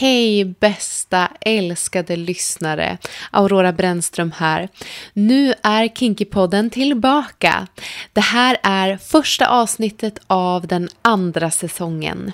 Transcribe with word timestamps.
Hej 0.00 0.44
bästa 0.44 1.28
älskade 1.40 2.16
lyssnare! 2.16 2.98
Aurora 3.30 3.72
Brännström 3.72 4.32
här. 4.32 4.68
Nu 5.12 5.54
är 5.62 5.88
Kinkypodden 5.88 6.70
tillbaka. 6.70 7.66
Det 8.12 8.20
här 8.20 8.56
är 8.62 8.96
första 8.96 9.48
avsnittet 9.48 10.18
av 10.26 10.66
den 10.66 10.88
andra 11.02 11.50
säsongen. 11.50 12.32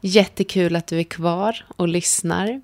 Jättekul 0.00 0.76
att 0.76 0.86
du 0.86 0.98
är 0.98 1.04
kvar 1.04 1.64
och 1.76 1.88
lyssnar. 1.88 2.60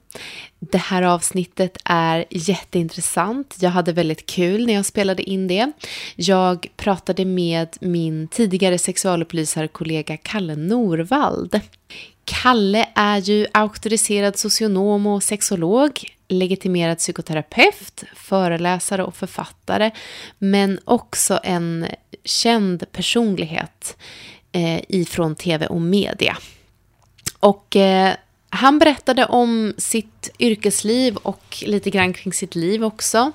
Det 0.59 0.79
här 0.79 1.03
avsnittet 1.03 1.79
är 1.85 2.25
jätteintressant. 2.31 3.57
Jag 3.61 3.71
hade 3.71 3.93
väldigt 3.93 4.27
kul 4.27 4.67
när 4.67 4.75
jag 4.75 4.87
spelade 4.87 5.23
in 5.23 5.49
det. 5.49 5.73
Jag 6.17 6.67
pratade 6.77 7.25
med 7.25 7.69
min 7.81 8.29
tidigare 8.29 8.79
sexualupplysarkollega 8.79 10.17
Kalle 10.17 10.57
Norvald. 10.57 11.61
Kalle 12.31 12.89
är 12.95 13.19
ju 13.19 13.47
auktoriserad 13.53 14.39
socionom 14.39 15.07
och 15.07 15.23
sexolog, 15.23 16.05
legitimerad 16.29 16.99
psykoterapeut, 16.99 18.05
föreläsare 18.17 19.05
och 19.05 19.17
författare, 19.17 19.91
men 20.39 20.79
också 20.85 21.41
en 21.43 21.87
känd 22.25 22.93
personlighet 22.93 23.97
eh, 24.53 24.81
ifrån 24.89 25.35
tv 25.35 25.67
och 25.67 25.81
media. 25.81 26.37
Och 27.41 27.77
eh, 27.77 28.15
han 28.51 28.79
berättade 28.79 29.27
om 29.27 29.75
sitt 29.79 30.31
yrkesliv 30.39 31.17
och 31.17 31.63
lite 31.67 31.91
grann 31.91 32.13
kring 32.13 32.33
sitt 32.33 32.55
liv 32.55 32.85
också. 32.85 33.33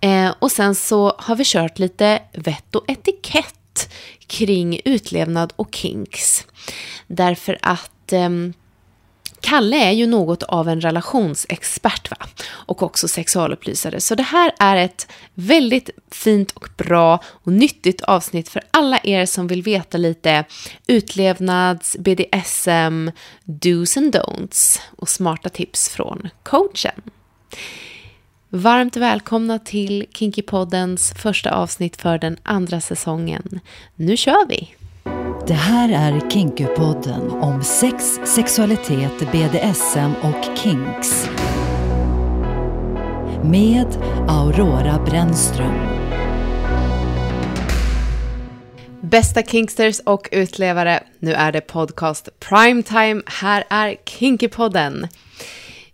Eh, 0.00 0.34
och 0.38 0.52
sen 0.52 0.74
så 0.74 1.14
har 1.18 1.36
vi 1.36 1.44
kört 1.46 1.78
lite 1.78 2.22
vett 2.32 2.74
och 2.74 2.90
etikett 2.90 3.92
kring 4.26 4.80
utlevnad 4.84 5.52
och 5.56 5.74
kinks. 5.74 6.46
Därför 7.06 7.58
att 7.62 7.90
eh, 8.12 8.30
Kalle 9.40 9.76
är 9.76 9.92
ju 9.92 10.06
något 10.06 10.42
av 10.42 10.68
en 10.68 10.80
relationsexpert 10.80 12.10
va? 12.10 12.16
och 12.48 12.82
också 12.82 13.08
sexualupplysare. 13.08 14.00
Så 14.00 14.14
det 14.14 14.22
här 14.22 14.52
är 14.58 14.76
ett 14.76 15.08
väldigt 15.34 15.90
fint 16.10 16.52
och 16.52 16.68
bra 16.76 17.22
och 17.24 17.52
nyttigt 17.52 18.02
avsnitt 18.02 18.48
för 18.48 18.62
alla 18.70 19.00
er 19.02 19.26
som 19.26 19.46
vill 19.46 19.62
veta 19.62 19.98
lite 19.98 20.44
utlevnads, 20.86 21.96
BDSM, 21.98 23.10
dos 23.44 23.96
and 23.96 24.16
don'ts 24.16 24.80
och 24.96 25.08
smarta 25.08 25.48
tips 25.48 25.88
från 25.88 26.28
coachen. 26.42 27.02
Varmt 28.48 28.96
välkomna 28.96 29.58
till 29.58 30.06
Kinkypoddens 30.12 31.12
första 31.12 31.50
avsnitt 31.50 31.96
för 31.96 32.18
den 32.18 32.36
andra 32.42 32.80
säsongen. 32.80 33.60
Nu 33.94 34.16
kör 34.16 34.46
vi! 34.48 34.74
Det 35.46 35.54
här 35.54 35.88
är 35.88 36.30
Kinkupodden 36.30 37.30
om 37.30 37.62
sex, 37.62 38.20
sexualitet, 38.24 39.32
BDSM 39.32 40.12
och 40.22 40.58
kinks. 40.58 41.28
Med 43.42 43.86
Aurora 44.28 45.04
Brännström. 45.06 45.96
Bästa 49.00 49.42
kinksters 49.42 50.00
och 50.00 50.28
utlevare, 50.32 51.02
nu 51.18 51.32
är 51.32 51.52
det 51.52 51.60
podcast 51.60 52.28
primetime. 52.40 53.22
Här 53.26 53.64
är 53.70 53.96
Kinkypodden. 54.04 55.08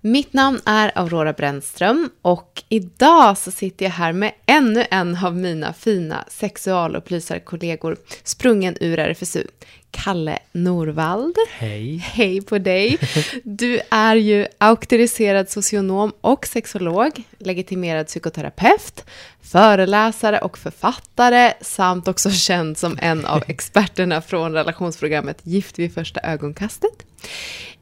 Mitt 0.05 0.33
namn 0.33 0.61
är 0.67 0.93
Aurora 0.95 1.33
Brännström 1.33 2.11
och 2.23 2.63
idag 2.69 3.39
så 3.39 3.51
sitter 3.51 3.85
jag 3.85 3.93
här 3.93 4.13
med 4.13 4.33
ännu 4.47 4.87
en 4.91 5.17
av 5.25 5.37
mina 5.37 5.73
fina 5.73 6.25
sexualupplysarkollegor 6.29 7.97
sprungen 8.25 8.77
ur 8.81 8.99
RFSU. 8.99 9.47
Kalle 9.91 10.39
Norvald. 10.53 11.37
Hej. 11.51 11.97
Hej 11.97 12.43
på 12.43 12.59
dig. 12.59 12.99
Du 13.43 13.81
är 13.91 14.17
ju 14.17 14.47
auktoriserad 14.59 15.51
socionom 15.51 16.13
och 16.21 16.47
sexolog, 16.47 17.23
legitimerad 17.39 18.07
psykoterapeut, 18.07 19.05
föreläsare 19.43 20.39
och 20.39 20.59
författare 20.59 21.53
samt 21.61 22.09
också 22.09 22.31
känd 22.31 22.79
som 22.79 22.99
en 23.03 23.27
av 23.27 23.43
experterna 23.49 24.23
från 24.23 24.53
relationsprogrammet 24.53 25.39
Gift 25.43 25.79
vid 25.79 25.95
första 25.95 26.21
ögonkastet. 26.21 27.07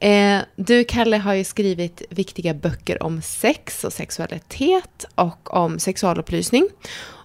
Eh, 0.00 0.38
du, 0.56 0.84
Kalle, 0.84 1.16
har 1.16 1.34
ju 1.34 1.44
skrivit 1.44 2.02
viktiga 2.10 2.54
böcker 2.54 3.02
om 3.02 3.22
sex 3.22 3.84
och 3.84 3.92
sexualitet 3.92 5.04
och 5.14 5.54
om 5.54 5.78
sexualupplysning. 5.78 6.68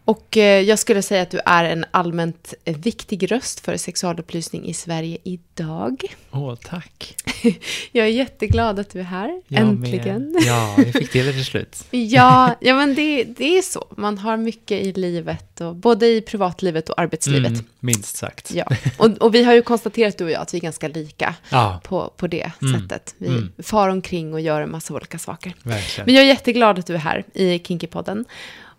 Och 0.06 0.38
eh, 0.38 0.62
jag 0.62 0.80
skulle 0.80 1.02
säga 1.02 1.22
att 1.22 1.32
du 1.32 1.40
är 1.46 1.64
en 1.64 1.86
allmänt 1.92 2.54
viktig 2.66 3.32
röst 3.32 3.60
för 3.60 3.78
sexualupplysning 3.78 4.66
i 4.66 4.74
Sverige 4.74 5.18
idag. 5.24 6.04
Åh, 6.32 6.56
tack. 6.56 7.16
jag 7.92 8.06
är 8.06 8.12
jätteglad 8.12 8.80
att 8.80 8.90
du 8.90 9.00
är 9.00 9.04
här, 9.04 9.42
jag 9.48 9.62
äntligen. 9.62 10.32
Med. 10.32 10.44
Ja, 10.44 10.76
vi 10.78 10.92
fick 10.92 11.12
till 11.12 11.26
det 11.26 11.34
till 11.34 11.46
slut. 11.46 11.84
ja, 11.92 12.56
ja, 12.62 12.76
men 12.76 12.96
det, 12.96 13.24
det 13.24 13.58
är 13.58 13.62
så. 13.62 13.88
Man 13.98 14.18
har 14.18 14.38
mycket 14.38 14.82
i 14.82 14.94
livet, 14.94 15.62
och, 15.62 15.76
både 15.76 16.08
i 16.08 16.22
privatlivet 16.22 16.90
och 16.90 17.00
arbetslivet. 17.00 17.52
Mm, 17.52 17.66
minst 17.80 18.18
sagt. 18.18 18.52
Ja, 18.54 18.66
och, 18.98 19.18
och, 19.18 19.36
vi 19.36 19.44
har 19.44 19.54
ju 19.54 19.62
konstaterat, 19.62 20.18
du 20.18 20.24
och 20.24 20.32
jag, 20.32 20.42
att 20.42 20.54
vi 20.54 20.58
är 20.58 20.62
ganska 20.62 20.88
lika 20.88 21.36
ja. 21.50 21.82
på, 21.84 22.14
på 22.18 22.28
det 22.28 22.52
mm. 22.62 22.82
sättet. 22.82 23.16
Vi 23.18 23.28
mm. 23.28 23.52
far 23.64 23.90
omkring 23.90 24.34
och 24.34 24.42
gör 24.42 24.62
en 24.62 24.72
massa 24.72 24.94
olika 24.94 25.20
saker. 25.20 25.56
Verkligen. 25.64 26.06
Men 26.06 26.16
jag 26.16 26.24
är 26.24 26.28
jätteglad 26.28 26.80
att 26.80 26.88
du 26.88 26.94
är 26.94 26.98
här 26.98 27.24
i 27.34 27.60
Kinkypodden. 27.60 28.26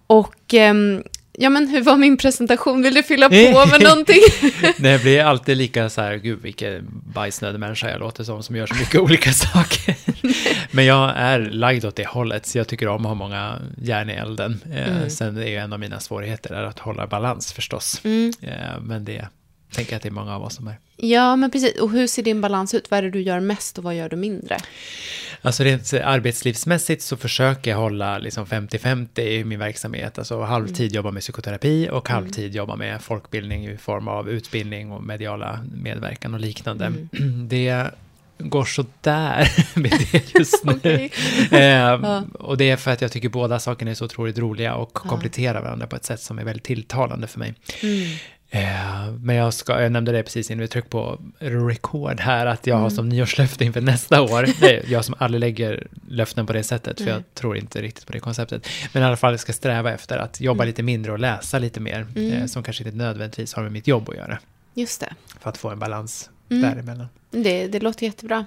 Och 0.07 0.55
um, 0.71 1.03
ja 1.33 1.51
men 1.51 1.69
hur 1.69 1.83
var 1.83 1.97
min 1.97 2.17
presentation? 2.17 2.83
Vill 2.83 2.95
du 2.95 3.03
fylla 3.03 3.29
på 3.29 3.67
med 3.71 3.83
någonting? 3.83 4.21
Nej, 4.79 4.93
jag 4.93 5.01
blir 5.01 5.23
alltid 5.23 5.57
lika 5.57 5.91
så 5.91 6.01
här, 6.01 6.17
gud 6.17 6.43
vilken 6.43 6.87
bajsnödig 7.15 7.61
människa 7.61 7.91
jag 7.91 8.01
låter 8.01 8.25
som, 8.25 8.43
som 8.43 8.57
gör 8.57 8.67
så 8.67 8.75
mycket 8.75 9.01
olika 9.01 9.33
saker. 9.33 9.95
men 10.71 10.85
jag 10.85 11.13
är 11.17 11.39
lagd 11.39 11.85
åt 11.85 11.97
det 11.97 12.07
hållet, 12.07 12.47
så 12.47 12.59
jag 12.59 12.69
tycker 12.69 12.89
om 12.89 13.01
att 13.01 13.09
ha 13.09 13.15
många 13.15 13.59
järn 13.83 14.11
i 14.11 14.13
elden. 14.13 14.61
Eh, 14.73 14.97
mm. 14.97 15.11
Sen 15.11 15.37
är 15.37 15.47
ju 15.47 15.57
en 15.57 15.73
av 15.73 15.81
mina 15.81 16.01
svårigheter 16.01 16.55
att 16.55 16.79
hålla 16.79 17.07
balans 17.07 17.53
förstås. 17.53 18.01
Mm. 18.05 18.33
Eh, 18.43 18.81
men 18.81 19.05
det 19.05 19.29
tänker 19.73 19.93
jag 19.93 19.97
att 19.97 20.03
det 20.03 20.09
är 20.09 20.11
många 20.11 20.35
av 20.35 20.43
oss 20.43 20.55
som 20.55 20.69
är. 20.69 20.79
Ja, 20.97 21.37
men 21.37 21.51
precis. 21.51 21.81
Och 21.81 21.91
hur 21.91 22.07
ser 22.07 22.23
din 22.23 22.41
balans 22.41 22.75
ut? 22.75 22.91
Vad 22.91 22.99
är 22.99 23.03
det 23.03 23.11
du 23.11 23.23
gör 23.23 23.41
mest 23.41 23.79
och 23.79 23.85
vad 23.85 23.95
gör 23.95 24.09
du 24.09 24.17
mindre? 24.17 24.59
Alltså 25.43 25.65
rent 25.65 25.93
arbetslivsmässigt 25.93 27.03
så 27.03 27.17
försöker 27.17 27.71
jag 27.71 27.79
hålla 27.79 28.19
liksom 28.19 28.47
50-50 28.47 29.21
i 29.21 29.45
min 29.45 29.59
verksamhet. 29.59 30.19
Alltså 30.19 30.41
halvtid 30.41 30.87
mm. 30.87 30.95
jobba 30.95 31.11
med 31.11 31.23
psykoterapi 31.23 31.89
och 31.91 32.11
mm. 32.11 32.23
halvtid 32.23 32.45
mm. 32.45 32.57
jobba 32.57 32.77
med 32.77 33.03
folkbildning 33.03 33.67
i 33.67 33.77
form 33.77 34.09
av 34.09 34.31
utbildning 34.31 34.93
och 34.93 35.03
mediala 35.03 35.61
medverkan 35.83 36.35
och 36.35 36.41
liknande. 36.41 36.87
Mm. 36.87 37.09
Det 37.49 37.91
går 38.39 38.65
sådär 38.65 39.49
med 39.75 40.07
det 40.13 40.35
just 40.35 40.65
nu. 40.65 40.81
eh, 41.51 41.61
ja. 41.61 42.25
Och 42.33 42.57
det 42.57 42.71
är 42.71 42.77
för 42.77 42.91
att 42.91 43.01
jag 43.01 43.13
tycker 43.13 43.29
båda 43.29 43.59
sakerna 43.59 43.91
är 43.91 43.95
så 43.95 44.05
otroligt 44.05 44.39
roliga 44.39 44.75
och 44.75 44.93
kompletterar 44.93 45.63
varandra 45.63 45.87
på 45.87 45.97
ett 45.97 46.05
sätt 46.05 46.21
som 46.21 46.39
är 46.39 46.45
väldigt 46.45 46.65
tilltalande 46.65 47.27
för 47.27 47.39
mig. 47.39 47.55
Mm. 47.83 48.17
Eh, 48.51 49.13
men 49.21 49.37
jag, 49.37 49.55
ska, 49.55 49.83
jag 49.83 49.93
nämnde 49.93 50.13
det 50.13 50.23
precis 50.23 50.51
innan 50.51 50.61
vi 50.61 50.69
tryckte 50.69 50.91
på 50.91 51.19
record 51.39 52.21
här, 52.21 52.47
att 52.47 52.67
jag 52.67 52.75
mm. 52.75 52.83
har 52.83 52.91
som 52.91 53.09
nyårslöfte 53.09 53.65
inför 53.65 53.81
nästa 53.81 54.23
år. 54.23 54.43
Är 54.65 54.93
jag 54.93 55.05
som 55.05 55.15
aldrig 55.19 55.41
lägger 55.41 55.87
löften 56.09 56.47
på 56.47 56.53
det 56.53 56.63
sättet, 56.63 57.01
för 57.01 57.11
jag 57.11 57.23
tror 57.35 57.57
inte 57.57 57.83
riktigt 57.83 58.07
på 58.07 58.13
det 58.13 58.21
konceptet. 58.21 58.69
Men 58.93 59.03
i 59.03 59.07
alla 59.07 59.17
fall 59.17 59.39
ska 59.39 59.53
sträva 59.53 59.93
efter 59.93 60.19
att 60.19 60.41
jobba 60.41 60.63
mm. 60.63 60.67
lite 60.67 60.83
mindre 60.83 61.13
och 61.13 61.19
läsa 61.19 61.59
lite 61.59 61.81
mer, 61.81 62.07
mm. 62.17 62.33
eh, 62.33 62.47
som 62.47 62.63
kanske 62.63 62.85
inte 62.85 62.97
nödvändigtvis 62.97 63.55
har 63.55 63.63
med 63.63 63.73
mitt 63.73 63.87
jobb 63.87 64.09
att 64.09 64.17
göra. 64.17 64.39
Just 64.75 65.01
det. 65.01 65.15
För 65.41 65.51
att 65.51 65.57
få 65.59 65.71
en 65.71 65.79
balans 65.79 66.31
mm. 66.51 66.63
däremellan. 66.63 67.07
Det, 67.31 67.67
det 67.67 67.81
låter 67.81 68.07
jättebra. 68.07 68.47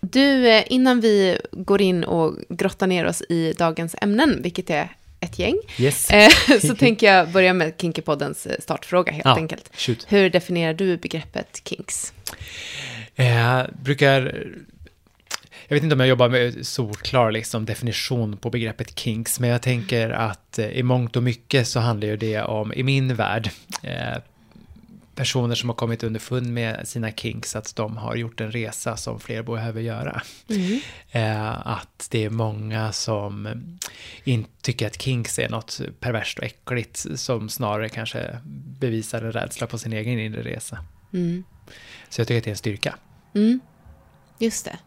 Du, 0.00 0.48
eh, 0.48 0.64
innan 0.66 1.00
vi 1.00 1.38
går 1.52 1.82
in 1.82 2.04
och 2.04 2.34
grottar 2.48 2.86
ner 2.86 3.06
oss 3.06 3.22
i 3.28 3.52
dagens 3.52 3.94
ämnen, 4.00 4.42
vilket 4.42 4.70
är 4.70 4.90
ett 5.20 5.38
gäng. 5.38 5.56
Yes. 5.78 6.10
Eh, 6.10 6.30
så 6.60 6.74
tänker 6.74 7.14
jag 7.14 7.28
börja 7.28 7.52
med 7.52 7.72
Kinkypoddens 7.78 8.46
eh, 8.46 8.56
startfråga 8.58 9.12
helt 9.12 9.24
ja, 9.24 9.36
enkelt. 9.36 9.70
Shoot. 9.74 10.06
Hur 10.08 10.30
definierar 10.30 10.74
du 10.74 10.96
begreppet 10.96 11.62
kinks? 11.64 12.12
Jag 13.14 13.66
brukar... 13.82 14.46
Jag 15.68 15.76
vet 15.76 15.82
inte 15.82 15.94
om 15.94 16.00
jag 16.00 16.08
jobbar 16.08 16.28
med 16.28 16.66
solklar 16.66 17.30
liksom, 17.30 17.64
definition 17.64 18.36
på 18.36 18.50
begreppet 18.50 18.98
kinks, 18.98 19.40
men 19.40 19.50
jag 19.50 19.62
tänker 19.62 20.10
att 20.10 20.58
i 20.58 20.82
mångt 20.82 21.16
och 21.16 21.22
mycket 21.22 21.68
så 21.68 21.80
handlar 21.80 22.08
ju 22.08 22.16
det 22.16 22.42
om, 22.42 22.72
i 22.72 22.82
min 22.82 23.14
värld, 23.14 23.50
personer 25.18 25.54
som 25.54 25.68
har 25.68 25.76
kommit 25.76 26.02
underfund 26.02 26.46
med 26.52 26.88
sina 26.88 27.12
kinks, 27.12 27.56
att 27.56 27.76
de 27.76 27.96
har 27.96 28.16
gjort 28.16 28.40
en 28.40 28.52
resa 28.52 28.96
som 28.96 29.20
fler 29.20 29.42
behöver 29.42 29.80
göra. 29.80 30.22
Mm. 30.48 30.80
Eh, 31.10 31.66
att 31.66 32.08
det 32.10 32.24
är 32.24 32.30
många 32.30 32.92
som 32.92 33.48
inte 34.24 34.50
tycker 34.62 34.86
att 34.86 35.02
kinks 35.02 35.38
är 35.38 35.48
något 35.48 35.80
perverst 36.00 36.38
och 36.38 36.44
äckligt, 36.44 37.06
som 37.14 37.48
snarare 37.48 37.88
kanske 37.88 38.38
bevisar 38.80 39.22
en 39.22 39.32
rädsla 39.32 39.66
på 39.66 39.78
sin 39.78 39.92
egen 39.92 40.18
inre 40.18 40.42
resa. 40.42 40.78
Mm. 41.12 41.44
Så 42.08 42.20
jag 42.20 42.28
tycker 42.28 42.38
att 42.38 42.44
det 42.44 42.50
är 42.50 42.52
en 42.52 42.56
styrka. 42.56 42.94
Mm. 43.34 43.60
Just 44.38 44.64
det. 44.64 44.78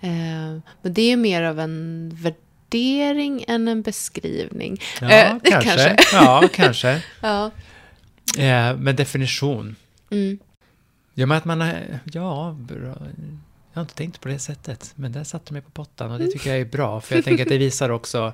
Eh, 0.00 0.60
men 0.82 0.92
det 0.92 1.12
är 1.12 1.16
mer 1.16 1.42
av 1.42 1.60
en 1.60 2.10
värdering 2.22 3.44
än 3.48 3.68
en 3.68 3.82
beskrivning. 3.82 4.80
Ja, 5.00 5.10
eh, 5.10 5.36
kanske. 5.44 5.70
kanske. 5.70 5.96
Ja, 6.12 6.48
kanske. 6.52 7.02
ja. 7.20 7.50
Eh, 8.36 8.76
men 8.76 8.96
definition. 8.96 9.76
Mm. 10.10 10.38
Ja, 11.14 11.26
men 11.26 11.38
att 11.38 11.44
man 11.44 11.60
har, 11.60 12.00
ja, 12.04 12.56
bra. 12.58 12.96
Jag 13.72 13.80
har 13.80 13.82
inte 13.82 13.94
tänkt 13.94 14.20
på 14.20 14.28
det 14.28 14.38
sättet, 14.38 14.92
men 14.94 15.12
där 15.12 15.24
satte 15.24 15.52
mig 15.52 15.62
på 15.62 15.70
pottan 15.70 16.10
och 16.10 16.18
det 16.18 16.26
tycker 16.26 16.50
jag 16.50 16.60
är 16.60 16.64
bra, 16.64 17.00
för 17.00 17.14
jag 17.14 17.24
tänker 17.24 17.42
att 17.42 17.48
det 17.48 17.58
visar 17.58 17.90
också 17.90 18.32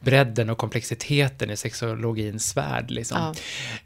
bredden 0.00 0.50
och 0.50 0.58
komplexiteten 0.58 1.50
i 1.50 1.56
sexologins 1.56 2.56
värld. 2.56 2.90
Liksom. 2.90 3.34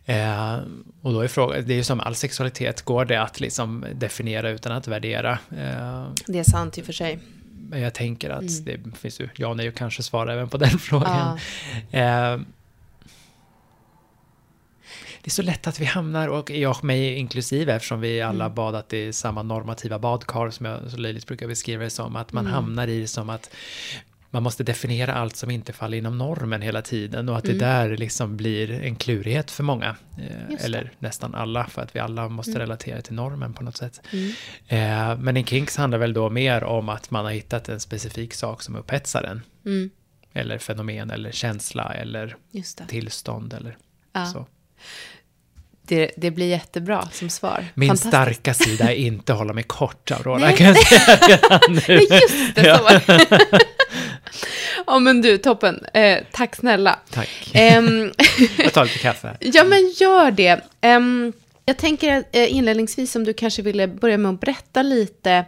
Ja. 0.05 0.15
Eh, 0.15 0.61
och 1.03 1.12
då 1.12 1.20
är 1.20 1.29
frågan, 1.29 1.65
det 1.67 1.73
är 1.73 1.76
ju 1.76 1.85
som 1.85 2.00
all 2.00 2.15
sexualitet, 2.15 2.82
går 2.82 3.05
det 3.05 3.23
att 3.23 3.41
liksom 3.41 3.85
definiera 3.94 4.50
utan 4.50 4.73
att 4.73 4.88
värdera? 4.88 5.32
Eh, 5.32 6.09
det 6.26 6.38
är 6.38 6.50
sant 6.50 6.79
i 6.79 6.81
och 6.81 6.87
för 6.87 6.93
sig. 6.93 7.19
Men 7.70 7.81
jag 7.81 7.94
tänker 7.94 8.31
att 8.31 8.41
mm. 8.41 8.65
det 8.65 8.99
finns 8.99 9.20
ju 9.20 9.29
ja 9.37 9.55
nej 9.55 9.69
och 9.69 9.75
kanske 9.75 10.03
svar 10.03 10.26
även 10.26 10.49
på 10.49 10.56
den 10.56 10.79
frågan. 10.79 11.38
Ja. 11.91 11.99
Eh, 11.99 12.41
det 15.23 15.29
är 15.29 15.31
så 15.31 15.43
lätt 15.43 15.67
att 15.67 15.81
vi 15.81 15.85
hamnar, 15.85 16.29
och 16.29 16.50
jag 16.50 16.85
mig 16.85 17.15
inklusive, 17.15 17.75
eftersom 17.75 18.00
vi 18.00 18.20
alla 18.20 18.44
mm. 18.44 18.55
badat 18.55 18.93
i 18.93 19.12
samma 19.12 19.43
normativa 19.43 19.99
badkar, 19.99 20.50
som 20.50 20.67
jag 20.67 20.91
så 20.91 20.97
löjligt 20.97 21.26
brukar 21.26 21.47
beskriva 21.47 21.85
det 21.85 21.91
som, 21.91 22.17
att 22.17 22.32
man 22.32 22.44
mm. 22.44 22.55
hamnar 22.55 22.88
i 22.88 23.06
som 23.06 23.31
att 23.31 23.50
man 24.31 24.43
måste 24.43 24.65
definiera 24.65 25.15
allt 25.15 25.37
som 25.37 25.50
inte 25.50 25.73
faller 25.73 25.99
inom 25.99 26.19
normen 26.19 26.62
hela 26.62 26.82
tiden 26.82 27.29
och 27.29 27.37
att 27.37 27.44
mm. 27.44 27.59
det 27.59 27.65
där 27.65 27.97
liksom 27.97 28.37
blir 28.37 28.70
en 28.70 28.97
klurighet 28.97 29.50
för 29.50 29.65
många. 29.65 29.97
Eh, 30.19 30.65
eller 30.65 30.93
nästan 30.99 31.35
alla, 31.35 31.67
för 31.67 31.82
att 31.82 31.97
vi 31.97 32.00
alla 32.00 32.29
måste 32.29 32.50
mm. 32.50 32.61
relatera 32.61 33.03
till 33.03 33.15
normen 33.15 33.55
på 33.55 33.65
något 33.65 33.76
sätt. 33.76 34.00
Mm. 34.12 34.32
Eh, 34.67 35.19
men 35.19 35.37
en 35.37 35.44
kinks 35.44 35.76
handlar 35.76 35.99
väl 35.99 36.12
då 36.12 36.31
mer 36.31 36.65
om 36.65 36.88
att 36.88 37.11
man 37.11 37.25
har 37.25 37.32
hittat 37.32 37.69
en 37.69 37.81
specifik 37.81 38.35
sak 38.35 38.62
som 38.62 38.76
upphetsar 38.76 39.23
en. 39.23 39.43
Mm. 39.67 39.91
Eller 40.32 40.59
fenomen 40.59 41.11
eller 41.11 41.32
känsla 41.32 41.94
eller 41.94 42.37
tillstånd 42.88 43.55
eller 43.55 43.76
ja. 44.12 44.26
så. 44.26 44.47
Det, 45.82 46.10
det, 46.16 46.30
blir 46.30 46.46
jättebra 46.46 47.08
som 47.12 47.30
svar. 47.30 47.64
Min 47.75 47.96
starka 47.96 48.54
sida 48.54 48.92
är 48.92 48.96
inte 48.96 49.32
att 49.32 49.38
hålla 49.38 49.52
mig 49.52 49.64
kort, 49.64 50.10
Aurora, 50.10 50.38
Nej. 50.38 50.56
kan 50.56 50.66
jag 50.66 50.86
säga 50.86 51.60
nu. 51.69 51.78
Just 52.10 52.54
det, 52.54 52.76
så 52.76 52.82
var 52.82 53.02
det. 53.06 53.44
Ja, 54.86 54.98
men 54.98 55.22
du, 55.22 55.38
toppen. 55.38 55.84
Eh, 55.94 56.19
tack 56.32 56.56
snälla. 56.56 56.98
Tack. 57.10 57.52
Um, 57.78 58.12
jag 58.58 58.72
tar 58.72 58.84
lite 58.84 58.98
kaffe. 58.98 59.36
Ja, 59.40 59.64
men 59.64 59.92
gör 59.96 60.30
det. 60.30 60.60
Um, 60.82 61.32
jag 61.69 61.76
tänker 61.76 62.25
eh, 62.32 62.55
inledningsvis 62.55 63.17
om 63.17 63.25
du 63.25 63.35
kanske 63.35 63.62
ville 63.62 63.88
börja 63.88 64.19
med 64.19 64.31
att 64.31 64.41
berätta 64.41 64.82
lite 64.82 65.44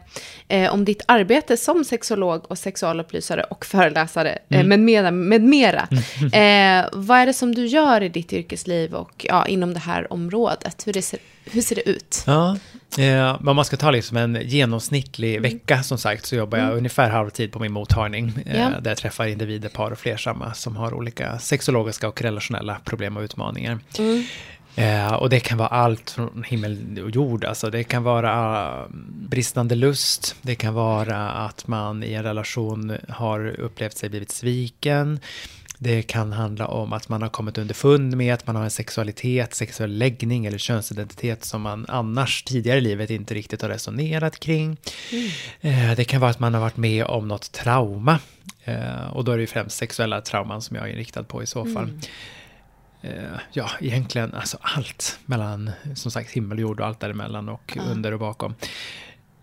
eh, 0.49 0.75
om 0.75 0.85
ditt 0.85 1.03
arbete 1.09 1.57
som 1.57 1.85
sexolog 1.85 2.51
och 2.51 2.59
sexualupplysare 2.59 3.43
och 3.43 3.67
föreläsare 3.67 4.39
eh, 4.49 4.61
mm. 4.61 4.69
med 4.69 4.81
mera. 4.81 5.11
Med 5.11 5.43
mera. 5.43 5.89
Mm. 6.21 6.85
Eh, 6.85 6.89
vad 6.93 7.19
är 7.19 7.27
det 7.27 7.35
som 7.35 7.55
du 7.55 7.67
gör 7.67 8.01
i 8.01 8.09
ditt 8.09 8.33
yrkesliv 8.33 8.95
och 8.95 9.27
ja, 9.29 9.47
inom 9.47 9.75
det 9.75 9.81
här 9.81 10.13
området? 10.13 10.87
Hur, 10.87 10.93
det 10.93 11.03
ser, 11.03 11.19
hur 11.45 11.63
ser 11.63 11.77
det 11.77 11.89
ut? 11.89 12.25
Ja, 12.27 12.57
eh, 12.99 13.49
om 13.49 13.57
man 13.57 13.65
ska 13.65 13.77
ta 13.77 13.91
liksom 13.91 14.17
en 14.17 14.39
genomsnittlig 14.43 15.37
mm. 15.37 15.43
vecka 15.43 15.83
som 15.83 15.99
sagt 15.99 16.27
så 16.27 16.37
jobbar 16.37 16.59
jag 16.59 16.67
mm. 16.67 16.79
ungefär 16.79 17.11
halvtid 17.11 17.53
på 17.53 17.59
min 17.59 17.73
mottagning. 17.73 18.33
Ja. 18.47 18.71
Där 18.81 18.91
jag 18.91 18.99
träffar 18.99 19.27
individer, 19.27 19.69
par 19.69 19.91
och 19.91 19.99
flersamma 19.99 20.55
som 20.55 20.77
har 20.77 20.95
olika 20.95 21.39
sexologiska 21.39 22.09
och 22.09 22.23
relationella 22.23 22.77
problem 22.85 23.17
och 23.17 23.23
utmaningar. 23.23 23.79
Eh, 24.81 25.13
och 25.13 25.31
det 25.31 25.41
kan 25.41 25.59
vara 25.59 25.69
allt 25.69 26.11
från 26.11 26.45
himmel 26.47 27.01
och 27.05 27.11
jord. 27.11 27.45
Alltså 27.45 27.71
det 27.71 27.85
kan 27.85 28.03
vara 28.03 28.71
uh, 28.79 28.87
bristande 29.29 29.75
lust. 29.75 30.37
Det 30.43 30.55
kan 30.55 30.75
vara 30.75 31.31
att 31.31 31.67
man 31.67 32.05
i 32.05 32.13
en 32.13 32.23
relation 32.23 32.97
har 33.09 33.47
upplevt 33.61 33.97
sig 33.97 34.09
blivit 34.09 34.31
sviken. 34.31 35.21
Det 35.79 36.03
kan 36.03 36.33
handla 36.33 36.67
om 36.67 36.93
att 36.93 37.09
man 37.09 37.23
har 37.23 37.29
kommit 37.29 37.59
underfund 37.59 38.17
med 38.17 38.35
att 38.35 38.47
man 38.47 38.57
har 38.57 38.65
en 38.65 38.71
sexualitet, 38.71 39.55
sexuell 39.55 39.99
läggning 39.99 40.47
eller 40.47 40.59
könsidentitet 40.59 41.45
som 41.45 41.63
man 41.63 41.87
annars 41.89 42.43
tidigare 42.43 42.79
i 42.79 42.81
livet 42.81 43.11
inte 43.11 43.35
riktigt 43.35 43.63
har 43.63 43.69
resonerat 43.69 44.41
kring. 44.41 44.77
Mm. 45.13 45.31
Eh, 45.61 45.97
det 45.97 46.05
kan 46.05 46.21
vara 46.21 46.31
att 46.31 46.41
man 46.41 46.55
har 46.55 46.61
varit 46.61 46.77
med 46.77 47.05
om 47.05 47.29
något 47.29 47.53
trauma. 47.53 48.19
Eh, 48.65 49.11
och 49.13 49.25
då 49.25 49.33
är 49.33 49.37
det 49.37 49.41
ju 49.41 49.47
främst 49.47 49.77
sexuella 49.77 50.21
trauman 50.21 50.63
som 50.63 50.77
jag 50.77 50.89
är 50.89 50.93
inriktad 50.93 51.23
på 51.23 51.43
i 51.43 51.47
så 51.47 51.65
fall. 51.65 51.85
Mm 51.85 52.01
ja, 53.53 53.71
egentligen 53.81 54.35
alltså 54.35 54.59
allt 54.61 55.19
mellan, 55.27 55.71
som 55.95 56.11
sagt, 56.11 56.31
himmel 56.31 56.59
och 56.59 56.63
jord 56.63 56.81
och 56.81 56.87
allt 56.87 57.01
däremellan 57.01 57.49
och 57.49 57.73
ja. 57.77 57.83
under 57.83 58.13
och 58.13 58.21
bakom. 58.21 58.55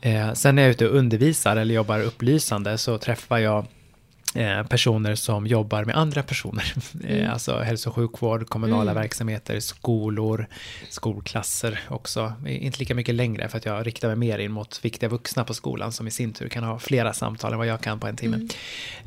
Eh, 0.02 0.34
sen 0.34 0.56
när 0.56 0.62
jag 0.62 0.68
är 0.68 0.72
ute 0.72 0.88
och 0.88 0.96
undervisar 0.96 1.56
eller 1.56 1.76
jobbar 1.76 2.00
upplysande 2.00 2.78
så 2.78 2.98
träffar 2.98 3.38
jag 3.38 3.66
eh, 4.36 4.64
personer 4.64 5.16
som 5.16 5.48
jobbar 5.48 5.86
med 5.86 5.98
andra 5.98 6.24
personer. 6.24 6.74
Eh, 7.04 7.18
mm. 7.18 7.32
alltså 7.32 7.60
hälso 7.60 7.90
och 7.90 7.96
sjukvård, 7.96 8.50
kommunala 8.50 8.92
mm. 8.92 9.02
verksamheter, 9.02 9.60
skolor, 9.60 10.48
skolklasser 10.90 11.80
också. 11.90 12.34
Inte 12.48 12.80
lika 12.80 12.96
mycket 12.96 13.16
längre 13.16 13.50
för 13.50 13.58
att 13.58 13.66
jag 13.66 13.88
riktar 13.88 14.08
mig 14.08 14.18
mer 14.18 14.40
in 14.40 14.52
mot 14.52 14.86
viktiga 14.86 15.10
vuxna 15.10 15.44
på 15.44 15.54
skolan 15.54 15.92
som 15.92 16.08
i 16.08 16.12
sin 16.12 16.34
tur 16.34 16.50
kan 16.50 16.64
ha 16.64 16.80
flera 16.80 17.14
samtal 17.14 17.52
än 17.52 17.58
vad 17.58 17.68
jag 17.68 17.82
kan 17.82 18.00
på 18.00 18.08
en 18.08 18.16
timme. 18.16 18.48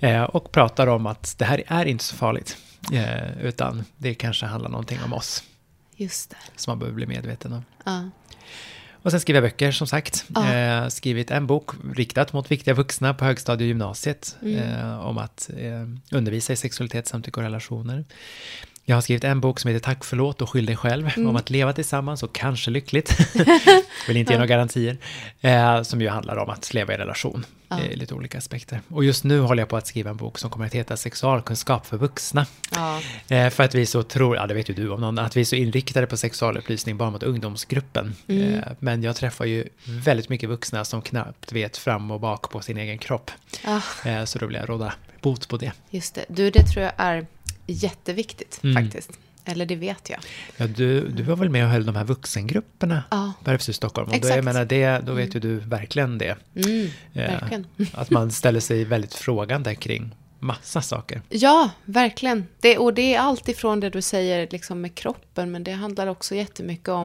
Mm. 0.01 0.15
Eh, 0.15 0.23
och 0.23 0.53
pratar 0.53 0.87
om 0.87 1.07
att 1.07 1.35
det 1.39 1.45
här 1.45 1.63
är 1.67 1.85
inte 1.85 2.05
så 2.05 2.17
farligt. 2.17 2.57
Eh, 2.93 3.45
utan 3.45 3.85
det 3.97 4.15
kanske 4.15 4.47
handlar 4.47 4.71
någonting 4.71 4.99
om 5.05 5.13
oss. 5.13 5.43
Just 5.97 6.31
det. 6.31 6.37
Som 6.57 6.71
man 6.71 6.79
behöver 6.79 6.95
bli 6.95 7.07
medveten 7.07 7.53
om. 7.53 7.65
Ja. 7.85 8.11
Och 9.03 9.11
sen 9.11 9.21
skriver 9.21 9.41
jag 9.41 9.51
böcker 9.51 9.73
som 9.73 9.87
sagt. 9.87 10.25
Ja. 10.35 10.55
Eh, 10.55 10.89
skrivit 10.89 11.31
en 11.31 11.47
bok 11.47 11.71
riktat 11.95 12.33
mot 12.33 12.51
viktiga 12.51 12.75
vuxna 12.75 13.15
på 13.15 13.25
högstadie 13.25 13.65
och 13.65 13.69
gymnasiet. 13.69 14.37
Mm. 14.43 14.59
Eh, 14.59 15.07
om 15.07 15.19
att 15.19 15.51
eh, 15.57 16.17
undervisa 16.17 16.53
i 16.53 16.57
sexualitet, 16.57 17.07
samtycke 17.07 17.41
och 17.41 17.45
relationer. 17.45 18.05
Jag 18.91 18.97
har 18.97 19.01
skrivit 19.01 19.25
en 19.25 19.41
bok 19.41 19.61
som 19.61 19.71
heter 19.71 19.85
Tack, 19.85 20.05
förlåt 20.05 20.43
och 20.43 20.51
skyll 20.51 20.67
dig 20.67 20.77
själv. 20.77 21.11
Mm. 21.17 21.29
Om 21.29 21.37
att 21.37 21.51
leva 21.51 21.73
tillsammans 21.73 22.23
och 22.23 22.33
kanske 22.33 22.71
lyckligt. 22.71 23.17
Vill 24.09 24.17
inte 24.17 24.33
ge 24.33 24.39
några 24.39 24.47
garantier. 24.47 24.97
Eh, 25.41 25.83
som 25.83 26.01
ju 26.01 26.09
handlar 26.09 26.37
om 26.37 26.51
att 26.51 26.75
leva 26.75 26.95
i 26.95 26.97
relation. 26.97 27.47
Ja. 27.69 27.81
I 27.81 27.97
lite 27.97 28.15
olika 28.15 28.39
aspekter. 28.39 28.81
Och 28.89 29.05
just 29.05 29.25
nu 29.25 29.41
håller 29.41 29.63
jag 29.63 29.69
på 29.69 29.77
att 29.77 29.87
skriva 29.87 30.11
en 30.11 30.17
bok 30.17 30.39
som 30.39 30.51
kommer 30.51 30.67
att 30.67 30.75
heta 30.75 30.97
Sexualkunskap 30.97 31.87
för 31.87 31.97
vuxna. 31.97 32.47
Ja. 32.75 33.01
Eh, 33.29 33.51
för 33.51 33.65
att 33.65 33.75
vi 33.75 33.87
så 33.87 34.03
tror, 34.03 34.37
ja 34.37 34.47
det 34.47 34.55
vet 34.55 34.71
ju 34.71 34.75
du 34.75 34.89
om 34.91 35.01
någon, 35.01 35.19
att 35.19 35.37
vi 35.37 35.41
är 35.41 35.45
så 35.45 35.57
inriktade 35.57 36.07
på 36.07 36.17
sexualupplysning 36.17 36.97
bara 36.97 37.11
mot 37.11 37.23
ungdomsgruppen. 37.23 38.15
Mm. 38.29 38.55
Eh, 38.55 38.65
men 38.79 39.03
jag 39.03 39.17
träffar 39.17 39.45
ju 39.45 39.69
väldigt 39.85 40.29
mycket 40.29 40.49
vuxna 40.49 40.85
som 40.85 41.03
knappt 41.03 41.53
vet 41.53 41.77
fram 41.77 42.11
och 42.11 42.21
bak 42.21 42.51
på 42.51 42.61
sin 42.61 42.77
egen 42.77 42.99
kropp. 42.99 43.31
Ja. 43.65 43.83
Eh, 44.05 44.25
så 44.25 44.39
då 44.39 44.47
vill 44.47 44.57
jag 44.57 44.69
råda 44.69 44.93
bot 45.21 45.49
på 45.49 45.57
det. 45.57 45.73
Just 45.91 46.15
det. 46.15 46.25
Du, 46.29 46.51
det 46.51 46.63
tror 46.63 46.85
jag 46.85 46.93
är 46.97 47.27
jätteviktigt 47.73 48.61
mm. 48.63 48.85
faktiskt. 48.85 49.11
Eller 49.45 49.67
det 49.67 49.77
vet 49.77 50.11
jag. 50.11 50.21
Ja, 50.57 50.67
du, 50.67 51.09
du 51.09 51.23
var 51.23 51.37
väl 51.37 51.49
med 51.49 51.65
och 51.65 51.71
höll 51.71 51.87
de 51.87 51.97
här 51.97 52.05
vuxengrupperna 52.05 53.03
ja. 53.11 53.33
på 53.45 53.51
RFSU 53.51 53.73
Stockholm? 53.73 54.09
Och 54.09 54.15
Exakt. 54.15 54.33
Då, 54.33 54.39
jag 54.39 54.45
menar 54.45 54.65
det, 54.65 54.99
då 55.07 55.13
vet 55.13 55.35
ju 55.35 55.41
du 55.41 55.57
verkligen 55.57 56.19
det. 56.19 56.37
Mm, 56.55 56.89
verkligen. 57.13 57.67
att 57.93 58.11
man 58.11 58.31
ställer 58.31 58.61
sig 58.61 58.85
väldigt 58.85 59.15
frågande 59.15 59.75
kring 59.75 60.15
massa 60.39 60.83
saker. 60.83 61.23
Ja, 61.29 61.71
verkligen. 61.85 62.47
Det, 62.61 62.79
och 62.79 62.95
det 62.95 63.15
är 63.15 63.21
allt 63.21 63.49
ifrån 63.49 63.81
det 63.81 63.91
du 63.91 64.03
säger 64.03 64.49
liksom 64.51 64.81
med 64.81 64.95
kroppen, 64.95 65.51
men 65.51 65.65
det 65.65 65.73
handlar 65.73 66.07
också 66.07 66.35
jättemycket 66.35 66.89
om 66.89 67.05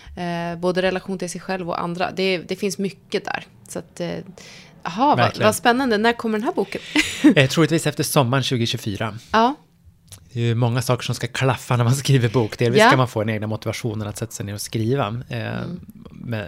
Eh, 0.17 0.59
både 0.59 0.81
relation 0.81 1.17
till 1.17 1.29
sig 1.29 1.41
själv 1.41 1.69
och 1.69 1.81
andra. 1.81 2.11
Det, 2.11 2.37
det 2.37 2.55
finns 2.55 2.77
mycket 2.77 3.25
där. 3.25 3.45
Så 3.69 3.79
att, 3.79 3.99
eh, 3.99 4.09
Jaha, 4.83 5.15
vad, 5.15 5.37
vad 5.37 5.55
spännande. 5.55 5.97
När 5.97 6.13
kommer 6.13 6.37
den 6.37 6.45
här 6.45 6.53
boken? 6.53 6.81
Eh, 7.35 7.49
troligtvis 7.49 7.87
efter 7.87 8.03
sommaren 8.03 8.43
2024. 8.43 9.17
ja, 9.31 9.55
Det 10.33 10.39
är 10.39 10.43
ju 10.43 10.55
många 10.55 10.81
saker 10.81 11.03
som 11.03 11.15
ska 11.15 11.27
klaffa 11.27 11.77
när 11.77 11.83
man 11.83 11.95
skriver 12.05 12.29
bok. 12.29 12.57
Delvis 12.57 12.79
Ja. 12.81 12.87
ska 12.87 12.97
man 12.97 13.07
få 13.07 13.19
den 13.23 13.29
egna 13.29 13.47
motivationen 13.47 14.07
att 14.07 14.17
sätta 14.17 14.31
sig 14.31 14.45
ner 14.45 14.53
och 14.53 14.61
skriva. 14.61 15.21
Eh, 15.29 15.37
Mm. 15.57 15.79
men, 16.11 16.47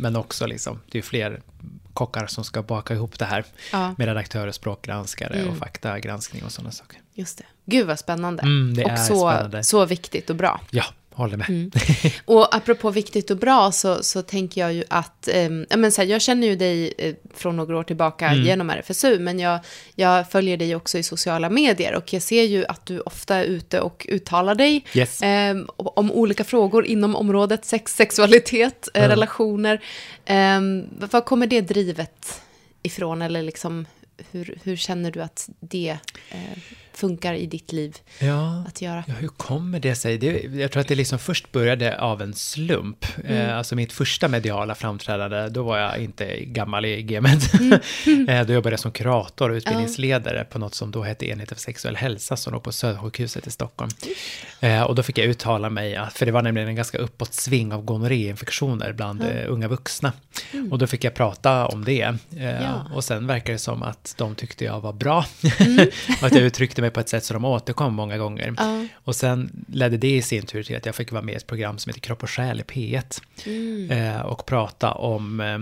men 0.00 0.16
också 0.16 0.46
liksom, 0.46 0.80
det 0.90 0.98
är 0.98 1.02
fler 1.02 1.40
kockar 1.94 2.26
som 2.26 2.44
ska 2.44 2.62
baka 2.62 2.94
ihop 2.94 3.18
det 3.18 3.24
här. 3.24 3.44
ja, 3.72 3.94
Med 3.98 4.06
redaktörer, 4.08 4.50
språkgranskare 4.52 5.34
Mm. 5.34 5.48
och 5.50 5.56
faktagranskning 5.58 6.44
och 6.44 6.52
sådana 6.52 6.70
saker. 6.70 6.98
just 7.14 7.38
det. 7.38 7.44
Gud 7.64 7.86
vad 7.86 7.98
spännande. 7.98 8.42
Mm, 8.42 8.74
det 8.74 8.84
och 8.84 8.90
är 8.90 8.96
så, 8.96 9.30
spännande. 9.30 9.64
så 9.64 9.84
viktigt 9.84 10.30
och 10.30 10.36
bra. 10.36 10.60
Ja, 10.70 10.84
håller 11.18 11.36
med. 11.36 11.48
Mm. 11.48 11.70
Och 12.24 12.56
apropå 12.56 12.90
viktigt 12.90 13.30
och 13.30 13.36
bra 13.36 13.72
så, 13.72 14.02
så 14.02 14.22
tänker 14.22 14.60
jag 14.60 14.72
ju 14.72 14.84
att, 14.90 15.28
ja, 15.68 15.76
men 15.76 15.92
så 15.92 16.00
här, 16.02 16.08
jag 16.08 16.22
känner 16.22 16.46
ju 16.46 16.56
dig 16.56 16.94
eh, 16.98 17.14
från 17.34 17.56
några 17.56 17.78
år 17.78 17.82
tillbaka 17.82 18.28
Mm. 18.28 18.44
genom 18.44 18.70
RFSU, 18.70 19.18
men 19.18 19.38
jag, 19.38 19.60
jag 19.94 20.30
följer 20.30 20.56
dig 20.56 20.76
också 20.76 20.98
i 20.98 21.02
sociala 21.02 21.50
medier 21.50 21.94
och 21.94 22.12
jag 22.12 22.22
ser 22.22 22.42
ju 22.42 22.64
att 22.66 22.86
du 22.86 23.00
ofta 23.00 23.36
är 23.36 23.44
ute 23.44 23.80
och 23.80 24.06
uttalar 24.08 24.54
dig 24.54 24.84
Yes. 24.94 25.18
ehm, 25.22 25.66
om 25.76 26.12
olika 26.12 26.44
frågor 26.44 26.86
inom 26.86 27.16
området 27.16 27.64
sex, 27.64 27.96
sexualitet, 27.96 28.88
eh, 28.94 28.98
Mm. 29.04 29.10
relationer. 29.10 29.80
Ehm, 30.24 30.84
var 31.12 31.20
kommer 31.20 31.46
det 31.46 31.60
drivet 31.60 32.40
ifrån 32.82 33.22
eller 33.22 33.42
liksom 33.42 33.86
hur, 34.30 34.58
hur 34.62 34.76
känner 34.76 35.10
du 35.10 35.22
att 35.22 35.48
det 35.60 35.98
eh, 36.30 36.38
funkar 36.98 37.34
i 37.34 37.46
ditt 37.46 37.72
liv 37.72 37.96
Ja. 38.18 38.64
att 38.68 38.82
göra? 38.82 39.04
Ja, 39.06 39.14
hur 39.18 39.28
kommer 39.28 39.80
det 39.80 39.94
sig? 39.94 40.18
Det, 40.18 40.44
jag 40.54 40.72
tror 40.72 40.80
att 40.80 40.88
det 40.88 40.94
liksom 40.94 41.18
först 41.18 41.52
började 41.52 42.00
av 42.00 42.22
en 42.22 42.34
slump. 42.34 43.06
Mm. 43.24 43.36
Eh, 43.36 43.56
alltså 43.58 43.74
mitt 43.76 43.92
första 43.92 44.28
mediala 44.28 44.74
framträdande, 44.74 45.48
då 45.48 45.62
var 45.62 45.78
jag 45.78 45.98
inte 45.98 46.44
gammal 46.44 46.84
i 46.84 47.02
gamet. 47.02 47.52
Mm. 48.06 48.28
eh, 48.28 48.46
då 48.46 48.52
jobbade 48.52 48.72
jag 48.72 48.80
som 48.80 48.92
kurator 48.92 49.50
och 49.50 49.54
utbildningsledare 49.54 50.44
på 50.44 50.58
något 50.58 50.74
som 50.74 50.90
då 50.90 51.02
hette 51.02 51.26
Enheten 51.26 51.56
för 51.56 51.62
sexuell 51.62 51.96
hälsa, 51.96 52.36
som 52.36 52.52
låg 52.52 52.62
på 52.62 52.72
Södersjukhuset 52.72 53.46
i 53.46 53.50
Stockholm. 53.50 53.90
Eh, 54.60 54.82
och 54.82 54.94
då 54.94 55.02
fick 55.02 55.18
jag 55.18 55.26
uttala 55.26 55.70
mig, 55.70 55.98
för 56.14 56.26
det 56.26 56.32
var 56.32 56.42
nämligen 56.42 56.68
en 56.68 56.76
ganska 56.76 56.98
uppåt 56.98 57.34
sving 57.34 57.72
av 57.72 57.84
gonorréinfektioner 57.84 58.92
bland 58.92 59.22
eh, 59.22 59.28
unga 59.48 59.68
vuxna. 59.68 60.12
Och 60.70 60.78
då 60.78 60.86
fick 60.86 61.04
jag 61.04 61.14
prata 61.14 61.66
om 61.66 61.84
det. 61.84 62.00
Eh, 62.00 62.48
Mm. 62.48 62.62
Ja. 62.62 62.86
Och 62.94 63.04
sen 63.04 63.26
verkar 63.26 63.52
det 63.52 63.58
som 63.58 63.82
att 63.82 64.14
de 64.18 64.34
tyckte 64.34 64.64
jag 64.64 64.80
var 64.80 64.92
bra. 64.92 65.24
Mm. 65.58 65.78
och 66.20 66.26
att 66.26 66.34
jag 66.34 66.42
uttryckte 66.42 66.80
mig 66.80 66.87
på 66.90 67.00
ett 67.00 67.08
sätt 67.08 67.24
som 67.24 67.34
de 67.34 67.44
återkom 67.44 67.94
många 67.94 68.18
gånger. 68.18 68.54
Ja. 68.56 68.86
Och 68.94 69.16
sen 69.16 69.64
ledde 69.68 69.96
det 69.96 70.16
i 70.16 70.22
sin 70.22 70.46
tur 70.46 70.62
till 70.62 70.76
att 70.76 70.86
jag 70.86 70.94
fick 70.94 71.12
vara 71.12 71.22
med 71.22 71.32
i 71.32 71.36
ett 71.36 71.46
program 71.46 71.78
som 71.78 71.90
heter 71.90 72.00
Kropp 72.00 72.22
och 72.22 72.30
själ 72.30 72.60
i 72.60 72.62
P1. 72.62 73.22
Mm. 73.46 73.90
Eh, 73.90 74.20
och 74.20 74.46
prata 74.46 74.92
om 74.92 75.40
eh, 75.40 75.58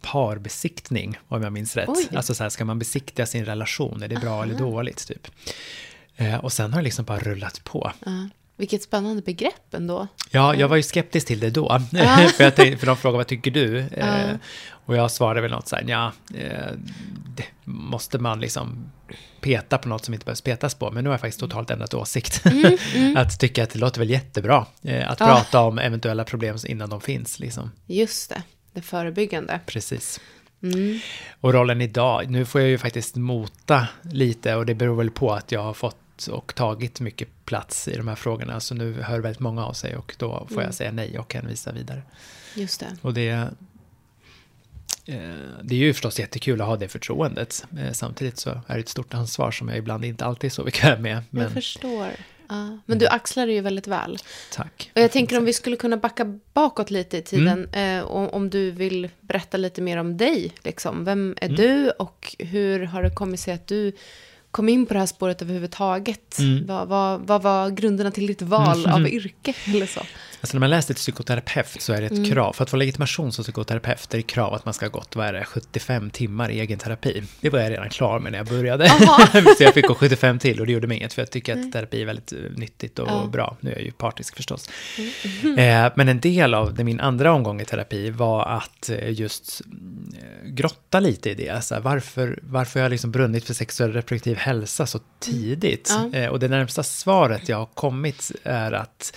parbesiktning, 0.00 1.18
om 1.28 1.42
jag 1.42 1.52
minns 1.52 1.76
rätt. 1.76 1.88
Oj. 1.88 2.08
Alltså 2.16 2.34
så 2.34 2.42
här, 2.42 2.50
ska 2.50 2.64
man 2.64 2.78
besiktiga 2.78 3.26
sin 3.26 3.44
relation? 3.44 4.02
Är 4.02 4.08
det 4.08 4.16
bra 4.16 4.42
eller 4.42 4.54
dåligt? 4.54 5.06
Typ. 5.08 5.28
Eh, 6.16 6.36
och 6.36 6.52
sen 6.52 6.72
har 6.72 6.80
det 6.80 6.84
liksom 6.84 7.04
bara 7.04 7.18
rullat 7.18 7.64
på. 7.64 7.92
Ja. 8.04 8.28
Vilket 8.58 8.82
spännande 8.82 9.22
begrepp 9.22 9.74
ändå. 9.74 10.06
Ja, 10.30 10.54
jag 10.54 10.68
var 10.68 10.76
ju 10.76 10.82
skeptisk 10.82 11.26
till 11.26 11.40
det 11.40 11.50
då. 11.50 11.68
För, 12.36 12.44
jag 12.44 12.54
tänkte, 12.54 12.78
för 12.78 12.86
de 12.86 12.96
frågade 12.96 13.16
vad 13.16 13.26
tycker 13.26 13.50
du? 13.50 13.78
Eh, 13.78 14.34
och 14.70 14.96
jag 14.96 15.10
svarade 15.10 15.40
väl 15.40 15.50
något 15.50 15.68
så 15.68 15.76
här, 15.76 15.84
ja, 15.88 16.12
eh, 16.34 16.72
måste 17.64 18.18
man 18.18 18.40
liksom 18.40 18.90
peta 19.40 19.78
på 19.78 19.88
något 19.88 20.04
som 20.04 20.14
inte 20.14 20.24
behövs 20.26 20.40
petas 20.40 20.74
på. 20.74 20.90
Men 20.90 21.04
nu 21.04 21.10
har 21.10 21.14
jag 21.14 21.20
faktiskt 21.20 21.40
totalt 21.40 21.70
ändrat 21.70 21.94
åsikt. 21.94 22.42
att 23.16 23.40
tycka 23.40 23.62
att 23.62 23.70
det 23.70 23.78
låter 23.78 23.98
väl 24.00 24.10
jättebra 24.10 24.66
eh, 24.82 25.10
att 25.10 25.20
Mm, 25.20 25.30
Ja. 25.34 25.36
prata 25.40 25.60
om 25.60 25.78
eventuella 25.78 26.24
problem 26.24 26.56
innan 26.66 26.90
de 26.90 27.00
finns. 27.00 27.38
Liksom. 27.38 27.70
Just 27.86 28.28
det, 28.30 28.42
det 28.72 28.82
förebyggande. 28.82 29.60
Precis. 29.66 30.20
Mm. 30.62 30.98
Och 31.40 31.52
rollen 31.54 31.80
idag, 31.80 32.30
nu 32.30 32.44
får 32.44 32.60
jag 32.60 32.70
ju 32.70 32.78
faktiskt 32.78 33.16
mota 33.16 33.88
lite 34.02 34.54
och 34.54 34.66
det 34.66 34.74
beror 34.74 34.96
väl 34.96 35.10
på 35.10 35.32
att 35.32 35.52
jag 35.52 35.62
har 35.62 35.74
fått 35.74 36.26
och 36.30 36.54
tagit 36.54 37.00
mycket 37.00 37.28
plats 37.44 37.88
i 37.88 37.96
de 37.96 38.08
här 38.08 38.14
frågorna. 38.14 38.60
Så 38.60 38.74
nu 38.74 39.02
hör 39.02 39.18
väldigt 39.20 39.40
många 39.40 39.66
av 39.66 39.72
sig 39.72 39.96
och 39.96 40.14
då 40.18 40.46
får 40.48 40.52
Mm. 40.54 40.64
jag 40.64 40.74
säga 40.74 40.92
nej 40.92 41.18
och 41.18 41.34
hänvisa 41.34 41.72
vidare. 41.72 42.02
Just 42.54 42.80
det. 42.80 42.96
Och 43.02 43.14
det, 43.14 43.48
det 45.62 45.74
är 45.74 45.78
ju 45.78 45.92
förstås 45.92 46.18
jättekul 46.18 46.60
att 46.60 46.66
ha 46.66 46.76
det 46.76 46.88
förtroendet. 46.88 47.66
Eh, 47.78 47.92
Samtidigt 47.92 48.38
så 48.38 48.50
är 48.66 48.74
det 48.74 48.80
ett 48.80 48.88
stort 48.88 49.14
ansvar 49.14 49.50
som 49.50 49.68
jag 49.68 49.78
ibland 49.78 50.04
inte 50.04 50.24
alltid 50.24 50.48
är 50.48 50.52
så 50.52 50.64
bekväm 50.64 51.02
med. 51.02 51.12
Jag 51.16 51.24
Men 51.30 51.50
förstår. 51.50 52.08
Ja. 52.48 52.78
Men 52.86 52.98
du 52.98 53.06
axlar 53.06 53.46
det 53.46 53.52
ju 53.52 53.60
väldigt 53.60 53.86
väl. 53.86 54.18
tack. 54.52 54.90
Och 54.94 55.00
jag 55.02 55.12
tänker 55.12 55.38
om 55.38 55.44
vi 55.44 55.52
skulle 55.52 55.76
kunna 55.76 55.96
backa 55.96 56.38
bakåt 56.52 56.90
lite 56.90 57.16
i 57.16 57.22
tiden. 57.22 57.68
Eh, 57.72 58.02
om, 58.04 58.50
du 58.50 58.70
vill 58.70 59.08
berätta 59.20 59.56
lite 59.56 59.80
mer 59.80 59.96
om 59.96 60.16
dig. 60.16 60.52
Liksom. 60.64 61.04
Vem 61.04 61.34
är 61.40 61.48
du 61.48 61.90
och 61.90 62.36
hur 62.38 62.84
har 62.84 63.02
det 63.02 63.10
kommit 63.10 63.40
sig 63.40 63.54
att 63.54 63.66
du 63.66 63.92
kom 64.50 64.68
in 64.68 64.86
på 64.86 64.94
det 64.94 65.00
här 65.00 65.06
spåret 65.06 65.42
överhuvudtaget? 65.42 66.38
Mm. 66.38 66.66
Vad, 66.66 66.88
vad, 66.88 67.20
vad 67.20 67.42
var 67.42 67.70
grunderna 67.70 68.10
till 68.10 68.26
ditt 68.26 68.42
val 68.42 68.86
av 68.86 69.08
yrke? 69.08 69.54
Eller 69.66 69.86
så? 69.86 70.00
Alltså 70.40 70.56
när 70.56 70.60
man 70.60 70.70
läser 70.70 70.86
till 70.94 71.00
psykoterapeut 71.00 71.80
så 71.80 71.92
är 71.92 72.00
det 72.00 72.06
ett 72.06 72.12
Mm. 72.12 72.30
krav. 72.30 72.52
För 72.52 72.62
att 72.64 72.70
få 72.70 72.76
legitimation 72.76 73.32
som 73.32 73.42
psykoterapeut 73.42 74.14
är 74.14 74.18
det 74.18 74.22
krav 74.22 74.54
att 74.54 74.64
man 74.64 74.74
ska 74.74 74.86
ha 74.86 74.90
gått, 74.90 75.16
vad 75.16 75.26
är 75.26 75.32
det, 75.32 75.44
75 75.44 76.10
timmar 76.10 76.50
i 76.50 76.60
egen 76.60 76.78
terapi. 76.78 77.22
Det 77.40 77.50
var 77.50 77.58
jag 77.58 77.70
redan 77.72 77.88
klar 77.90 78.18
med 78.18 78.32
när 78.32 78.38
jag 78.38 78.46
började. 78.46 78.88
Så 79.58 79.62
jag 79.62 79.74
fick 79.74 79.86
gå 79.86 79.94
75 79.94 80.38
till 80.38 80.60
och 80.60 80.66
det 80.66 80.72
gjorde 80.72 80.86
mig 80.86 80.96
inget 80.96 81.12
för 81.12 81.22
jag 81.22 81.30
tycker 81.30 81.52
att 81.66 81.72
terapi 81.72 82.02
är 82.02 82.06
väldigt 82.06 82.32
eh, 82.32 82.38
nyttigt 82.56 82.98
och 82.98 83.08
Ja. 83.08 83.26
bra. 83.32 83.56
Nu 83.60 83.70
är 83.70 83.74
jag 83.74 83.84
ju 83.84 83.90
partisk 83.90 84.36
förstås. 84.36 84.70
Eh, 85.58 85.92
men 85.96 86.08
en 86.08 86.20
del 86.20 86.54
av 86.54 86.74
det, 86.74 86.84
min 86.84 87.00
andra 87.00 87.32
omgång 87.32 87.60
i 87.60 87.64
terapi 87.64 88.10
var 88.10 88.46
att 88.46 88.90
eh, 88.90 89.10
just 89.12 89.60
mm, 89.64 90.12
eh, 90.22 90.48
grotta 90.50 91.00
lite 91.00 91.30
i 91.30 91.34
det. 91.34 91.64
Så 91.64 91.74
här, 91.74 91.80
varför, 91.82 92.38
varför 92.42 92.80
har 92.80 92.84
jag 92.84 92.90
liksom 92.90 93.10
brunnit 93.10 93.44
för 93.44 93.54
sexuell 93.54 93.92
reproduktiv 93.92 94.36
hälsa 94.38 94.86
så 94.86 95.00
tidigt? 95.20 95.94
Ja. 96.12 96.18
Eh, 96.18 96.28
och 96.30 96.38
det 96.38 96.48
närmsta 96.48 96.82
svaret 96.82 97.48
jag 97.48 97.56
har 97.56 97.66
kommit 97.66 98.32
är 98.44 98.72
att 98.72 99.16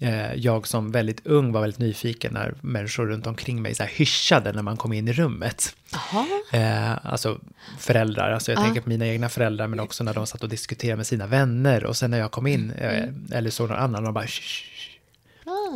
eh, 0.00 0.34
jag 0.34 0.66
som 0.66 0.92
väldigt 0.92 1.26
ung 1.26 1.52
var 1.52 1.60
väldigt 1.60 1.78
nyfiken 1.80 2.32
när 2.34 2.54
människor 2.60 3.06
runt 3.06 3.26
omkring 3.26 3.62
mig 3.62 3.74
så 3.74 3.82
här 3.82 3.90
hyschade 3.90 4.52
när 4.52 4.62
man 4.62 4.76
kom 4.76 4.92
in 4.92 5.08
i 5.08 5.12
rummet. 5.12 5.76
Jaha. 5.92 6.26
Eh, 6.52 7.12
alltså 7.12 7.38
föräldrar, 7.78 8.32
alltså 8.32 8.52
jag 8.52 8.58
Ja. 8.60 8.64
tänker 8.64 8.80
på 8.80 8.88
mina 8.88 9.06
egna 9.06 9.28
föräldrar 9.28 9.66
men 9.66 9.80
också 9.80 10.04
när 10.04 10.14
de 10.14 10.26
satt 10.26 10.42
och 10.42 10.48
diskuterade 10.48 10.96
med 10.96 11.06
sina 11.06 11.26
vänner 11.26 11.84
och 11.84 11.96
sen 11.96 12.10
när 12.10 12.18
jag 12.18 12.30
kom 12.30 12.46
in 12.46 12.70
eh, 12.70 13.04
eller 13.32 13.50
såg 13.50 13.68
någon 13.68 13.78
annan 13.78 13.96
och 13.96 14.02
de 14.04 14.14
bara 14.14 14.26
"Shh, 14.26 14.40
shh, 14.42 14.64
shh." 14.64 14.88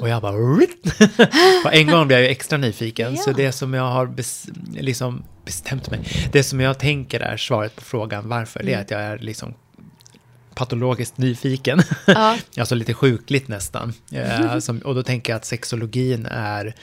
och 0.01 0.09
jag 0.09 0.23
bara 0.23 0.37
och 1.65 1.75
en 1.75 1.87
gång 1.87 2.07
blev 2.07 2.19
jag 2.19 2.25
ju 2.27 2.31
extra 2.33 2.59
nyfiken 2.59 3.15
Ja. 3.15 3.23
så 3.23 3.33
det 3.33 3.53
som 3.53 3.75
jag 3.75 3.83
har 3.91 4.15
liksom 4.81 5.25
bestämt 5.47 5.91
mig, 5.91 6.01
det 6.33 6.43
som 6.43 6.61
jag 6.61 6.79
tänker 6.79 7.21
är 7.21 7.37
svaret 7.37 7.77
på 7.77 7.83
frågan 7.83 8.29
varför, 8.29 8.63
det 8.63 8.73
är 8.73 8.81
att 8.81 8.91
jag 8.91 9.01
är 9.01 9.19
liksom 9.19 9.55
patologiskt 10.55 11.19
nyfiken. 11.19 11.83
Ja. 12.07 12.39
alltså 12.59 12.75
lite 12.75 12.95
sjukligt 12.95 13.49
nästan. 13.49 13.93
Eh, 14.13 14.59
som, 14.67 14.79
och 14.79 14.95
då 14.95 15.03
tänker 15.03 15.33
jag 15.33 15.37
att 15.37 15.45
sexologin 15.45 16.27
är, 16.31 16.75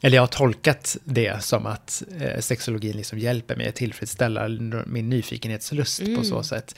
eller 0.00 0.16
jag 0.16 0.22
har 0.22 0.26
tolkat 0.26 0.96
det 1.04 1.44
som 1.44 1.66
att 1.66 2.02
eh, 2.20 2.40
sexologin 2.40 2.96
liksom 2.96 3.18
hjälper 3.18 3.56
mig 3.56 3.68
att 3.68 3.74
tillfredsställa 3.74 4.48
min 4.86 5.08
nyfikenhetslust 5.08 6.02
på 6.16 6.24
så 6.24 6.42
sätt. 6.42 6.74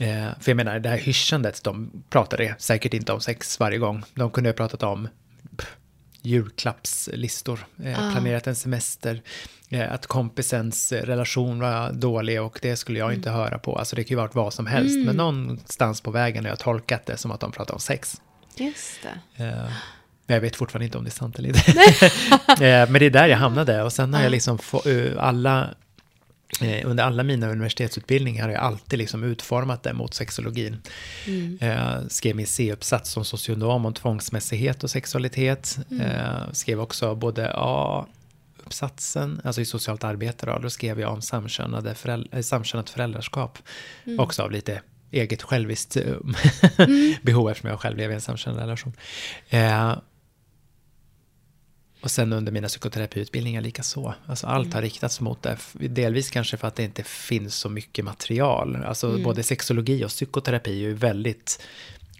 Eh, 0.00 0.28
för 0.40 0.50
jag 0.50 0.56
menar, 0.56 0.78
det 0.78 0.88
här 0.88 0.98
hyschandet, 0.98 1.64
de 1.64 1.90
pratade 2.10 2.54
säkert 2.58 2.94
inte 2.94 3.12
om 3.12 3.20
sex 3.20 3.60
varje 3.60 3.78
gång. 3.78 4.02
De 4.14 4.30
kunde 4.30 4.50
ha 4.50 4.54
pratat 4.54 4.82
om 4.82 5.08
pff, 5.56 5.76
julklappslistor, 6.24 7.66
eh, 7.84 7.98
Ah. 8.08 8.12
planerat 8.12 8.46
en 8.46 8.54
semester, 8.56 9.22
eh, 9.68 9.92
att 9.92 10.06
kompisens 10.06 10.92
eh, 10.92 11.02
relation 11.02 11.60
var 11.60 11.92
dålig 11.92 12.42
och 12.42 12.58
det 12.62 12.76
skulle 12.76 12.98
jag 12.98 13.14
inte 13.14 13.30
höra 13.30 13.58
på. 13.58 13.76
Alltså 13.78 13.96
det 13.96 14.04
kan 14.04 14.08
ju 14.10 14.16
varit 14.16 14.34
vad 14.34 14.54
som 14.54 14.66
helst, 14.66 14.98
men 15.06 15.16
någonstans 15.16 16.00
på 16.00 16.10
vägen 16.10 16.44
har 16.44 16.48
jag 16.50 16.58
tolkat 16.58 17.06
det 17.06 17.16
som 17.16 17.30
att 17.30 17.40
de 17.40 17.52
pratar 17.52 17.74
om 17.74 17.80
sex. 17.80 18.20
Just 18.56 19.02
det. 19.02 19.44
Eh, 19.44 19.70
men 20.26 20.34
jag 20.34 20.40
vet 20.40 20.56
fortfarande 20.56 20.84
inte 20.84 20.98
om 20.98 21.04
det 21.04 21.08
är 21.08 21.12
sant 21.12 21.38
eller 21.38 21.48
inte. 21.48 21.72
Eh, 22.64 22.90
men 22.90 22.92
det 22.92 23.06
är 23.06 23.10
där 23.10 23.28
jag 23.28 23.36
hamnade 23.38 23.82
och 23.82 23.92
sen 23.92 24.14
har 24.14 24.22
jag 24.22 24.30
liksom 24.30 24.58
få, 24.58 24.88
eh, 24.90 25.12
alla, 25.18 25.68
under 26.84 27.04
alla 27.04 27.22
mina 27.22 27.48
universitetsutbildningar 27.48 28.44
har 28.44 28.50
jag 28.50 28.62
alltid 28.62 28.98
liksom 28.98 29.24
utformat 29.24 29.82
det 29.82 29.92
mot 29.92 30.14
sexologin. 30.14 30.76
Eh, 31.60 32.06
skrev 32.08 32.36
min 32.36 32.46
C-uppsats 32.46 33.10
som 33.10 33.24
socionom 33.24 33.86
om 33.86 33.94
tvångsmässighet 33.94 34.84
och 34.84 34.90
sexualitet. 34.90 35.78
Eh, 36.00 36.52
skrev 36.52 36.80
också 36.80 37.14
både 37.14 37.52
A 37.54 38.06
uppsatsen, 38.66 39.40
alltså 39.44 39.60
i 39.60 39.64
socialt 39.64 40.04
arbete 40.04 40.46
då, 40.46 40.58
då 40.58 40.70
skrev 40.70 41.00
jag 41.00 41.12
om 41.12 41.22
samkönade 41.22 41.94
föräld- 41.94 42.28
eh, 42.32 42.40
samkönat 42.40 42.90
föräldraskap. 42.90 43.58
Också 44.18 44.42
av 44.42 44.50
lite 44.50 44.80
eget 45.10 45.42
själviskt 45.42 45.96
eh, 45.96 46.02
behov 47.22 47.50
eftersom 47.50 47.70
jag 47.70 47.80
själv 47.80 47.96
lever 47.96 48.12
i 48.12 48.14
en 48.14 48.20
samkönad 48.20 48.60
relation. 48.60 48.92
Eh, 49.48 49.96
Och 52.04 52.10
sen 52.10 52.32
under 52.32 52.52
mina 52.52 52.68
psykoterapiutbildningar 52.68 53.60
lika 53.60 53.82
så. 53.82 54.14
Alltså 54.26 54.46
allt 54.46 54.64
Mm. 54.66 54.74
har 54.74 54.82
riktats 54.82 55.20
mot 55.20 55.42
det. 55.42 55.56
Delvis 55.72 56.30
kanske 56.30 56.56
för 56.56 56.68
att 56.68 56.74
det 56.76 56.82
inte 56.82 57.02
finns 57.02 57.54
så 57.56 57.68
mycket 57.68 58.04
material. 58.04 58.76
Alltså 58.84 59.08
Mm. 59.08 59.22
både 59.22 59.42
sexologi 59.42 60.04
och 60.04 60.08
psykoterapi 60.08 60.70
är 60.70 60.74
ju 60.74 60.94
väldigt 60.94 61.62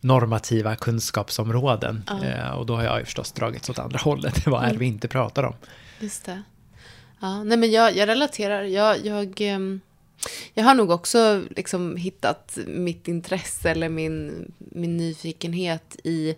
normativa 0.01 0.77
kunskapsområden. 0.77 2.03
Ja. 2.07 2.25
Eh, 2.25 2.51
och 2.51 2.67
då 2.67 2.77
har 2.77 2.83
jag 2.83 2.99
ju 2.99 3.05
förstås 3.05 3.33
dragits 3.33 3.71
åt 3.71 3.79
andra 3.79 3.99
hållet. 3.99 4.47
Vad 4.47 4.65
är 4.65 4.73
det 4.73 4.79
vi 4.79 4.87
inte 4.87 5.09
pratar 5.09 5.43
om? 5.43 5.55
Just 6.01 6.25
det. 6.25 6.43
Ja, 7.21 7.45
nej 7.45 7.59
men 7.59 7.71
jag, 7.71 7.97
jag 7.97 8.09
relaterar. 8.09 8.63
Jag, 8.63 9.07
jag, 9.07 9.41
ehm, 9.41 9.81
jag 10.55 10.65
har 10.65 10.75
nog 10.75 10.91
också 10.91 11.43
liksom 11.51 11.97
hittat 11.97 12.59
mitt 12.67 13.09
intresse 13.09 13.71
eller 13.71 13.89
min, 13.89 14.53
min 14.59 14.97
nyfikenhet 14.97 15.97
i 16.05 16.35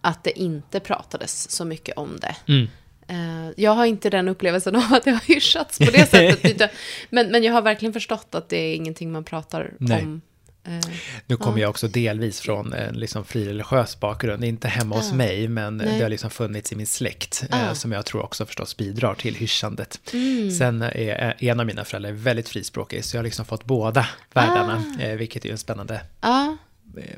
att 0.00 0.24
det 0.24 0.38
inte 0.38 0.80
pratades 0.80 1.50
så 1.50 1.64
mycket 1.64 1.96
om 1.96 2.18
det. 2.20 2.36
Mm. 2.52 2.68
Eh, 3.08 3.52
Jag 3.56 3.70
har 3.74 3.84
inte 3.86 4.10
den 4.10 4.28
upplevelsen 4.28 4.76
av 4.76 4.94
att 4.94 5.04
det 5.04 5.10
har 5.10 5.34
hyschats 5.34 5.78
på 5.78 5.84
det 5.84 6.10
sättet. 6.10 6.70
men, 7.10 7.30
men 7.30 7.42
jag 7.44 7.52
har 7.52 7.62
verkligen 7.62 7.92
förstått 7.92 8.34
att 8.34 8.48
det 8.48 8.56
är 8.56 8.74
ingenting 8.74 9.12
man 9.12 9.24
pratar 9.24 9.72
Nej. 9.78 10.02
om. 10.02 10.20
Eh, 10.64 10.90
Nu 11.26 11.36
kommer 11.36 11.58
Ja. 11.58 11.62
jag 11.62 11.70
också 11.70 11.88
delvis 11.88 12.40
från 12.40 12.72
en 12.72 12.94
liksom 12.94 13.24
frireligiös 13.24 14.00
bakgrund. 14.00 14.44
Inte 14.44 14.68
hemma 14.68 14.96
hos 14.96 15.12
Ah. 15.12 15.14
mig, 15.14 15.48
men 15.48 15.76
Nej. 15.76 15.96
det 15.96 16.02
har 16.02 16.08
liksom 16.10 16.30
funnits 16.30 16.72
i 16.72 16.76
min 16.76 16.86
släkt. 16.86 17.44
eh, 17.52 17.70
Ah. 17.70 17.74
Som 17.74 17.92
jag 17.92 18.06
tror 18.06 18.22
också 18.22 18.46
förstås 18.46 18.76
bidrar 18.76 19.14
till 19.14 19.34
hyschandet. 19.34 20.00
Mm. 20.12 20.50
Sen 20.50 20.82
är 20.82 21.34
en 21.44 21.60
av 21.60 21.66
mina 21.66 21.84
föräldrar 21.84 22.12
väldigt 22.12 22.48
frispråkig, 22.48 23.04
så 23.04 23.16
jag 23.16 23.18
har 23.18 23.24
liksom 23.24 23.44
fått 23.44 23.64
båda 23.64 24.06
världarna. 24.32 24.84
Ah. 25.02 25.14
Vilket 25.16 25.44
är 25.44 25.50
en 25.50 25.58
spännande 25.58 26.00
Ja, 26.20 26.56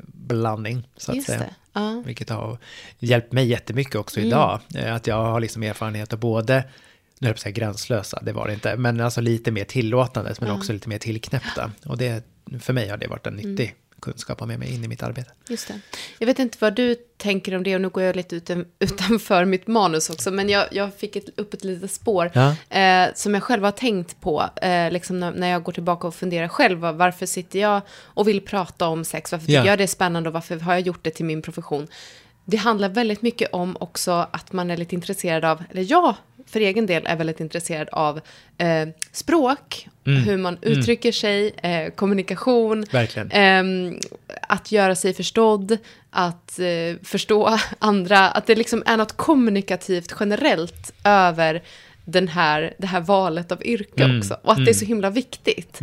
blandning, 0.07 0.87
så 0.97 1.11
att 1.11 1.15
just 1.15 1.27
säga. 1.27 1.39
det. 1.39 1.53
Ja. 1.73 2.03
Vilket 2.05 2.29
har 2.29 2.57
hjälpt 2.99 3.31
mig 3.31 3.45
jättemycket 3.47 3.95
också 3.95 4.19
Mm. 4.19 4.27
idag. 4.27 4.59
Eh, 4.75 4.95
Att 4.95 5.07
jag 5.07 5.15
har 5.15 5.39
liksom 5.39 5.63
erfarenhet 5.63 6.13
av 6.13 6.19
både, 6.19 6.53
nu 6.55 6.61
höll 6.61 6.65
jag 7.19 7.29
på 7.29 7.37
att 7.37 7.39
säga 7.39 7.51
gränslösa, 7.53 8.19
det 8.23 8.31
var 8.33 8.47
det 8.47 8.53
inte, 8.53 8.77
men 8.77 9.01
alltså 9.01 9.21
lite 9.21 9.51
mer 9.51 9.63
tillåtande, 9.65 10.35
men 10.39 10.49
Ja. 10.49 10.55
också 10.55 10.73
lite 10.73 10.89
mer 10.89 10.97
tillknäppta. 10.99 11.71
Och 11.85 11.97
det, 11.97 12.23
för 12.59 12.73
mig 12.73 12.89
har 12.89 12.97
det 12.97 13.07
varit 13.07 13.27
en 13.27 13.39
Mm. 13.39 13.55
Kunskap 14.03 14.39
ha 14.39 14.47
med 14.47 14.59
mig 14.59 14.73
in 14.73 14.83
i 14.83 14.87
mitt 14.87 15.03
arbete. 15.03 15.31
Just 15.49 15.67
det. 15.67 15.79
Jag 16.19 16.27
vet 16.27 16.39
inte 16.39 16.57
vad 16.61 16.75
du 16.75 16.95
tänker 17.17 17.55
om 17.55 17.63
det 17.63 17.75
och 17.75 17.81
nu 17.81 17.89
går 17.89 18.03
jag 18.03 18.15
lite 18.15 18.35
utan, 18.35 18.65
utanför 18.79 19.45
mitt 19.45 19.67
manus 19.67 20.09
också. 20.09 20.31
Men 20.31 20.49
jag, 20.49 20.65
jag 20.71 20.93
fick 20.95 21.15
ett, 21.15 21.29
upp 21.39 21.53
ett 21.53 21.63
litet 21.63 21.91
spår 21.91 22.31
Ja. 22.33 22.55
eh, 22.79 23.09
som 23.15 23.33
jag 23.33 23.43
själv 23.43 23.63
har 23.63 23.71
tänkt 23.71 24.21
på. 24.21 24.49
Eh, 24.61 24.91
liksom 24.91 25.19
när, 25.19 25.31
när 25.31 25.47
jag 25.47 25.63
går 25.63 25.71
tillbaka 25.73 26.07
och 26.07 26.15
funderar 26.15 26.47
själv. 26.47 26.79
va- 26.79 26.91
Varför 26.91 27.25
sitter 27.25 27.59
jag 27.59 27.81
och 28.03 28.27
vill 28.27 28.41
prata 28.41 28.87
om 28.87 29.03
sex? 29.05 29.31
Varför 29.31 29.45
tycker 29.45 29.59
Ja. 29.59 29.65
jag 29.65 29.77
det 29.77 29.83
är 29.83 29.87
spännande 29.87 30.29
och 30.29 30.33
varför 30.33 30.59
har 30.59 30.73
jag 30.73 30.81
gjort 30.81 31.03
det 31.03 31.09
till 31.11 31.25
min 31.25 31.41
profession? 31.41 31.87
Det 32.45 32.57
handlar 32.57 32.89
väldigt 32.89 33.21
mycket 33.21 33.49
om 33.53 33.77
också 33.79 34.11
att 34.31 34.53
man 34.53 34.71
är 34.71 34.77
lite 34.77 34.95
intresserad 34.95 35.45
av, 35.45 35.63
eller 35.71 35.91
jag 35.91 36.15
för 36.45 36.59
egen 36.59 36.85
del 36.85 37.03
är 37.05 37.15
väldigt 37.15 37.39
intresserad 37.39 37.89
av 37.91 38.21
eh, 38.57 38.87
språk, 39.11 39.87
Mm. 40.05 40.23
hur 40.23 40.37
man 40.37 40.57
uttrycker 40.61 41.11
sig, 41.11 41.53
eh, 41.63 41.89
kommunikation. 41.91 42.85
Ehm, 43.31 43.99
att 44.41 44.71
göra 44.71 44.95
sig 44.95 45.13
förstådd, 45.13 45.77
att 46.09 46.59
eh, 46.59 46.95
förstå 47.03 47.57
andra, 47.79 48.29
att 48.29 48.47
det 48.47 48.55
liksom 48.55 48.83
är 48.85 48.97
något 48.97 49.17
kommunikativt 49.17 50.13
generellt 50.19 50.93
över 51.03 51.63
den 52.05 52.27
här, 52.27 52.73
det 52.77 52.87
här 52.87 53.01
valet 53.01 53.51
av 53.51 53.65
yrke 53.65 54.03
Mm, 54.03 54.19
också. 54.19 54.37
Och 54.41 54.51
att 54.51 54.57
det 54.57 54.61
är 54.61 54.73
mm. 54.73 54.73
så 54.73 54.85
himla 54.85 55.09
viktigt. 55.09 55.81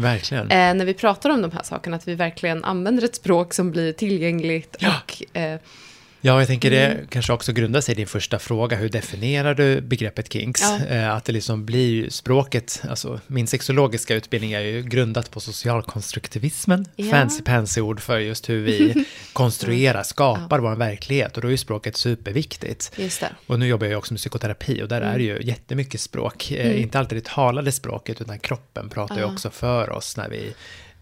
Eh, 0.50 0.74
när 0.74 0.84
vi 0.84 0.94
pratar 0.94 1.30
om 1.30 1.42
de 1.42 1.50
här 1.52 1.62
sakerna, 1.62 1.96
att 1.96 2.08
vi 2.08 2.14
verkligen 2.14 2.64
använder 2.64 3.04
ett 3.04 3.14
språk 3.14 3.54
som 3.54 3.70
blir 3.70 3.92
tillgängligt 3.92 4.76
Ja. 4.78 4.92
och 5.04 5.36
eh, 5.36 5.58
Ja, 6.22 6.38
jag 6.38 6.46
tänker 6.46 6.70
det 6.70 6.86
Mm. 6.86 7.06
kanske 7.06 7.32
också 7.32 7.52
grundar 7.52 7.80
sig 7.80 7.92
i 7.92 7.96
din 7.96 8.06
första 8.06 8.38
fråga. 8.38 8.76
Hur 8.76 8.88
definierar 8.88 9.54
du 9.54 9.80
begreppet 9.80 10.32
kinks? 10.32 10.60
Ja. 10.62 10.86
Eh, 10.86 11.10
Att 11.16 11.24
det 11.24 11.32
liksom 11.32 11.64
blir 11.66 12.10
språket, 12.10 12.82
alltså 12.88 13.20
min 13.26 13.46
sexologiska 13.46 14.14
utbildning 14.14 14.52
är 14.52 14.60
ju 14.60 14.82
grundat 14.82 15.30
på 15.30 15.40
socialkonstruktivismen. 15.40 16.86
Ja. 16.96 17.10
Fancy 17.10 17.42
pansy 17.42 17.80
ord 17.80 18.00
för 18.00 18.18
just 18.18 18.48
hur 18.48 18.62
vi 18.64 19.04
konstruerar, 19.32 20.02
skapar 20.02 20.58
vår 20.58 20.76
verklighet. 20.76 21.36
Och 21.36 21.42
då 21.42 21.48
är 21.48 21.52
ju 21.52 21.56
språket 21.56 21.96
superviktigt. 21.96 22.92
just 22.97 23.21
det. 23.21 23.32
Och 23.47 23.58
nu 23.58 23.66
jobbar 23.66 23.86
jag 23.86 23.99
också 23.99 24.12
med 24.14 24.18
psykoterapi 24.18 24.82
och 24.82 24.88
där 24.88 25.00
är 25.00 25.18
det 25.18 25.25
ju 25.25 25.42
jättemycket 25.42 26.00
språk. 26.00 26.50
Eh, 26.52 26.66
Mm. 26.71 26.82
Inte 26.82 26.99
alltid 26.99 27.18
det 27.18 27.25
talade 27.25 27.73
språket 27.73 28.21
utan 28.21 28.38
kroppen 28.38 28.88
pratar 28.88 29.14
ju 29.16 29.21
Ja. 29.21 29.26
också 29.32 29.50
för 29.50 29.90
oss 29.90 30.16
när 30.16 30.28
vi 30.28 30.52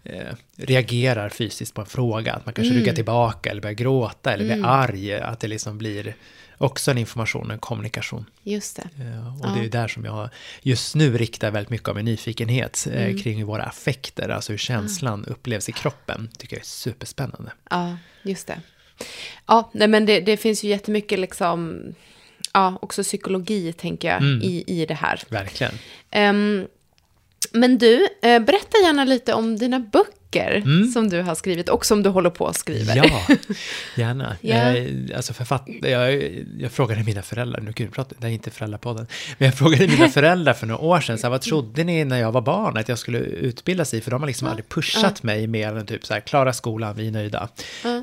eh, 0.09 0.35
reagerar 0.57 1.29
fysiskt 1.29 1.73
på 1.73 1.81
en 1.81 1.87
fråga. 1.87 2.33
Att 2.33 2.45
man 2.45 2.53
kanske 2.53 2.71
Mm. 2.71 2.79
ryggar 2.83 2.95
tillbaka 2.95 3.49
eller 3.51 3.61
börjar 3.61 3.73
gråta 3.75 4.33
eller 4.33 4.45
Mm. 4.45 4.57
blir 4.59 4.69
arg. 4.69 5.13
Att 5.13 5.39
det 5.39 5.47
liksom 5.47 5.77
blir 5.77 6.15
också 6.57 6.91
en 6.91 6.97
information, 6.97 7.51
en 7.51 7.59
kommunikation. 7.59 8.25
Just 8.43 8.75
det. 8.75 9.03
Eh, 9.03 9.27
och 9.39 9.45
Ja. 9.45 9.53
det 9.53 9.59
är 9.59 9.63
ju 9.63 9.69
där 9.69 9.87
som 9.87 10.05
jag 10.05 10.29
just 10.61 10.95
nu 10.95 11.17
riktar 11.17 11.51
väldigt 11.51 11.69
mycket 11.69 11.87
av 11.89 11.95
min 11.95 12.05
nyfikenhet 12.05 12.87
eh, 12.91 13.03
Mm. 13.03 13.17
kring 13.19 13.45
våra 13.45 13.63
affekter, 13.63 14.29
alltså 14.29 14.53
hur 14.53 14.57
känslan 14.57 15.25
upplevs 15.25 15.69
i 15.69 15.71
kroppen. 15.71 16.29
tycker 16.37 16.55
jag 16.55 16.61
är 16.61 16.65
superspännande. 16.65 17.51
Ja, 17.69 17.97
just 18.23 18.47
det. 18.47 18.61
Ja, 19.47 19.71
nej, 19.73 19.87
men 19.87 20.05
det, 20.05 20.19
det 20.19 20.37
finns 20.37 20.63
ju 20.63 20.69
jättemycket 20.69 21.19
liksom, 21.19 21.81
ja, 22.53 22.79
också 22.81 23.03
psykologi 23.03 23.73
tänker 23.73 24.07
jag 24.07 24.17
Mm. 24.21 24.41
i, 24.41 24.63
i 24.67 24.85
det 24.85 24.93
här. 24.93 25.21
Verkligen. 25.29 25.73
Ehm, 26.11 26.67
men 27.51 27.77
du, 27.77 28.07
eh, 28.21 28.39
berätta 28.39 28.77
gärna 28.83 29.03
lite 29.03 29.33
om 29.33 29.57
dina 29.57 29.79
böcker 29.79 30.15
Mm. 30.31 30.91
som 30.91 31.09
du 31.09 31.21
har 31.21 31.35
skrivit 31.35 31.69
och 31.69 31.85
som 31.85 32.03
du 32.03 32.09
håller 32.09 32.29
på 32.29 32.47
att 32.47 32.55
skriva. 32.57 32.95
Ja, 32.95 33.27
gärna. 33.95 34.37
Ja. 34.41 34.55
Eh, 34.55 34.87
alltså 35.15 35.33
författ... 35.33 35.67
jag, 35.81 36.23
jag 36.59 36.71
frågade 36.71 37.03
mina 37.03 37.21
föräldrar, 37.21 37.61
nu 37.61 37.87
prata, 37.87 38.15
det 38.19 38.27
är 38.27 38.31
inte 38.31 38.51
föräldrapodden, 38.51 39.07
men 39.37 39.45
jag 39.45 39.57
frågade 39.57 39.87
mina 39.87 40.09
föräldrar 40.19 40.53
för 40.53 40.67
några 40.67 40.81
år 40.81 41.01
sedan, 41.01 41.17
så 41.17 41.21
här, 41.27 41.29
vad 41.31 41.41
trodde 41.41 41.83
ni 41.83 42.05
när 42.05 42.19
jag 42.19 42.31
var 42.31 42.41
barn 42.41 42.77
att 42.77 42.89
jag 42.89 42.99
skulle 42.99 43.19
utbilda 43.19 43.85
sig? 43.85 44.01
För 44.01 44.11
de 44.11 44.21
har 44.21 44.27
liksom 44.27 44.47
aldrig 44.47 44.69
pushat 44.69 45.23
mig 45.23 45.47
mer 45.47 45.75
än 45.77 45.85
typ 45.85 46.05
så 46.05 46.13
här, 46.13 46.21
klara 46.21 46.53
skolan, 46.53 46.95
vi 46.95 47.07
är 47.07 47.11
nöjda. 47.11 47.49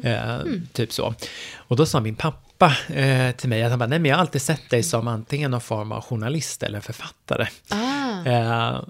Eh, 0.03 0.39
Typ 0.73 0.93
så. 0.93 1.15
Och 1.57 1.77
då 1.77 1.87
sa 1.87 2.01
min 2.01 2.15
pappa 2.15 2.46
eh, 2.63 3.31
till 3.37 3.49
mig 3.49 3.63
att 3.63 3.71
han 3.71 3.79
bara, 3.79 3.87
nej 3.87 3.99
men 3.99 4.09
jag 4.09 4.17
har 4.17 4.21
alltid 4.21 4.43
sett 4.43 4.71
dig 4.71 4.83
som 4.83 5.09
antingen 5.09 5.51
någon 5.51 5.61
form 5.61 5.93
av 5.93 6.03
journalist 6.05 6.63
eller 6.63 6.81
författare. 6.81 7.47
Ah, 7.69 7.97
Eh, 8.27 8.81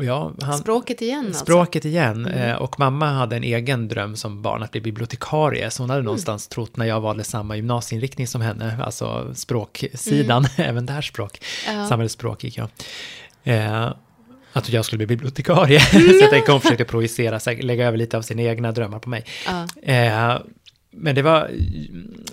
jag, 0.00 0.34
han, 0.42 0.58
språket 0.58 1.02
igen 1.02 1.24
alltså. 1.26 1.44
Språket 1.44 1.84
igen. 1.84 2.26
Eh, 2.26 2.54
Och 2.56 2.78
mamma 2.78 3.10
hade 3.10 3.36
en 3.36 3.44
egen 3.44 3.88
dröm 3.88 4.16
som 4.16 4.42
barn 4.42 4.62
att 4.62 4.70
bli 4.70 4.80
bibliotekarie. 4.80 5.70
Så 5.70 5.82
hon 5.82 5.90
hade 5.90 6.02
någonstans 6.02 6.48
trott 6.48 6.76
när 6.76 6.86
jag 6.86 7.00
valde 7.00 7.24
samma 7.24 7.56
gymnasieinriktning 7.56 8.26
som 8.26 8.40
henne, 8.40 8.78
alltså 8.84 9.34
språksidan, 9.34 10.46
även 10.56 10.86
där 10.86 11.02
språk, 11.02 11.44
Ja. 11.66 11.88
samhällsspråk 11.88 12.44
gick 12.44 12.58
jag. 12.58 12.68
Eh, 13.44 13.92
att 14.52 14.68
jag 14.68 14.84
skulle 14.84 14.96
bli 14.96 15.06
bibliotekarie. 15.06 15.80
så 15.90 15.98
jag 16.20 16.30
tänker 16.30 16.52
hon 16.52 16.60
försökte 16.60 16.84
projicera, 16.84 17.52
lägga 17.62 17.86
över 17.88 17.98
lite 17.98 18.16
av 18.16 18.22
sina 18.22 18.42
egna 18.42 18.72
drömmar 18.72 18.98
på 18.98 19.08
mig. 19.08 19.24
Ja. 19.46 19.66
Eh, 19.92 20.38
men 20.96 21.14
det 21.14 21.22
var, 21.22 21.50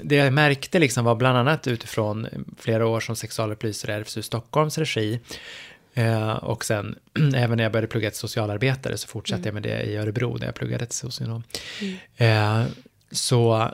det 0.04 0.15
jag 0.15 0.34
märkte 0.34 0.80
liksom 0.80 1.06
var 1.06 1.15
bland 1.15 1.38
annat 1.38 1.67
utifrån 1.67 2.28
flera 2.58 2.88
år 2.88 3.00
som 3.00 3.15
sexualupplysare 3.15 3.91
i 3.91 3.95
RFSU 3.95 4.21
Stockholms 4.21 4.78
regi. 4.78 5.19
Eh, 5.93 6.32
och 6.32 6.65
sen 6.65 6.95
även 7.36 7.58
när 7.58 7.63
jag 7.63 7.71
började 7.71 7.88
plugga 7.88 8.10
till 8.10 8.19
socialarbetare 8.19 8.97
så 8.97 9.08
fortsatte 9.08 9.47
jag 9.47 9.54
med 9.54 9.63
det 9.63 9.82
i 9.82 9.97
Örebro 9.97 10.38
där 10.38 10.45
jag 10.45 10.56
pluggade 10.56 10.86
till 10.86 10.97
socionom. 10.97 11.43
Eh, 12.17 12.63
så 13.12 13.71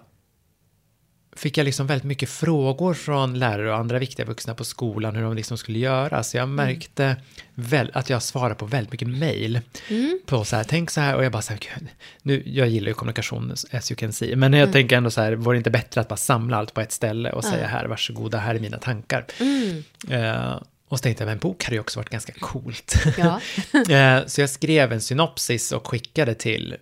fick 1.38 1.58
jag 1.58 1.65
liksom 1.65 1.88
väldigt 1.88 2.06
mycket 2.06 2.30
frågor 2.30 2.93
från 2.93 3.39
lärare 3.39 3.71
och 3.71 3.78
andra 3.78 4.00
viktiga 4.00 4.26
vuxna 4.26 4.56
på 4.56 4.63
skolan 4.63 5.15
hur 5.15 5.23
de 5.23 5.36
liksom 5.36 5.58
skulle 5.58 5.80
göra. 5.80 6.23
Så 6.23 6.38
jag 6.38 6.50
märkte 6.50 7.15
väl, 7.54 7.91
att 7.93 8.10
jag 8.10 8.23
svarade 8.23 8.56
på 8.56 8.65
väldigt 8.65 8.91
mycket 8.91 9.08
mejl. 9.08 9.60
Mm. 9.88 10.19
På 10.26 10.45
så 10.45 10.56
här, 10.56 10.63
tänk 10.63 10.89
så 10.89 11.02
här, 11.02 11.15
och 11.15 11.26
jag 11.26 11.32
bara 11.32 11.41
så 11.41 11.54
här, 11.54 11.60
"Gud, 11.60 11.88
nu, 12.21 12.43
jag 12.45 12.67
gillar 12.67 12.88
ju 12.88 12.93
kommunikation 12.93 13.54
as 13.71 13.91
you 13.91 13.95
can 13.95 14.13
see, 14.13 14.36
men 14.36 14.54
jag 14.54 14.71
tänker 14.71 14.97
ändå 14.97 15.12
så 15.12 15.21
här, 15.21 15.34
vore 15.36 15.56
det 15.56 15.58
inte 15.58 15.71
bättre 15.71 16.02
att 16.02 16.08
bara 16.08 16.17
samla 16.17 16.58
allt 16.58 16.73
på 16.73 16.82
ett 16.82 16.91
ställe 16.91 17.32
och 17.32 17.43
säga 17.43 17.67
här, 17.67 17.86
varsågoda, 17.86 18.38
här 18.38 18.56
är 18.56 18.60
mina 18.60 18.78
tankar. 18.78 19.26
Mm. 19.39 19.84
Eh, 20.10 20.60
och 20.89 20.97
så 20.97 21.04
tänkte 21.04 21.23
jag, 21.23 21.26
men 21.26 21.34
en 21.34 21.39
bok 21.39 21.63
hade 21.63 21.76
ju 21.76 21.80
också 21.80 22.00
varit 22.00 22.10
ganska 22.10 22.34
coolt. 22.39 22.95
Ja. 23.17 23.39
Eh, 23.97 24.26
så 24.26 24.41
jag 24.41 24.50
skrev 24.50 24.93
en 24.93 25.02
synopsis 25.02 25.71
och 25.71 25.88
skickade 25.88 26.34
till 26.34 26.76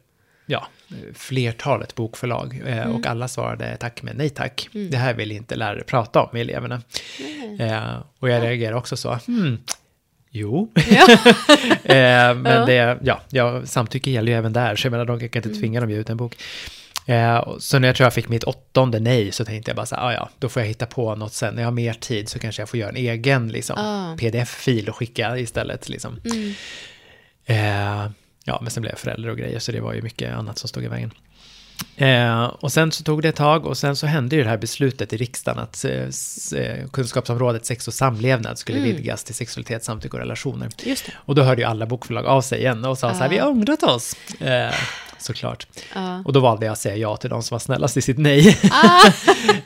ja, 0.45 0.67
flertalet 1.13 1.95
bokförlag. 1.95 2.61
Eh, 2.65 2.77
Mm. 2.85 2.95
Och 2.95 3.05
alla 3.07 3.27
svarade 3.27 3.77
tack 3.79 4.01
men 4.03 4.17
nej 4.17 4.29
tack. 4.29 4.67
Det 4.91 4.97
här 4.97 5.13
vill 5.13 5.31
inte 5.31 5.55
lärare 5.55 5.83
prata 5.83 6.21
om 6.21 6.29
med 6.33 6.41
eleverna. 6.41 6.81
Eh, 7.59 7.95
och 8.19 8.29
jag 8.29 8.43
reagerade 8.43 8.77
också 8.77 8.97
så, 8.97 9.19
hmm, 9.27 9.57
jo. 10.31 10.71
eh, 11.83 12.35
men 12.35 12.45
Ja. 12.45 12.65
det, 12.65 12.97
ja, 13.03 13.21
ja, 13.29 13.65
samtycke 13.65 14.11
gäller 14.11 14.31
ju 14.31 14.37
även 14.37 14.53
där, 14.53 14.75
så 14.75 14.85
jag 14.87 14.91
menar, 14.91 15.05
de 15.05 15.19
kan 15.19 15.43
inte 15.43 15.59
tvinga 15.59 15.79
dem 15.79 15.89
att 15.89 15.93
ge 15.93 15.99
ut 15.99 16.09
en 16.09 16.17
bok. 16.17 16.35
Eh, 17.07 17.57
så 17.59 17.79
när 17.79 17.87
jag 17.87 17.95
tror 17.95 18.05
jag 18.05 18.13
fick 18.13 18.29
mitt 18.29 18.43
åttonde 18.43 18.99
nej 18.99 19.31
så 19.31 19.45
tänkte 19.45 19.69
jag 19.71 19.75
bara 19.75 19.85
så 19.85 19.95
här, 19.95 20.03
ah, 20.07 20.13
ja, 20.13 20.29
då 20.39 20.49
får 20.49 20.61
jag 20.61 20.67
hitta 20.67 20.85
på 20.85 21.15
något 21.15 21.33
sen. 21.33 21.53
När 21.55 21.61
jag 21.61 21.67
har 21.67 21.71
mer 21.73 21.93
tid 21.93 22.29
så 22.29 22.39
kanske 22.39 22.61
jag 22.61 22.69
får 22.69 22.79
göra 22.79 22.89
en 22.89 22.95
egen 22.95 23.47
liksom, 23.49 23.75
Ah. 23.79 24.17
pdf-fil 24.17 24.89
och 24.89 24.95
skicka 24.95 25.37
istället. 25.37 25.89
Liksom. 25.89 26.19
Mm. 26.25 26.53
Eh, 27.45 28.11
ja, 28.45 28.59
men 28.61 28.71
sen 28.71 28.81
blev 28.81 28.91
jag 28.91 28.99
förälder 28.99 29.29
och 29.29 29.37
grejer, 29.37 29.59
så 29.59 29.71
det 29.71 29.79
var 29.79 29.93
ju 29.93 30.01
mycket 30.01 30.33
annat 30.33 30.57
som 30.57 30.69
stod 30.69 30.83
i 30.83 30.87
vägen. 30.87 31.11
Eh, 31.97 32.43
och 32.43 32.71
sen 32.71 32.91
så 32.91 33.03
tog 33.03 33.21
det 33.21 33.29
ett 33.29 33.35
tag 33.35 33.65
och 33.65 33.77
sen 33.77 33.95
så 33.95 34.07
hände 34.07 34.35
ju 34.35 34.43
det 34.43 34.49
här 34.49 34.57
beslutet 34.57 35.13
i 35.13 35.17
riksdagen 35.17 35.59
att 35.59 35.85
eh, 35.85 36.59
eh, 36.61 36.87
kunskapsområdet 36.93 37.65
sex 37.65 37.87
och 37.87 37.93
samlevnad 37.93 38.57
skulle 38.57 38.79
vidgas 38.79 39.23
till 39.23 39.35
sexualitet, 39.35 39.83
samtycke 39.83 40.13
och 40.13 40.19
relationer. 40.19 40.69
Och 41.15 41.35
då 41.35 41.43
hörde 41.43 41.61
ju 41.61 41.67
alla 41.67 41.85
bokförlag 41.85 42.25
av 42.25 42.41
sig 42.41 42.59
igen 42.59 42.85
och 42.85 42.97
sa 42.97 43.13
så 43.13 43.19
här, 43.19 43.29
vi 43.29 43.37
har 43.37 43.49
ångrat 43.49 43.83
oss. 43.83 44.15
Eh, 44.39 44.73
såklart. 45.17 45.67
Ja. 45.95 46.21
Och 46.25 46.33
då 46.33 46.39
valde 46.39 46.65
jag 46.65 46.73
att 46.73 46.79
säga 46.79 46.95
ja 46.95 47.17
till 47.17 47.29
de 47.29 47.43
som 47.43 47.55
var 47.55 47.59
snällast 47.59 47.97
i 47.97 48.01
sitt 48.01 48.17
nej. 48.17 48.57
Ah. 48.71 49.07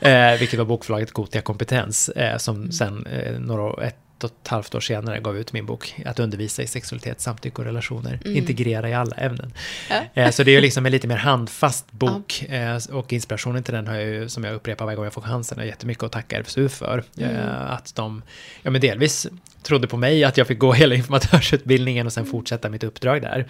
eh, 0.08 0.38
vilket 0.38 0.58
var 0.58 0.66
bokförlaget 0.66 1.12
Gotia 1.12 1.42
Kompetens, 1.42 2.08
eh, 2.08 2.38
som 2.38 2.56
Mm. 2.56 2.72
sen 2.72 3.06
eh, 3.06 3.38
några, 3.40 3.86
ett 3.86 3.96
och 4.24 4.30
ett 4.42 4.48
halvt 4.48 4.74
år 4.74 4.80
senare 4.80 5.20
gav 5.20 5.36
ut 5.38 5.52
min 5.52 5.66
bok 5.66 5.94
Att 6.06 6.18
undervisa 6.18 6.62
i 6.62 6.66
sexualitet, 6.66 7.20
samtycke 7.20 7.62
och 7.62 7.64
relationer. 7.64 8.20
Integrera 8.24 8.88
i 8.88 8.94
alla 8.94 9.16
ämnen. 9.16 9.52
Mm. 9.90 10.04
Ja. 10.14 10.22
Eh, 10.22 10.30
så 10.30 10.42
det 10.42 10.50
är 10.50 10.54
ju 10.54 10.60
liksom 10.60 10.86
en 10.86 10.92
lite 10.92 11.08
mer 11.08 11.16
handfast 11.16 11.92
bok. 11.92 12.42
Eh, 12.42 12.78
och 12.92 13.12
inspirationen 13.12 13.62
till 13.62 13.74
den 13.74 13.86
har 13.86 13.94
jag 13.94 14.04
ju, 14.04 14.28
som 14.28 14.44
jag 14.44 14.54
upprepar 14.54 14.84
varje 14.84 14.96
gång 14.96 15.04
jag 15.04 15.12
får 15.12 15.22
chansen, 15.22 15.66
jättemycket 15.66 16.04
att 16.04 16.12
tacka 16.12 16.38
RFSU 16.38 16.68
för. 16.68 17.04
Mm. 17.18 17.36
Eh, 17.36 17.72
att 17.72 17.94
de, 17.94 18.22
ja 18.62 18.70
men 18.70 18.80
delvis 18.80 19.26
trodde 19.62 19.86
på 19.86 19.96
mig, 19.96 20.24
att 20.24 20.36
jag 20.36 20.46
fick 20.46 20.58
gå 20.58 20.72
hela 20.72 20.94
informatörsutbildningen 20.94 22.06
och 22.06 22.12
sen 22.12 22.20
Mm. 22.22 22.30
fortsätta 22.32 22.68
mitt 22.68 22.84
uppdrag 22.84 23.22
där. 23.22 23.46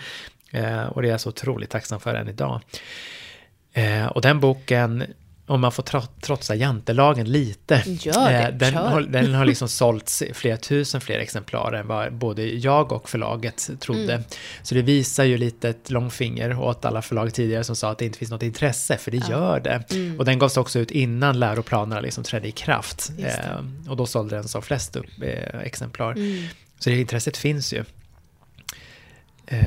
Och 0.91 1.03
det 1.03 1.09
är 1.09 1.13
jag 1.13 1.21
så 1.21 1.29
otroligt 1.29 1.71
tacksam 1.71 2.01
för 2.01 2.15
än 2.15 2.29
idag. 2.29 2.61
Och 4.11 4.23
den 4.23 4.41
boken, 4.41 5.05
om 5.51 5.61
man 5.61 5.73
får 5.73 5.83
tro, 5.83 6.01
trotsa 6.21 6.55
jantelagen 6.55 7.33
lite, 7.33 7.83
Gör 7.87 8.31
det, 8.31 8.39
eh, 8.39 8.55
den, 8.55 8.73
kör. 8.73 8.89
har, 8.89 9.01
den 9.01 9.35
har 9.35 9.45
liksom 9.45 9.69
sålts 9.79 10.23
flera 10.35 10.57
tusen 10.57 11.01
fler 11.01 11.19
exemplar 11.19 11.73
än 11.73 11.87
vad 11.87 12.13
både 12.13 12.43
jag 12.47 12.93
och 12.93 13.09
förlaget 13.09 13.71
trodde. 13.81 14.13
Mm. 14.15 14.25
Så 14.63 14.75
det 14.75 14.83
visar 14.83 15.25
ju 15.25 15.39
lite 15.39 15.69
ett 15.69 15.91
långfinger 15.91 16.59
åt 16.59 16.85
alla 16.85 17.03
förlag 17.03 17.35
tidigare 17.35 17.65
som 17.65 17.77
sa 17.77 17.91
att 17.91 17.99
det 17.99 18.05
inte 18.05 18.19
finns 18.19 18.31
något 18.31 18.43
intresse, 18.43 18.97
för 18.97 19.11
det 19.11 19.17
gör 19.29 19.61
det. 19.61 19.85
Mm. 19.91 20.19
Och 20.19 20.25
den 20.25 20.39
gavs 20.39 20.57
också 20.57 20.79
ut 20.79 20.91
innan 20.91 21.39
läroplanerna 21.39 22.01
liksom 22.01 22.25
trädde 22.25 22.49
i 22.49 22.53
kraft. 22.53 23.13
Eh, 23.19 23.91
och 23.91 23.97
då 23.97 24.07
sålde 24.07 24.37
den 24.37 24.49
som 24.49 24.63
flest 24.63 24.97
upp, 24.97 25.23
eh, 25.23 25.61
exemplar. 25.61 26.13
Mm. 26.13 26.45
Så 26.79 26.91
det 26.91 27.01
intresset 27.01 27.37
finns 27.37 27.73
ju. 27.73 27.85
Eh, 29.47 29.67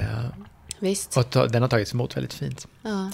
Visst. 0.79 1.17
och 1.17 1.29
ta, 1.29 1.47
den 1.47 1.61
har 1.61 1.69
tagits 1.69 1.93
emot 1.93 2.17
väldigt 2.17 2.33
fint. 2.33 2.67
Ja. 2.81 3.11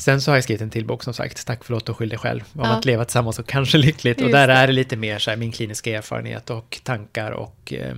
Sen 0.00 0.20
så 0.20 0.30
har 0.30 0.36
jag 0.36 0.44
skrivit 0.44 0.62
en 0.62 0.70
till 0.70 0.84
bok 0.86 1.02
som 1.04 1.14
sagt, 1.14 1.46
Tack 1.46 1.64
förlåt 1.64 1.88
och 1.88 1.96
skyll 1.96 2.08
dig 2.08 2.18
själv, 2.18 2.40
om 2.52 2.60
Ja. 2.60 2.66
att 2.66 2.84
leva 2.84 3.04
tillsammans 3.04 3.38
och 3.38 3.46
kanske 3.46 3.78
lyckligt. 3.78 4.16
Och 4.16 4.22
Just 4.22 4.32
där 4.32 4.46
det. 4.48 4.52
är 4.54 4.66
det 4.66 4.72
lite 4.72 4.96
mer 4.96 5.18
så 5.18 5.30
här, 5.30 5.36
min 5.36 5.52
kliniska 5.52 5.96
erfarenhet 5.96 6.50
och 6.50 6.80
tankar 6.84 7.30
och 7.30 7.72
eh, 7.72 7.96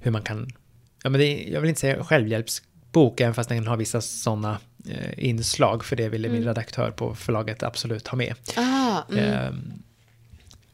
hur 0.00 0.10
man 0.10 0.22
kan, 0.22 0.50
ja 1.04 1.10
men 1.10 1.20
är, 1.20 1.52
jag 1.52 1.60
vill 1.60 1.68
inte 1.68 1.80
säga 1.80 2.04
självhjälpsbok, 2.04 3.20
även 3.20 3.34
fast 3.34 3.48
den 3.48 3.66
har 3.66 3.76
vissa 3.76 4.00
sådana 4.00 4.58
eh, 4.88 5.24
inslag, 5.28 5.84
för 5.84 5.96
det 5.96 6.08
ville 6.08 6.28
min 6.28 6.44
redaktör 6.44 6.90
på 6.90 7.14
förlaget 7.14 7.62
absolut 7.62 8.08
ha 8.08 8.16
med. 8.16 8.34
Ah, 8.56 9.02
mm. 9.12 9.24
Ehm, 9.24 9.72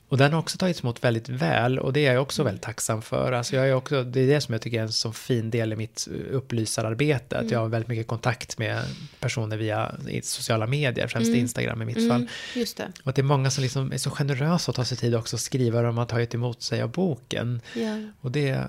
och 0.09 0.16
den 0.19 0.33
har 0.33 0.40
också 0.40 0.59
tagits 0.59 0.83
emot 0.83 1.05
väldigt 1.05 1.29
väl 1.29 1.79
och 1.79 1.92
det 1.92 2.07
är 2.07 2.12
jag 2.12 2.23
också 2.23 2.42
väldigt 2.42 2.62
tacksam 2.62 3.03
för. 3.03 3.33
Alltså 3.33 3.57
jag 3.57 3.69
är 3.69 3.75
också, 3.75 4.05
det 4.05 4.21
är 4.21 4.27
det 4.27 4.40
som 4.40 4.53
jag 4.53 4.62
tycker 4.62 4.79
är 4.79 4.83
en 4.83 4.92
så 4.92 5.12
fin 5.12 5.51
del 5.51 5.73
i 5.73 5.77
mitt 5.77 6.09
upplysararbete. 6.31 7.38
Att 7.38 7.51
jag 7.51 7.59
har 7.59 7.69
väldigt 7.69 7.88
mycket 7.88 8.07
kontakt 8.07 8.59
med 8.59 8.83
personer 9.21 9.57
via 9.57 9.95
sociala 10.23 10.66
medier, 10.66 11.09
främst 11.09 11.35
Instagram 11.35 11.83
i 11.83 11.85
mitt 11.85 12.09
fall. 12.09 12.21
Mm. 12.21 12.29
Just 12.55 12.77
det. 12.77 12.92
Och 13.03 13.09
att 13.09 13.16
det 13.16 13.21
är 13.21 13.25
många 13.25 13.51
som 13.51 13.62
liksom 13.62 13.92
är 13.92 13.99
så 13.99 14.11
generösa 14.11 14.71
att 14.71 14.77
ta 14.77 14.85
sig 14.85 14.99
tid 14.99 15.14
också 15.14 15.37
att 15.37 15.42
skriva 15.42 15.75
vad 15.75 15.85
de 15.85 15.99
har 15.99 16.07
tagit 16.07 16.35
emot 16.35 16.62
sig 16.62 16.83
av 16.83 16.90
boken. 16.90 17.61
Ja. 17.75 18.01
Och 18.21 18.31
det 18.31 18.66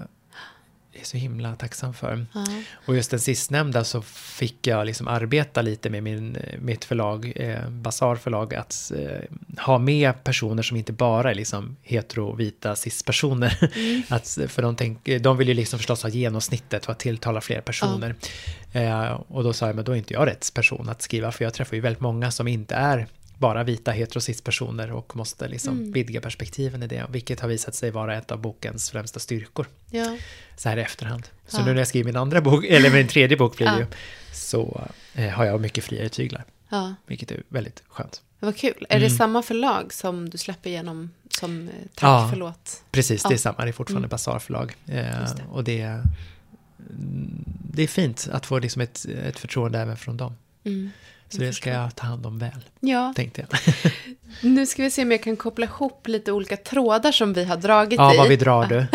är 1.02 1.06
så 1.06 1.18
himla 1.18 1.56
tacksam 1.56 1.94
för. 1.94 2.26
Ja. 2.34 2.46
Och 2.86 2.96
just 2.96 3.12
den 3.12 3.20
sistnämnda 3.20 3.84
så 3.84 4.02
fick 4.02 4.68
jag 4.68 4.86
liksom 4.86 5.08
arbeta 5.08 5.62
lite 5.62 5.90
med 5.90 6.04
min, 6.04 6.38
mitt 6.60 6.86
förlag, 6.86 7.34
eh, 7.36 7.70
Basar 7.70 8.16
förlag, 8.16 8.56
att 8.56 8.92
eh, 8.96 9.62
ha 9.66 9.78
med 9.78 10.24
personer 10.24 10.64
som 10.64 10.78
inte 10.78 10.94
bara 10.94 11.32
är 11.32 11.36
liksom 11.36 11.76
hetero, 11.84 12.36
vita, 12.36 12.76
cis-personer. 12.76 13.58
Att, 14.14 14.38
för 14.48 14.62
de, 14.62 14.76
tänk, 14.76 15.06
de 15.22 15.38
vill 15.38 15.48
ju 15.48 15.54
liksom 15.54 15.80
förstås 15.80 16.04
ha 16.04 16.10
genomsnittet 16.10 16.86
för 16.86 16.92
att 16.92 17.00
tilltala 17.00 17.42
fler 17.42 17.62
personer. 17.62 18.16
Eh, 18.72 19.12
och 19.12 19.44
då 19.44 19.54
sa 19.54 19.68
jag, 19.68 19.76
men 19.76 19.86
då 19.86 19.92
är 19.92 19.96
inte 19.96 20.14
jag 20.14 20.28
rätt 20.28 20.54
person 20.54 20.90
att 20.90 21.02
skriva, 21.02 21.32
för 21.32 21.44
jag 21.44 21.54
träffar 21.54 21.76
ju 21.76 21.82
väldigt 21.82 22.02
många 22.02 22.32
som 22.32 22.48
inte 22.48 22.76
är 22.76 23.08
bara 23.40 23.64
vita 23.64 23.92
hetero 23.92 24.20
cis-personer 24.22 24.92
och 24.92 25.16
måste 25.16 25.48
liksom 25.48 25.92
vidga 25.92 26.22
perspektiven 26.22 26.84
i 26.84 26.88
det, 26.88 27.06
vilket 27.10 27.40
har 27.40 27.48
visat 27.48 27.76
sig 27.76 27.92
vara 27.92 28.18
ett 28.18 28.32
av 28.32 28.40
bokens 28.42 28.92
främsta 28.92 29.20
styrkor 29.20 29.68
Ja. 29.92 30.18
så 30.58 30.70
här 30.70 30.78
i 30.78 30.82
efterhand. 30.82 31.28
Så 31.48 31.58
Ja. 31.62 31.66
nu 31.66 31.72
när 31.72 31.78
jag 31.80 31.88
skriver 31.88 32.06
min 32.06 32.16
andra 32.16 32.42
bok, 32.42 32.66
eller 32.70 32.92
min 32.92 33.08
tredje 33.08 33.38
bok 33.38 33.58
blir 33.58 33.68
det 33.68 33.80
ju, 33.80 33.86
så 34.34 34.88
eh, 35.14 35.30
har 35.30 35.46
jag 35.46 35.62
mycket 35.62 35.84
friare 35.84 36.10
tyglar, 36.10 36.44
ja. 36.70 36.96
vilket 37.06 37.32
är 37.32 37.44
väldigt 37.50 37.84
skönt. 37.88 38.22
Vad 38.40 38.58
kul. 38.58 38.86
Är 38.90 39.00
det 39.00 39.06
Mm. 39.06 39.18
samma 39.18 39.44
förlag 39.44 39.94
som 39.94 40.30
du 40.30 40.38
släpper 40.38 40.70
igenom 40.70 41.12
som 41.30 41.68
eh, 41.68 41.74
Tack, 41.96 42.08
Ja. 42.08 42.28
förlåt? 42.30 42.84
Precis, 42.92 43.24
det 43.24 43.34
är 43.34 43.38
samma, 43.38 43.58
det 43.64 43.70
är 43.70 43.74
fortfarande 43.74 44.06
Mm. 44.06 44.10
Basar 44.10 44.40
förlag. 44.40 44.76
Eh, 44.86 44.94
det. 44.96 45.44
och 45.52 45.64
det 45.64 45.82
är, 45.82 45.94
mm, 46.90 47.44
det 47.72 47.84
är 47.84 47.88
fint 47.88 48.28
att 48.32 48.46
få 48.46 48.60
liksom 48.60 48.82
ett, 48.82 49.06
ett 49.26 49.40
förtroende 49.40 49.80
även 49.80 49.98
från 49.98 50.18
dem. 50.18 50.36
Mm. 50.64 50.92
Så 51.30 51.38
det 51.38 51.54
ska 51.54 51.70
jag 51.70 51.96
ta 51.96 52.06
hand 52.08 52.26
om 52.26 52.40
väl, 52.40 52.66
Ja, 52.80 53.14
tänkte 53.16 53.46
jag. 53.50 53.60
nu 54.42 54.66
ska 54.66 54.84
vi 54.84 54.92
se 54.92 55.02
om 55.04 55.12
jag 55.12 55.24
kan 55.24 55.36
koppla 55.36 55.66
ihop 55.66 56.08
lite 56.08 56.32
olika 56.32 56.58
trådar 56.58 57.12
som 57.12 57.34
vi 57.34 57.44
har 57.44 57.58
dragit 57.58 57.98
Ja, 58.00 58.14
i. 58.14 58.18
vad 58.18 58.28
vi 58.28 58.36
drar 58.36 58.66
du. 58.66 58.86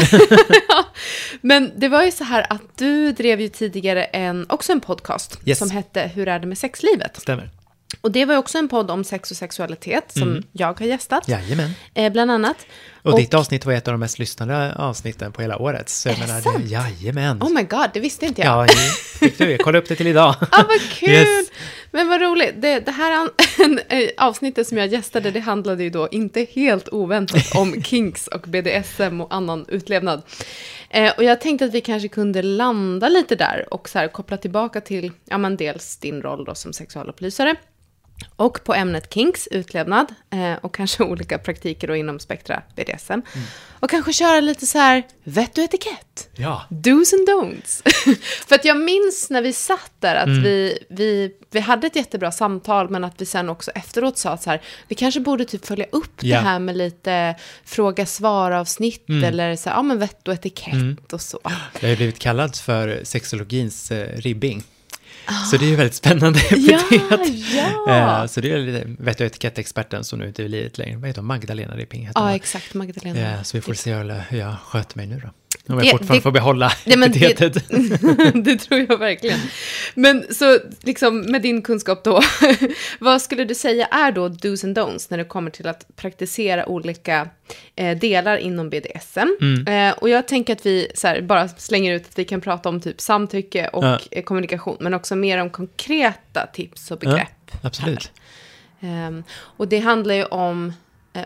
Men 1.40 1.73
det 1.77 1.88
var 1.88 2.03
ju 2.05 2.11
så 2.12 2.25
här 2.25 2.47
att 2.53 2.62
du 2.79 3.12
drev 3.12 3.40
ju 3.40 3.49
tidigare 3.49 4.05
en, 4.05 4.47
också 4.49 4.73
en 4.73 4.81
podcast 4.81 5.38
Yes. 5.45 5.59
som 5.59 5.71
hette 5.71 6.11
Hur 6.14 6.29
är 6.29 6.38
det 6.38 6.47
med 6.47 6.59
sexlivet? 6.59 7.21
Stämmer. 7.21 7.51
Och 8.00 8.12
det 8.12 8.24
var 8.24 8.35
ju 8.35 8.38
också 8.38 8.59
en 8.59 8.68
podd 8.68 8.90
om 8.90 9.05
sex 9.05 9.31
och 9.31 9.37
sexualitet 9.37 10.12
som 10.12 10.22
Mm. 10.22 10.42
jag 10.52 10.78
har 10.81 10.87
gästat, 10.87 11.28
Jajamän. 11.28 11.70
eh, 11.94 12.12
bland 12.12 12.31
annat. 12.31 12.57
Och, 13.02 13.16
ditt 13.16 13.35
avsnitt 13.35 13.66
var 13.66 13.72
ett 13.72 13.88
av 13.88 13.92
de 13.94 14.00
mest 14.00 14.18
lyssnade 14.18 14.74
avsnitten 14.74 15.33
på 15.33 15.42
hela 15.42 15.59
året. 15.59 15.88
Så 15.88 16.09
jag 16.09 16.18
Är 16.18 16.20
det 16.37 16.42
sant? 16.42 16.64
jajamän. 16.70 17.42
Oh 17.42 17.52
my 17.55 17.62
god, 17.62 17.90
det 17.94 18.00
visste 18.00 18.26
inte 18.26 18.42
jag. 18.42 18.66
ja, 18.68 18.74
fick 19.20 19.38
du 19.38 19.59
kolla 19.59 19.78
upp 19.78 19.88
det 19.88 19.96
till 19.96 20.07
idag. 20.07 20.35
Ah, 20.50 20.62
vad 20.68 20.81
kul! 20.90 21.09
Yes. 21.11 21.50
Men 21.90 22.09
vad 22.09 22.20
roligt. 22.20 22.55
Det, 22.57 22.81
det 22.81 22.90
här 22.92 23.28
eh, 23.88 24.09
avsnittet 24.16 24.66
som 24.68 24.78
jag 24.78 24.87
gästade, 24.88 25.31
det 25.31 25.40
handlade 25.40 25.83
ju 25.83 25.90
då 25.90 26.09
inte 26.11 26.46
helt 26.52 26.88
oväntat 26.88 27.55
om 27.55 27.83
kinks 27.83 28.26
och 28.26 28.40
BDSM 28.40 29.20
och 29.20 29.35
annan 29.35 29.64
utlevnad. 29.68 30.22
Eh, 30.90 31.12
och 31.16 31.24
jag 31.24 31.40
tänkte 31.40 31.64
att 31.64 31.74
vi 31.74 31.81
kanske 31.81 32.09
kunde 32.09 32.42
landa 32.42 33.09
lite 33.09 33.35
där 33.37 33.66
och 33.74 33.88
så 33.88 33.98
här 33.98 34.09
koppla 34.09 34.37
tillbaka 34.37 34.81
till, 34.81 35.12
ja 35.24 35.38
men 35.38 35.57
dels 35.57 35.96
din 35.96 36.22
roll 36.22 36.44
då 36.44 36.55
som 36.55 36.72
sexualupplysare. 36.72 37.55
Och 38.37 38.64
på 38.64 38.74
ämnet 38.74 39.14
kinks, 39.14 39.46
utlevnad 39.50 40.14
eh, 40.30 40.52
och 40.61 40.74
kanske 40.74 41.02
olika 41.04 41.38
praktiker 41.38 41.88
då 41.88 41.96
inom 41.96 42.20
spektra 42.20 42.62
BDSM. 42.76 43.20
Och 43.80 43.90
kanske 43.90 44.12
köra 44.12 44.40
lite 44.40 44.66
så 44.66 44.78
här 44.78 45.02
vett 45.24 45.58
och 45.58 45.64
etikett. 45.64 46.28
Ja. 46.37 46.62
Do's 46.70 47.14
and 47.14 47.28
don'ts. 47.28 47.82
För 48.48 48.54
att 48.54 48.64
jag 48.64 48.76
minns 48.80 49.30
när 49.30 49.42
vi 49.42 49.52
satt 49.52 49.92
där 50.00 50.14
att 50.14 50.26
Mm. 50.26 50.42
vi, 50.42 50.78
vi, 50.90 51.32
vi 51.50 51.61
hade 51.61 51.87
ett 51.87 51.96
jättebra 51.96 52.32
samtal, 52.32 52.90
men 52.90 53.04
att 53.04 53.20
vi 53.20 53.26
sen 53.26 53.48
också 53.48 53.70
efteråt 53.70 54.18
sa 54.18 54.30
att 54.30 54.42
så 54.42 54.50
här, 54.50 54.62
vi 54.88 54.94
kanske 54.94 55.20
borde 55.20 55.44
typ 55.44 55.66
följa 55.66 55.87
upp 55.92 56.12
Ja. 56.20 56.37
det 56.37 56.42
här 56.42 56.58
med 56.58 56.76
lite 56.76 57.35
fråga-svar-avsnitt, 57.64 59.08
Mm. 59.08 59.24
eller 59.24 59.56
så 59.56 59.68
här, 59.70 59.76
ja 59.76 59.82
men 59.82 59.98
vett 59.98 60.28
och 60.28 60.35
etikett 60.35 61.12
och 61.12 61.20
så. 61.20 61.40
Jag 61.44 61.80
har 61.80 61.88
ju 61.88 61.96
blivit 61.96 62.18
kallad 62.18 62.56
för 62.56 63.00
sexologins 63.04 63.90
eh, 63.90 64.16
ribbing. 64.18 64.62
Så 65.50 65.56
det 65.56 65.64
är 65.64 65.68
ju 65.68 65.76
väldigt 65.76 65.94
spännande 65.94 66.38
Ah. 66.50 66.54
Ja, 66.56 66.80
epitet. 66.90 67.44
ja. 67.87 68.20
Eh, 68.22 68.26
Så 68.26 68.40
det 68.40 68.52
är 68.52 68.58
lite 68.58 68.85
vett 68.98 69.20
och 69.20 69.26
etikettexperten 69.26 70.04
som 70.04 70.18
nu 70.18 70.26
inte 70.28 70.42
är 70.42 70.44
i 70.44 70.48
livet 70.48 70.78
längre. 70.78 70.96
Vad 70.96 71.06
heter 71.06 71.20
hon? 71.20 71.26
Magdalena 71.26 71.74
Ribbing 71.76 72.06
heter 72.06 72.20
Ja, 72.20 72.26
hon. 72.26 72.35
exakt, 72.35 72.74
Magdalena. 72.74 73.44
Så 73.44 73.56
vi 73.56 73.61
får 73.61 73.74
se 73.74 73.94
hur 73.94 74.24
hur 74.28 74.38
jag 74.38 74.54
sköter 74.64 74.96
mig 74.96 75.06
nu 75.06 75.20
då. 75.24 75.30
Om 75.68 75.77
Det- 75.79 75.85
jag 75.85 75.90
fortfarande 75.90 76.18
det- 76.18 76.22
får 76.22 76.31
behålla 76.31 76.72
Ja, 76.85 76.96
det- 76.96 77.05
epitetet. 77.07 77.64
det 78.44 78.57
tror 78.57 78.87
jag 78.88 78.98
verkligen. 78.98 79.38
Men 79.94 80.35
så, 80.35 80.59
liksom 80.81 81.20
med 81.20 81.42
din 81.42 81.62
kunskap 81.62 82.05
då, 82.05 82.20
vad 82.98 83.22
skulle 83.22 83.44
du 83.44 83.55
säga 83.55 83.87
är 83.87 84.12
då 84.12 84.29
do's 84.29 84.64
and 84.64 84.79
don'ts 84.79 85.07
när 85.11 85.18
det 85.18 85.25
kommer 85.25 85.51
till 85.51 85.66
att 85.66 85.87
praktisera 85.96 86.66
olika 86.68 87.29
eh, 87.77 87.98
delar 87.98 88.37
inom 88.37 88.70
BDSM? 88.70 89.29
Mm. 89.40 89.88
Eh, 89.88 89.98
och 89.98 90.09
jag 90.09 90.29
tänker 90.29 90.53
att 90.53 90.66
vi 90.66 90.88
så 90.94 91.09
här, 91.09 91.20
bara 91.22 91.48
slänger 91.48 91.94
ut 91.94 92.07
att 92.09 92.18
vi 92.18 92.25
kan 92.25 92.40
prata 92.40 92.68
om 92.68 92.81
typ 92.81 93.01
samtycke 93.01 93.68
och 93.68 93.85
Ja. 93.85 93.98
eh, 94.11 94.22
kommunikation, 94.22 94.77
men 94.81 94.94
också 94.94 95.16
mer 95.16 95.38
om 95.38 95.51
konkreta 95.51 96.46
tips 96.46 96.90
och 96.90 96.98
begrepp. 96.98 97.51
Absolut. 97.62 98.11
Ehm, 98.81 99.25
och 99.35 99.68
det 99.68 99.79
handlar 99.79 100.14
ju 100.14 100.25
om 100.25 100.72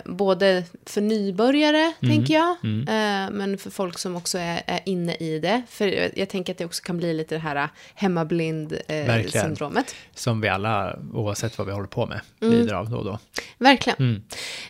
både 0.05 0.64
för 0.87 1.01
nybörjare, 1.01 1.92
Mm. 2.03 2.16
tänker 2.16 2.35
jag, 2.35 2.51
eh, 2.51 3.31
men 3.31 3.59
för 3.59 3.70
folk 3.70 3.99
som 3.99 4.16
också 4.16 4.38
är, 4.38 4.62
är 4.66 4.81
inne 4.85 5.14
i 5.14 5.38
det. 5.38 5.62
För 5.68 6.18
jag, 6.18 6.29
tänker 6.29 6.53
att 6.53 6.59
det 6.59 6.64
också 6.64 6.83
kan 6.83 6.96
bli 6.99 7.14
lite 7.14 7.35
det 7.35 7.38
här 7.38 7.55
Verkligen. 7.55 7.70
hemmablind-syndromet. 7.94 9.94
Som 10.14 10.40
vi 10.40 10.49
alla, 10.49 10.96
oavsett 11.12 11.59
vad 11.59 11.66
vi 11.66 11.72
håller 11.72 11.87
på 11.88 12.07
med, 12.07 12.20
Mm. 12.42 12.55
lider 12.55 12.75
av 12.75 12.90
då 12.90 12.96
och 12.96 13.05
då. 13.05 13.18
Verkligen. 13.59 13.96
Mm. 13.99 14.16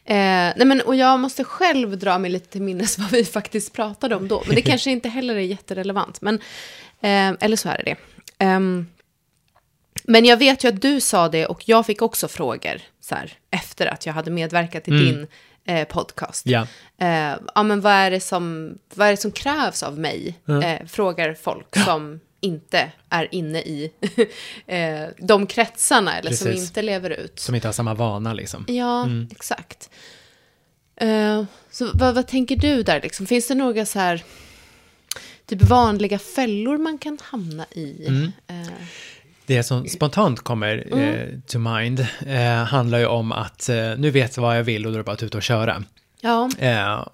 Eh, 0.05 0.55
nej 0.57 0.66
men, 0.66 0.81
och 0.81 0.96
jag 0.96 1.20
måste 1.20 1.44
själv 1.44 1.98
dra 1.98 2.18
mig 2.18 2.31
lite 2.31 2.48
till 2.48 2.62
minnes 2.62 2.98
vad 2.98 3.11
vi 3.11 3.24
faktiskt 3.24 3.72
pratade 3.72 4.16
om 4.16 4.29
då. 4.29 4.42
Men 4.46 4.55
det 4.55 4.62
kanske 4.72 4.90
inte 4.90 5.09
heller 5.09 5.35
är 5.37 5.40
jätterelevant. 5.40 6.20
Men, 6.20 6.35
eh, 7.00 7.33
eller 7.40 7.57
så 7.57 7.68
är 7.68 7.83
det 7.85 7.85
det. 7.85 7.96
Men 10.06 10.24
jag 10.24 10.36
vet 10.36 10.64
ju 10.64 10.68
att 10.68 10.82
du 10.82 11.00
sa 11.00 11.28
det 11.28 11.46
och 11.46 11.68
jag 11.68 11.86
fick 11.86 12.02
också 12.02 12.28
frågor 12.28 12.80
så 13.00 13.14
här, 13.14 13.32
efter 13.50 13.86
att 13.86 14.06
jag 14.06 14.12
hade 14.12 14.30
medverkat 14.30 14.88
i 14.88 14.90
din 14.90 15.26
eh, 15.64 15.88
podcast. 15.88 16.46
Ja. 16.46 16.66
Eh, 16.98 17.34
ja, 17.54 17.62
men 17.62 17.80
vad 17.80 17.92
är, 17.92 18.10
det 18.10 18.20
som, 18.20 18.74
vad 18.94 19.06
är 19.06 19.10
det 19.10 19.16
som 19.16 19.32
krävs 19.32 19.82
av 19.82 19.98
mig? 19.98 20.38
Eh, 20.62 20.86
frågar 20.86 21.34
folk 21.34 21.84
som 21.84 22.20
inte 22.40 22.92
är 23.08 23.34
inne 23.34 23.58
i 23.58 23.92
eh, 24.66 25.04
de 25.18 25.46
kretsarna 25.46 26.18
eller 26.18 26.32
som 26.32 26.46
Precis. 26.46 26.68
inte 26.68 26.82
lever 26.82 27.10
ut. 27.10 27.38
Som 27.38 27.54
inte 27.54 27.68
har 27.68 27.72
samma 27.72 27.94
vana 27.94 28.32
liksom. 28.32 28.64
Ja, 28.68 29.08
exakt. 29.30 29.90
Eh, 30.96 31.44
så 31.70 31.90
vad, 31.94 32.14
vad 32.14 32.26
tänker 32.26 32.56
du 32.56 32.82
där 32.82 33.00
liksom? 33.02 33.26
Finns 33.26 33.48
det 33.48 33.54
några 33.54 33.86
så 33.86 33.98
här 33.98 34.24
typ 35.46 35.62
vanliga 35.62 36.18
fällor 36.18 36.78
man 36.78 36.98
kan 36.98 37.18
hamna 37.22 37.66
i? 37.70 38.06
Eh, 38.46 38.56
Det 39.46 39.62
som 39.62 39.87
spontant 39.88 40.40
kommer 40.40 40.85
Mm. 40.92 41.14
eh, 41.14 41.26
to 41.46 41.59
mind 41.59 42.06
eh, 42.26 42.64
handlar 42.64 42.98
ju 42.98 43.06
om 43.06 43.32
att 43.32 43.68
eh, 43.68 43.76
nu 43.98 44.11
vet 44.11 44.37
jag 44.37 44.42
vad 44.42 44.59
jag 44.59 44.64
vill 44.64 44.87
och 44.87 44.92
då 44.92 44.96
är 44.96 44.98
det 44.98 45.04
bara 45.04 45.12
att 45.12 45.22
ut 45.22 45.35
och 45.35 45.42
köra. 45.42 45.82
ja, 46.20 46.50
Eh, 46.59 47.06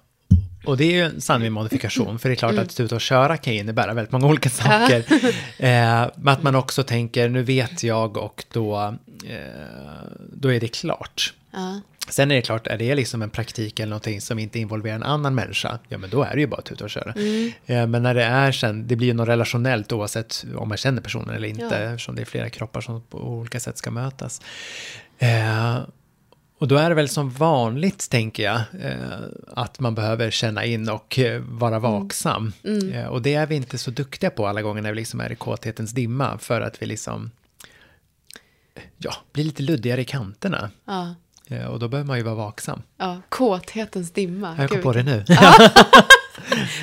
och 0.65 0.77
det 0.77 0.83
är 0.83 0.91
ju 0.91 1.01
en 1.03 1.21
sann 1.21 1.51
modifikation, 1.51 2.19
för 2.19 2.29
det 2.29 2.33
är 2.33 2.35
klart 2.35 2.51
Mm. 2.51 2.63
att 2.63 2.79
ut 2.79 2.91
och 2.91 3.01
köra 3.01 3.37
kan 3.37 3.53
innebära 3.53 3.93
väldigt 3.93 4.11
många 4.11 4.27
olika 4.27 4.49
saker. 4.49 4.97
eh, 5.57 6.09
men 6.15 6.27
att 6.33 6.43
man 6.43 6.55
också 6.55 6.83
tänker, 6.83 7.29
nu 7.29 7.43
vet 7.43 7.83
jag 7.83 8.17
och 8.17 8.43
då, 8.51 8.95
eh, 9.29 9.37
då 10.33 10.53
är 10.53 10.59
det 10.59 10.67
klart. 10.67 11.33
Ja, 11.53 11.81
Sen 12.09 12.31
är 12.31 12.35
det 12.35 12.41
klart, 12.41 12.67
är 12.67 12.77
det 12.77 12.95
liksom 12.95 13.21
en 13.21 13.29
praktik 13.29 13.79
eller 13.79 13.89
någonting 13.89 14.21
som 14.21 14.39
inte 14.39 14.59
involverar 14.59 14.95
en 14.95 15.03
annan 15.03 15.35
människa, 15.35 15.79
ja 15.89 15.97
men 15.97 16.09
då 16.09 16.23
är 16.23 16.33
det 16.35 16.39
ju 16.41 16.47
bara 16.47 16.57
att 16.57 16.65
tuta 16.65 16.83
och 16.83 16.89
köra. 16.89 17.11
Mm. 17.11 17.51
Eh, 17.65 17.87
men 17.87 18.03
när 18.03 18.13
det 18.13 18.23
är 18.23 18.51
sen, 18.51 18.87
det 18.87 18.95
blir 18.95 19.07
ju 19.07 19.13
något 19.13 19.27
relationellt 19.27 19.91
oavsett 19.91 20.45
om 20.55 20.69
man 20.69 20.77
känner 20.77 21.01
personen 21.01 21.35
eller 21.35 21.47
inte, 21.47 21.63
Ja. 21.63 21.71
eftersom 21.75 22.15
det 22.15 22.21
är 22.21 22.25
flera 22.25 22.49
kroppar 22.49 22.81
som 22.81 23.01
på 23.01 23.17
olika 23.17 23.59
sätt 23.59 23.77
ska 23.77 23.91
mötas. 23.91 24.41
Eh, 25.17 25.77
och 26.59 26.67
då 26.67 26.75
är 26.77 26.89
det 26.89 26.95
väl 26.95 27.09
som 27.09 27.29
vanligt, 27.29 28.09
tänker 28.09 28.43
jag, 28.43 28.61
eh, 28.81 29.19
att 29.47 29.79
man 29.79 29.95
behöver 29.95 30.31
känna 30.31 30.65
in 30.65 30.89
och 30.89 31.19
eh, 31.19 31.41
vara 31.41 31.79
vaksam. 31.79 32.53
Eh, 32.93 33.05
och 33.05 33.21
det 33.21 33.33
är 33.33 33.45
vi 33.47 33.55
inte 33.55 33.77
så 33.77 33.91
duktiga 33.91 34.29
på 34.29 34.47
alla 34.47 34.61
gånger 34.61 34.81
när 34.81 34.89
vi 34.89 34.95
liksom 34.95 35.19
är 35.19 35.31
i 35.31 35.35
kåthetens 35.35 35.91
dimma, 35.91 36.37
för 36.37 36.61
att 36.61 36.81
vi 36.81 36.85
liksom, 36.85 37.31
ja, 38.97 39.13
blir 39.33 39.43
lite 39.43 39.63
luddigare 39.63 40.01
i 40.01 40.05
kanterna. 40.05 40.69
ja, 40.85 41.15
och 41.67 41.79
då 41.79 41.87
behöver 41.87 42.07
man 42.07 42.17
ju 42.17 42.23
vara 42.23 42.35
vaksam. 42.35 42.81
ja. 42.97 43.21
Kåthetens 43.29 44.11
dimma. 44.11 44.55
Jag 44.59 44.69
kom 44.69 44.75
Gud, 44.75 44.83
på 44.83 44.93
det 44.93 45.03
nu. 45.03 45.25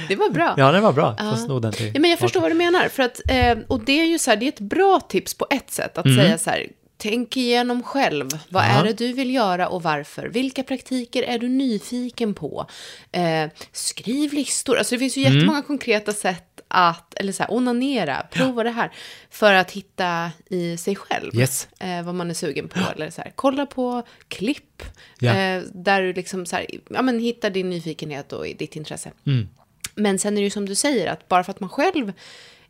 Det 0.09 0.17
var 0.17 0.31
bra. 0.31 0.55
ja, 0.57 0.73
det 0.73 0.81
var 0.81 0.93
bra. 0.93 1.17
Får 1.17 1.37
sno 1.37 1.59
den 1.59 1.73
till. 1.73 1.91
Ja, 1.95 2.01
men 2.01 2.11
jag 2.11 2.19
förstår 2.19 2.41
vad 2.41 2.51
du 2.51 2.55
menar. 2.55 2.89
För 2.89 3.03
att, 3.03 3.21
eh, 3.31 3.59
och 3.67 3.81
det 3.85 3.93
är 4.01 4.05
ju 4.07 4.19
så 4.19 4.31
här, 4.31 4.37
det 4.37 4.47
är 4.47 4.49
ett 4.49 4.61
bra 4.61 5.01
tips 5.09 5.35
på 5.35 5.47
ett 5.51 5.71
sätt 5.71 5.99
att 5.99 6.05
säga 6.05 6.39
så 6.39 6.51
här, 6.51 6.67
tänk 6.99 7.37
igenom 7.37 7.83
själv. 7.83 8.29
Vad 8.49 8.65
Mm. 8.65 8.77
Ja. 8.77 8.81
är 8.83 8.87
det 8.87 8.93
du 8.93 9.13
vill 9.13 9.35
göra 9.35 9.69
och 9.69 9.83
varför? 9.83 10.27
Vilka 10.29 10.63
praktiker 10.63 11.23
är 11.23 11.39
du 11.39 11.49
nyfiken 11.49 12.35
på? 12.35 12.67
Eh, 13.13 13.51
skriv 13.73 14.33
listor. 14.33 14.79
Alltså 14.79 14.95
det 14.95 14.99
finns 14.99 15.17
ju 15.17 15.25
Mm. 15.25 15.35
jättemånga 15.39 15.63
konkreta 15.63 16.13
sätt 16.13 16.50
att, 16.71 17.15
eller 17.15 17.33
så 17.33 17.43
här, 17.43 17.53
onanera, 17.53 18.27
prova 18.31 18.63
det 18.65 18.71
här. 18.71 18.93
För 19.31 19.55
att 19.55 19.71
hitta 19.71 20.31
i 20.51 20.77
sig 20.77 20.97
själv 20.97 21.37
Yes. 21.37 21.69
eh, 21.81 22.03
vad 22.03 22.15
man 22.15 22.31
är 22.31 22.35
sugen 22.35 22.69
på. 22.69 22.79
Eller 22.95 23.11
så 23.11 23.23
här, 23.23 23.33
kolla 23.35 23.67
på 23.67 24.03
klipp. 24.29 24.83
Ja. 25.19 25.35
Eh, 25.37 25.63
där 25.73 26.03
du 26.03 26.13
liksom 26.13 26.47
så 26.47 26.57
här, 26.57 26.67
ja, 26.91 27.03
men 27.03 27.19
hittar 27.19 27.51
din 27.51 27.71
nyfikenhet 27.71 28.33
och 28.33 28.45
ditt 28.45 28.77
intresse. 28.77 29.11
Mm. 29.27 29.49
Men 29.95 30.19
sen 30.19 30.33
är 30.37 30.41
det 30.41 30.45
ju 30.45 30.51
som 30.51 30.67
du 30.69 30.75
säger, 30.75 31.07
att 31.07 31.29
bara 31.29 31.45
för 31.45 31.51
att 31.51 31.61
man 31.61 31.71
själv 31.71 32.13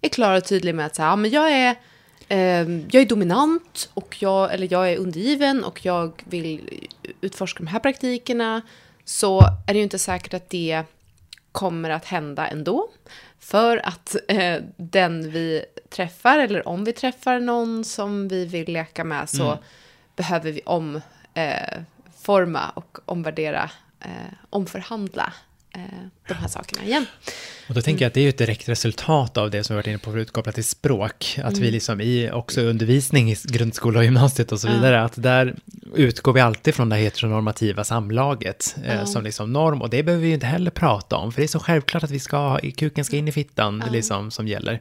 är 0.00 0.08
klar 0.08 0.36
och 0.36 0.44
tydlig 0.44 0.74
med 0.74 0.86
att 0.86 0.96
så 0.96 1.02
här, 1.02 1.08
ja, 1.08 1.16
men 1.16 1.30
jag 1.30 1.50
är, 1.52 1.70
eh, 2.28 2.70
jag 2.90 2.94
är 2.94 3.06
dominant 3.06 3.90
och 3.94 4.16
jag, 4.22 4.54
eller 4.54 4.68
jag 4.70 4.92
är 4.92 4.96
undergiven 4.96 5.64
och 5.64 5.84
jag 5.86 6.22
vill 6.24 6.60
utforska 7.20 7.58
de 7.58 7.66
här 7.66 7.78
praktikerna, 7.80 8.62
så 9.04 9.40
är 9.66 9.72
det 9.72 9.76
ju 9.78 9.82
inte 9.82 9.98
säkert 9.98 10.34
att 10.34 10.50
det 10.50 10.82
kommer 11.52 11.90
att 11.90 12.04
hända 12.04 12.46
ändå. 12.46 12.90
För 13.50 13.86
att 13.86 14.16
eh, 14.28 14.62
den 14.76 15.30
vi 15.30 15.64
träffar, 15.88 16.38
eller 16.38 16.68
om 16.68 16.84
vi 16.84 16.92
träffar 16.92 17.40
någon 17.40 17.84
som 17.84 18.28
vi 18.28 18.44
vill 18.44 18.72
leka 18.72 19.04
med, 19.04 19.28
så 19.28 19.58
behöver 20.16 20.52
vi 20.52 20.60
omforma 20.64 22.62
eh, 22.62 22.70
och 22.74 22.98
omvärdera, 23.04 23.70
eh, 24.00 24.34
omförhandla 24.50 25.32
de 26.28 26.34
här 26.34 26.48
sakerna 26.48 26.84
igen. 26.84 27.06
Och 27.68 27.74
då 27.74 27.82
tänker 27.82 28.04
jag 28.04 28.08
att 28.08 28.14
det 28.14 28.20
är 28.20 28.22
ju 28.22 28.28
ett 28.28 28.38
direkt 28.38 28.68
resultat 28.68 29.36
av 29.36 29.50
det 29.50 29.64
som 29.64 29.74
vi 29.74 29.78
varit 29.78 29.86
inne 29.86 29.98
på 29.98 30.10
förut, 30.10 30.30
kopplat 30.30 30.54
till 30.54 30.64
språk. 30.64 31.38
Att 31.44 31.52
Mm. 31.52 31.60
vi 31.62 31.70
liksom 31.70 32.00
i 32.00 32.30
också 32.32 32.60
undervisning 32.60 33.30
i 33.32 33.36
grundskola 33.44 33.98
och 33.98 34.04
gymnasiet 34.04 34.52
och 34.52 34.60
så 34.60 34.68
vidare, 34.68 35.02
att 35.04 35.22
där 35.22 35.54
utgår 35.94 36.32
vi 36.32 36.40
alltid 36.40 36.74
från 36.74 36.88
det 36.88 36.96
heteronormativa 36.96 37.84
samlaget 37.84 38.76
eh, 38.84 39.04
som 39.04 39.24
liksom 39.24 39.52
norm. 39.52 39.82
Och 39.82 39.90
det 39.90 40.02
behöver 40.02 40.22
vi 40.22 40.28
ju 40.28 40.34
inte 40.34 40.46
heller 40.46 40.70
prata 40.70 41.16
om, 41.16 41.32
för 41.32 41.40
det 41.40 41.46
är 41.46 41.48
så 41.48 41.58
självklart 41.60 42.02
att 42.02 42.10
vi 42.10 42.20
ska 42.20 42.58
kuken 42.76 43.04
ska 43.04 43.16
in 43.16 43.28
i 43.28 43.32
fittan, 43.32 43.84
liksom, 43.90 44.30
som 44.30 44.48
gäller. 44.48 44.80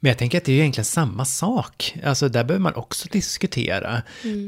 Men 0.00 0.10
jag 0.10 0.18
tänker 0.18 0.38
att 0.38 0.44
det 0.44 0.52
är 0.52 0.56
egentligen 0.56 0.84
samma 0.84 1.24
sak. 1.24 1.96
Alltså 2.04 2.28
där 2.28 2.44
behöver 2.44 2.62
man 2.62 2.74
också 2.74 3.08
diskutera. 3.12 4.02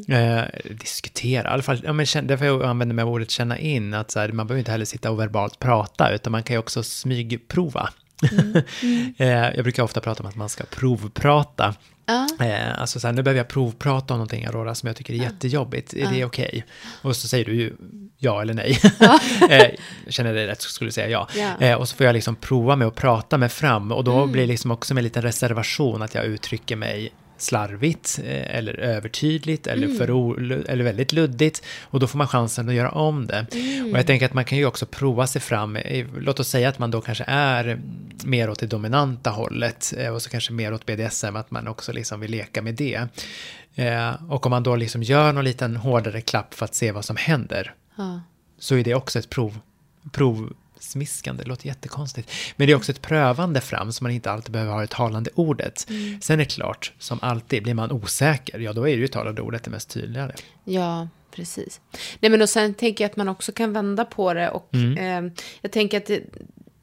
Eh, 0.08 0.42
diskutera, 0.70 1.48
i 1.48 1.52
alla 1.52 1.62
fall, 1.62 1.80
ja, 1.84 1.92
men 1.92 2.06
därför 2.22 2.44
jag 2.44 2.62
använder 2.62 2.94
mig 2.94 3.02
av 3.02 3.08
ordet 3.08 3.30
känna 3.30 3.58
in, 3.58 3.94
att 3.94 4.10
så 4.10 4.20
här, 4.20 4.32
man 4.32 4.46
behöver 4.46 4.58
inte 4.58 4.70
heller 4.70 4.84
sitta 4.84 5.10
och 5.10 5.20
verbalt 5.20 5.58
prata, 5.58 6.14
utan 6.14 6.30
man 6.30 6.42
kan 6.42 6.54
ju 6.54 6.58
också 6.58 6.82
smygprova. 6.82 7.90
eh, 9.16 9.28
jag 9.28 9.62
brukar 9.62 9.82
ofta 9.82 10.00
prata 10.00 10.22
om 10.22 10.28
att 10.28 10.36
man 10.36 10.48
ska 10.48 10.64
provprata. 10.64 11.74
Eh, 12.40 12.80
alltså 12.80 13.00
så 13.00 13.06
här, 13.06 13.14
nu 13.14 13.22
behöver 13.22 13.40
jag 13.40 13.48
provprata 13.48 14.14
om 14.14 14.18
någonting, 14.18 14.46
Aurora, 14.46 14.74
som 14.74 14.86
jag 14.86 14.96
tycker 14.96 15.14
är 15.14 15.18
jättejobbigt. 15.18 15.94
Är 15.94 16.10
det 16.10 16.24
okej? 16.24 16.64
Och 17.02 17.16
så 17.16 17.28
säger 17.28 17.44
du 17.44 17.54
ju 17.54 17.72
ja 18.18 18.42
eller 18.42 18.54
nej. 18.54 18.80
eh, 19.50 19.68
känner 20.08 20.34
dig 20.34 20.46
rätt 20.46 20.62
så 20.62 20.70
skulle 20.70 20.88
du 20.88 20.92
säga 20.92 21.26
ja. 21.36 21.66
Eh, 21.66 21.74
och 21.74 21.88
så 21.88 21.96
får 21.96 22.06
jag 22.06 22.12
liksom 22.12 22.36
prova 22.36 22.76
med 22.76 22.88
att 22.88 22.94
prata 22.94 23.38
mig 23.38 23.48
fram. 23.48 23.92
Och 23.92 24.04
då 24.04 24.26
blir 24.26 24.42
det 24.42 24.48
liksom 24.48 24.70
också 24.70 24.94
med 24.94 25.00
en 25.00 25.04
liten 25.04 25.22
reservation 25.22 26.02
att 26.02 26.14
jag 26.14 26.24
uttrycker 26.24 26.76
mig 26.76 27.12
slarvigt 27.42 28.20
eh, 28.24 28.56
eller 28.56 28.80
övertydligt 28.80 29.66
eller, 29.66 29.88
för 29.88 30.10
o, 30.10 30.34
eller 30.68 30.84
väldigt 30.84 31.12
luddigt 31.12 31.62
och 31.82 32.00
då 32.00 32.06
får 32.06 32.18
man 32.18 32.28
chansen 32.28 32.68
att 32.68 32.74
göra 32.74 32.90
om 32.90 33.26
det. 33.26 33.46
Och 33.92 33.98
jag 33.98 34.06
tänker 34.06 34.26
att 34.26 34.34
man 34.34 34.44
kan 34.44 34.58
ju 34.58 34.66
också 34.66 34.86
prova 34.86 35.26
sig 35.26 35.40
fram, 35.40 35.78
låt 36.18 36.40
oss 36.40 36.48
säga 36.48 36.68
att 36.68 36.78
man 36.78 36.90
då 36.90 37.00
kanske 37.00 37.24
är 37.26 37.80
mer 38.24 38.50
åt 38.50 38.60
det 38.60 38.66
dominanta 38.66 39.30
hållet 39.30 39.94
eh, 39.98 40.08
och 40.14 40.22
så 40.22 40.30
kanske 40.30 40.52
mer 40.52 40.72
åt 40.74 40.86
BDSM, 40.86 41.36
att 41.36 41.50
man 41.50 41.68
också 41.68 41.92
liksom 41.92 42.20
vill 42.20 42.30
leka 42.30 42.62
med 42.62 42.74
det. 42.74 43.06
Eh, 43.74 44.14
Och 44.32 44.46
om 44.46 44.50
man 44.50 44.62
då 44.62 44.76
liksom 44.76 45.02
gör 45.02 45.32
någon 45.32 45.44
liten 45.44 45.76
hårdare 45.76 46.20
klapp 46.20 46.54
för 46.54 46.64
att 46.64 46.74
se 46.74 46.92
vad 46.92 47.04
som 47.04 47.16
händer, 47.16 47.74
Ja. 47.96 48.20
så 48.58 48.74
är 48.76 48.84
det 48.84 48.94
också 48.94 49.18
ett 49.18 49.30
prov, 49.30 49.58
provsmiskande, 50.82 51.42
det 51.42 51.48
låter 51.48 51.66
jättekonstigt. 51.66 52.30
Men 52.56 52.66
det 52.66 52.72
är 52.72 52.76
också 52.76 52.92
ett 52.92 53.02
prövande 53.02 53.60
fram, 53.60 53.92
så 53.92 54.04
man 54.04 54.12
inte 54.12 54.30
alltid 54.30 54.52
behöver 54.52 54.72
ha 54.72 54.80
det 54.80 54.86
talande 54.86 55.30
ordet. 55.34 55.86
Sen 56.20 56.34
är 56.34 56.36
det 56.36 56.44
klart, 56.44 56.92
som 56.98 57.18
alltid, 57.22 57.62
blir 57.62 57.74
man 57.74 57.92
osäker, 57.92 58.58
ja 58.58 58.72
då 58.72 58.88
är 58.88 58.96
det 58.96 59.00
ju 59.00 59.08
talande 59.08 59.42
ordet 59.42 59.64
det 59.64 59.70
mest 59.70 59.90
tydligare. 59.90 60.32
Ja, 60.64 61.08
precis. 61.30 61.80
Nej, 62.20 62.30
men 62.30 62.42
och 62.42 62.48
sen 62.48 62.74
tänker 62.74 63.04
jag 63.04 63.10
att 63.10 63.16
man 63.16 63.28
också 63.28 63.52
kan 63.52 63.72
vända 63.72 64.04
på 64.04 64.34
det 64.34 64.50
och 64.50 64.74
eh, 64.74 65.24
jag 65.60 65.72
tänker 65.72 65.98
att 65.98 66.06
det, 66.06 66.22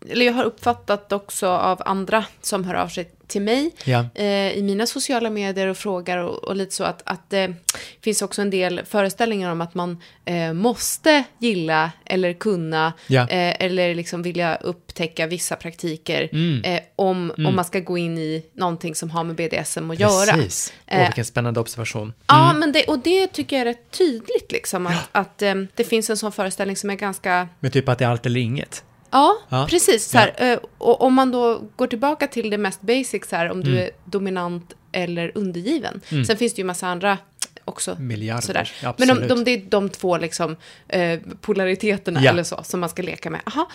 eller 0.10 0.26
jag 0.26 0.34
har 0.34 0.44
uppfattat 0.44 1.12
också 1.12 1.48
av 1.48 1.82
andra 1.86 2.26
som 2.42 2.64
hör 2.64 2.74
av 2.76 2.88
sig 2.88 3.10
till 3.28 3.42
mig 3.42 3.72
Ja. 3.84 4.06
eh, 4.16 4.52
i 4.58 4.62
mina 4.64 4.86
sociala 4.86 5.30
medier 5.30 5.68
och 5.68 5.78
frågar 5.78 6.18
och, 6.18 6.44
och 6.44 6.56
lite 6.56 6.76
så 6.76 6.84
att, 6.84 7.02
att 7.06 7.30
det 7.30 7.54
finns 8.02 8.22
också 8.22 8.42
en 8.42 8.50
del 8.50 8.82
föreställningar 8.86 9.52
om 9.52 9.62
att 9.62 9.76
man 9.76 9.98
eh, 10.26 10.54
måste 10.54 11.24
gilla 11.40 11.92
eller 12.06 12.34
kunna 12.34 12.94
Ja. 13.08 13.22
eh, 13.22 13.66
eller 13.66 13.96
liksom 13.96 14.22
vilja 14.22 14.56
upptäcka 14.56 15.28
vissa 15.28 15.56
praktiker 15.56 16.30
eh, 16.64 16.80
om, 16.96 17.34
om 17.48 17.56
man 17.56 17.66
ska 17.66 17.80
gå 17.80 17.98
in 17.98 18.18
i 18.18 18.46
någonting 18.54 18.96
som 18.96 19.10
har 19.10 19.24
med 19.24 19.36
BDSM 19.36 19.92
att 19.92 20.00
göra. 20.00 20.34
Precis. 20.34 20.74
Eh, 20.88 21.06
vilken 21.06 21.26
spännande 21.26 21.60
observation. 21.60 22.14
Ja, 22.28 22.54
men 22.54 22.72
det, 22.72 22.84
och 22.84 23.00
det 23.00 23.28
tycker 23.28 23.56
jag 23.56 23.62
är 23.62 23.66
rätt 23.66 23.92
tydligt, 23.92 24.52
liksom, 24.52 24.88
att, 24.88 25.10
att 25.12 25.42
eh, 25.42 25.54
det 25.76 25.84
finns 25.84 26.10
en 26.10 26.18
sån 26.18 26.32
föreställning 26.32 26.76
som 26.76 26.90
är 26.90 26.96
ganska... 26.96 27.48
Men 27.60 27.72
typ 27.72 27.90
att 27.90 28.00
det 28.00 28.06
är 28.06 28.10
allt 28.10 28.26
eller 28.26 28.40
inget. 28.40 28.84
Ja, 29.12 29.38
Ja. 29.50 29.68
precis. 29.70 30.06
Så 30.10 30.18
här, 30.18 30.34
eh, 30.38 30.60
och 30.78 31.02
om 31.02 31.14
man 31.14 31.32
då 31.32 31.62
går 31.76 31.88
tillbaka 31.88 32.28
till 32.28 32.50
det 32.50 32.58
mest 32.58 32.82
basic, 32.82 33.28
så 33.30 33.36
här, 33.36 33.50
om 33.52 33.62
Mm. 33.62 33.72
du 33.72 33.80
är 33.80 33.90
dominant 34.06 34.74
eller 34.92 35.32
undergiven. 35.36 36.02
Sen 36.28 36.38
finns 36.38 36.54
det 36.54 36.60
ju 36.62 36.66
massa 36.66 36.88
andra 36.88 37.18
också. 37.66 37.96
Miljarder, 38.00 38.42
Sådär. 38.42 38.72
ja, 38.84 38.96
Men 38.98 39.08
de, 39.08 39.12
absolut. 39.12 39.30
de, 39.30 39.44
det 39.44 39.52
är 39.52 39.70
de 39.70 39.90
två 39.90 40.18
liksom, 40.18 40.56
eh, 40.88 41.20
polariteterna 41.42 42.24
Ja. 42.24 42.30
eller 42.32 42.44
så, 42.44 42.60
som 42.64 42.80
man 42.80 42.90
ska 42.90 43.02
leka 43.04 43.30
med. 43.30 43.42
Aha. 43.46 43.70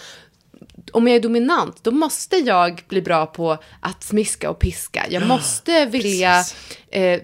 Om 0.92 1.06
jag 1.08 1.16
är 1.16 1.20
dominant, 1.20 1.84
då 1.84 1.90
måste 1.90 2.36
jag 2.36 2.82
bli 2.88 3.02
bra 3.02 3.26
på 3.26 3.58
att 3.80 4.04
smiska 4.04 4.50
och 4.50 4.58
piska. 4.58 5.06
Jag 5.10 5.26
måste 5.26 5.86
vilja 5.86 6.44
eh, 6.90 7.20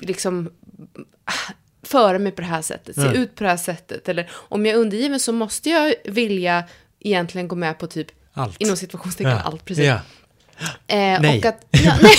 liksom 0.00 0.50
föra 1.82 2.18
mig 2.18 2.32
på 2.32 2.40
det 2.40 2.46
här 2.46 2.62
sättet, 2.62 2.94
se 2.94 3.00
Mm. 3.00 3.14
ut 3.22 3.34
på 3.34 3.44
det 3.44 3.50
här 3.50 3.56
sättet. 3.56 4.08
Eller 4.08 4.30
om 4.34 4.66
jag 4.66 4.74
är 4.74 4.78
undergiven 4.78 5.20
så 5.20 5.32
måste 5.32 5.70
jag 5.70 5.94
vilja 6.04 6.64
egentligen 7.04 7.48
gå 7.48 7.56
med 7.56 7.78
på 7.78 7.86
typ, 7.86 8.06
Allt. 8.34 8.56
inom 8.60 8.76
situationstecken, 8.76 9.32
Ja. 9.32 9.40
allt. 9.40 9.64
Precis. 9.64 9.84
Ja. 9.84 9.94
Eh, 10.86 11.20
Nej. 11.20 11.38
Och 11.38 11.44
att, 11.46 11.66
ja, 11.70 11.96
nej, 12.02 12.14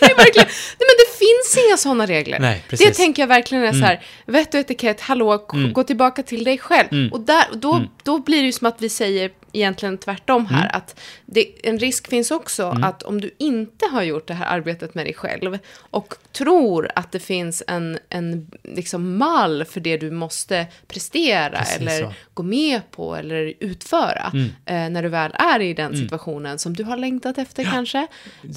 nej, 0.00 0.14
verkligen. 0.16 0.48
Nej, 0.78 0.86
men 0.88 0.96
det 0.98 1.09
finns 1.20 1.66
inga 1.66 1.76
sådana 1.76 2.06
regler. 2.06 2.38
Nej, 2.38 2.64
precis. 2.68 2.84
Mm. 2.86 2.92
Det 2.92 2.96
tänker 2.96 3.22
jag 3.22 3.26
verkligen 3.28 3.64
är 3.64 3.72
så 3.72 3.78
här, 3.84 4.02
vett 4.26 4.54
och 4.54 4.60
etikett, 4.60 5.00
hallå, 5.00 5.38
k- 5.38 5.56
gå 5.72 5.82
tillbaka 5.84 6.22
till 6.22 6.44
dig 6.44 6.58
själv. 6.58 6.88
Mm. 6.92 7.12
Och 7.12 7.20
där, 7.20 7.44
då, 7.54 7.84
då 8.02 8.18
blir 8.18 8.38
det 8.38 8.46
ju 8.46 8.52
som 8.52 8.66
att 8.66 8.82
vi 8.82 8.88
säger 8.88 9.30
egentligen 9.52 9.98
tvärtom 9.98 10.46
här, 10.46 10.60
Mm. 10.64 10.70
att 10.76 11.00
det, 11.26 11.68
en 11.68 11.78
risk 11.78 12.08
finns 12.08 12.30
också 12.30 12.76
att 12.82 13.02
om 13.02 13.20
du 13.20 13.30
inte 13.38 13.86
har 13.92 14.02
gjort 14.02 14.26
det 14.28 14.34
här 14.34 14.46
arbetet 14.46 14.94
med 14.94 15.06
dig 15.06 15.14
själv 15.14 15.58
och 15.76 16.14
tror 16.32 16.90
att 16.94 17.12
det 17.12 17.20
finns 17.20 17.62
en, 17.68 17.98
en 18.08 18.50
liksom 18.64 19.16
mall 19.18 19.64
för 19.64 19.80
det 19.80 19.96
du 19.96 20.10
måste 20.10 20.66
prestera 20.88 21.58
Precis 21.58 21.76
eller 21.76 21.90
så. 21.98 22.04
Mm. 22.04 22.12
gå 22.34 22.42
med 22.42 22.90
på 22.90 23.14
eller 23.16 23.54
utföra 23.60 24.32
eh, 24.66 24.88
när 24.90 25.02
du 25.02 25.08
väl 25.08 25.32
är 25.34 25.60
i 25.60 25.74
den 25.74 25.96
situationen 25.96 26.58
som 26.58 26.74
du 26.76 26.84
har 26.84 26.96
längtat 26.96 27.38
efter 27.38 27.64
kanske. 27.64 28.06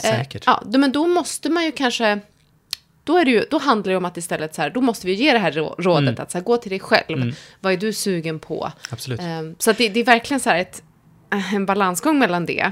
säkert. 0.02 0.48
Eh, 0.48 0.58
ja, 0.72 0.78
men 0.78 0.92
då 0.92 1.08
måste 1.08 1.50
man 1.50 1.66
ju 1.66 1.72
kanske... 1.72 2.20
Då, 3.04 3.18
är 3.18 3.26
det 3.26 3.32
ju, 3.32 3.46
då 3.52 3.58
handlar 3.58 3.92
det 3.92 3.98
om 3.98 4.06
att 4.06 4.18
istället 4.18 4.56
så 4.56 4.62
här, 4.62 4.70
då 4.70 4.82
måste 4.82 5.08
vi 5.08 5.14
ge 5.14 5.34
det 5.34 5.40
här 5.40 5.52
rå- 5.52 5.76
rådet 5.78 6.10
Mm. 6.10 6.16
att 6.24 6.32
så 6.32 6.38
här, 6.38 6.46
gå 6.46 6.58
till 6.58 6.70
dig 6.70 6.80
själv. 6.80 7.36
Vad 7.60 7.74
är 7.74 7.78
du 7.78 7.94
sugen 7.94 8.40
på? 8.40 8.72
Absolut. 8.92 9.20
Eh, 9.20 9.42
så 9.60 9.72
det, 9.72 9.90
det 9.90 10.00
är 10.00 10.04
verkligen 10.04 10.40
så 10.40 10.50
här 10.50 10.58
ett, 10.58 10.84
en 11.54 11.66
balansgång 11.66 12.20
mellan 12.20 12.46
det. 12.46 12.72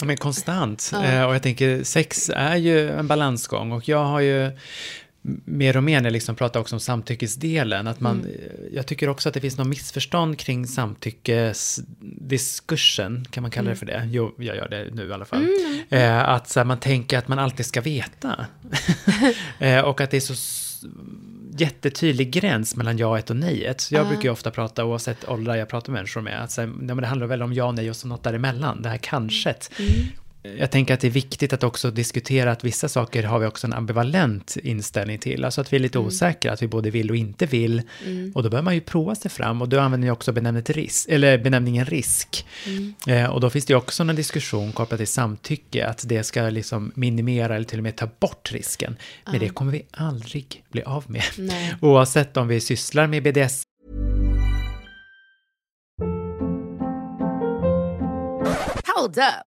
Ja, 0.00 0.04
men 0.04 0.16
konstant. 0.16 0.92
Eh, 1.04 1.24
och 1.24 1.34
jag 1.34 1.42
tänker, 1.42 1.82
sex 1.82 2.30
är 2.34 2.56
ju 2.56 2.90
en 2.90 3.06
balansgång 3.06 3.72
och 3.72 3.88
jag 3.88 4.04
har 4.04 4.20
ju 4.20 4.50
mer 5.44 5.76
och 5.76 5.82
mer 5.82 6.00
när 6.00 6.06
jag 6.06 6.12
liksom 6.12 6.34
pratar 6.34 6.60
också 6.60 6.76
om 6.76 6.80
samtyckesdelen, 6.80 7.86
att 7.86 8.00
man, 8.00 8.24
eh, 8.24 8.30
jag 8.72 8.86
tycker 8.86 9.08
också 9.08 9.28
att 9.28 9.34
det 9.34 9.40
finns 9.40 9.58
något 9.58 9.66
missförstånd 9.66 10.38
kring 10.38 10.66
samtyckesdiskursen, 10.66 13.26
kan 13.30 13.42
man 13.42 13.50
kalla 13.50 13.70
det 13.70 13.76
för 13.76 13.86
det? 13.86 14.08
Jo, 14.12 14.34
jag 14.38 14.56
gör 14.56 14.68
det 14.68 14.94
nu 14.94 15.08
i 15.08 15.12
alla 15.12 15.24
fall. 15.24 15.46
Eh, 15.88 16.28
att 16.28 16.54
här, 16.54 16.64
man 16.64 16.80
tänker 16.80 17.18
att 17.18 17.28
man 17.28 17.38
alltid 17.38 17.66
ska 17.66 17.80
veta. 17.80 18.46
eh, 19.58 19.80
och 19.80 20.00
att 20.00 20.10
det 20.10 20.16
är 20.16 20.20
så 20.20 20.34
jättetydlig 21.58 22.30
gräns 22.30 22.76
mellan 22.76 22.98
jaet 22.98 23.30
och 23.30 23.36
nejet. 23.36 23.88
Jag 23.90 24.08
brukar 24.08 24.22
ju 24.22 24.30
ofta 24.30 24.50
prata, 24.50 24.84
oavsett 24.84 25.28
åldrar 25.28 25.56
jag 25.56 25.68
pratar 25.68 25.92
med 25.92 25.98
människor 25.98 26.20
med, 26.20 26.42
att 26.42 26.50
så 26.50 26.60
här, 26.60 26.68
ja, 26.68 26.74
men 26.74 26.96
det 26.96 27.06
handlar 27.06 27.26
väl 27.26 27.42
om 27.42 27.52
ja 27.52 27.72
nej 27.72 27.90
och 27.90 27.96
så 27.96 28.08
något 28.08 28.22
däremellan, 28.22 28.82
det 28.82 28.88
här 28.88 28.98
kanske. 28.98 29.54
Jag 30.42 30.70
tänker 30.70 30.94
att 30.94 31.00
det 31.00 31.06
är 31.06 31.10
viktigt 31.10 31.52
att 31.52 31.64
också 31.64 31.90
diskutera 31.90 32.52
att 32.52 32.64
vissa 32.64 32.88
saker 32.88 33.22
har 33.22 33.38
vi 33.38 33.46
också 33.46 33.66
en 33.66 33.72
ambivalent 33.72 34.56
inställning 34.62 35.18
till. 35.18 35.44
Alltså 35.44 35.60
att 35.60 35.72
vi 35.72 35.76
är 35.76 35.80
lite 35.80 35.98
osäkra, 35.98 36.52
att 36.52 36.62
vi 36.62 36.66
både 36.66 36.90
vill 36.90 37.10
och 37.10 37.16
inte 37.16 37.46
vill. 37.46 37.82
Och 38.34 38.42
då 38.42 38.50
bör 38.50 38.62
man 38.62 38.74
ju 38.74 38.80
prova 38.80 39.14
sig 39.14 39.30
fram 39.30 39.62
och 39.62 39.68
då 39.68 39.80
använder 39.80 40.08
jag 40.08 40.12
också 40.12 40.32
benämnet 40.32 40.70
risk, 40.70 41.08
eller 41.08 41.38
benämningen 41.38 41.86
risk. 41.86 42.46
Eh, 43.06 43.26
och 43.26 43.40
då 43.40 43.50
finns 43.50 43.66
det 43.66 43.72
ju 43.72 43.76
också 43.76 44.02
en 44.02 44.16
diskussion 44.16 44.72
kopplat 44.72 44.98
till 44.98 45.06
samtycke, 45.06 45.86
att 45.86 46.04
det 46.08 46.24
ska 46.24 46.42
liksom 46.42 46.92
minimera 46.94 47.56
eller 47.56 47.66
till 47.66 47.78
och 47.78 47.82
med 47.82 47.96
ta 47.96 48.08
bort 48.20 48.52
risken. 48.52 48.96
Men 49.24 49.40
det 49.40 49.48
kommer 49.48 49.72
vi 49.72 49.82
aldrig 49.90 50.64
bli 50.70 50.82
av 50.82 51.04
med. 51.06 51.22
Nej. 51.38 51.74
Oavsett 51.80 52.36
om 52.36 52.48
vi 52.48 52.60
sysslar 52.60 53.06
med 53.06 53.22
BDS 53.22 53.62
Hold 58.98 59.18
up. 59.18 59.47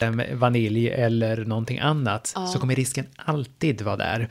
Med 0.00 0.38
vanilj 0.38 0.88
eller 0.88 1.44
någonting 1.44 1.78
annat 1.78 2.26
så 2.52 2.58
kommer 2.58 2.74
risken 2.74 3.06
alltid 3.16 3.82
vara 3.82 3.96
där. 3.96 4.28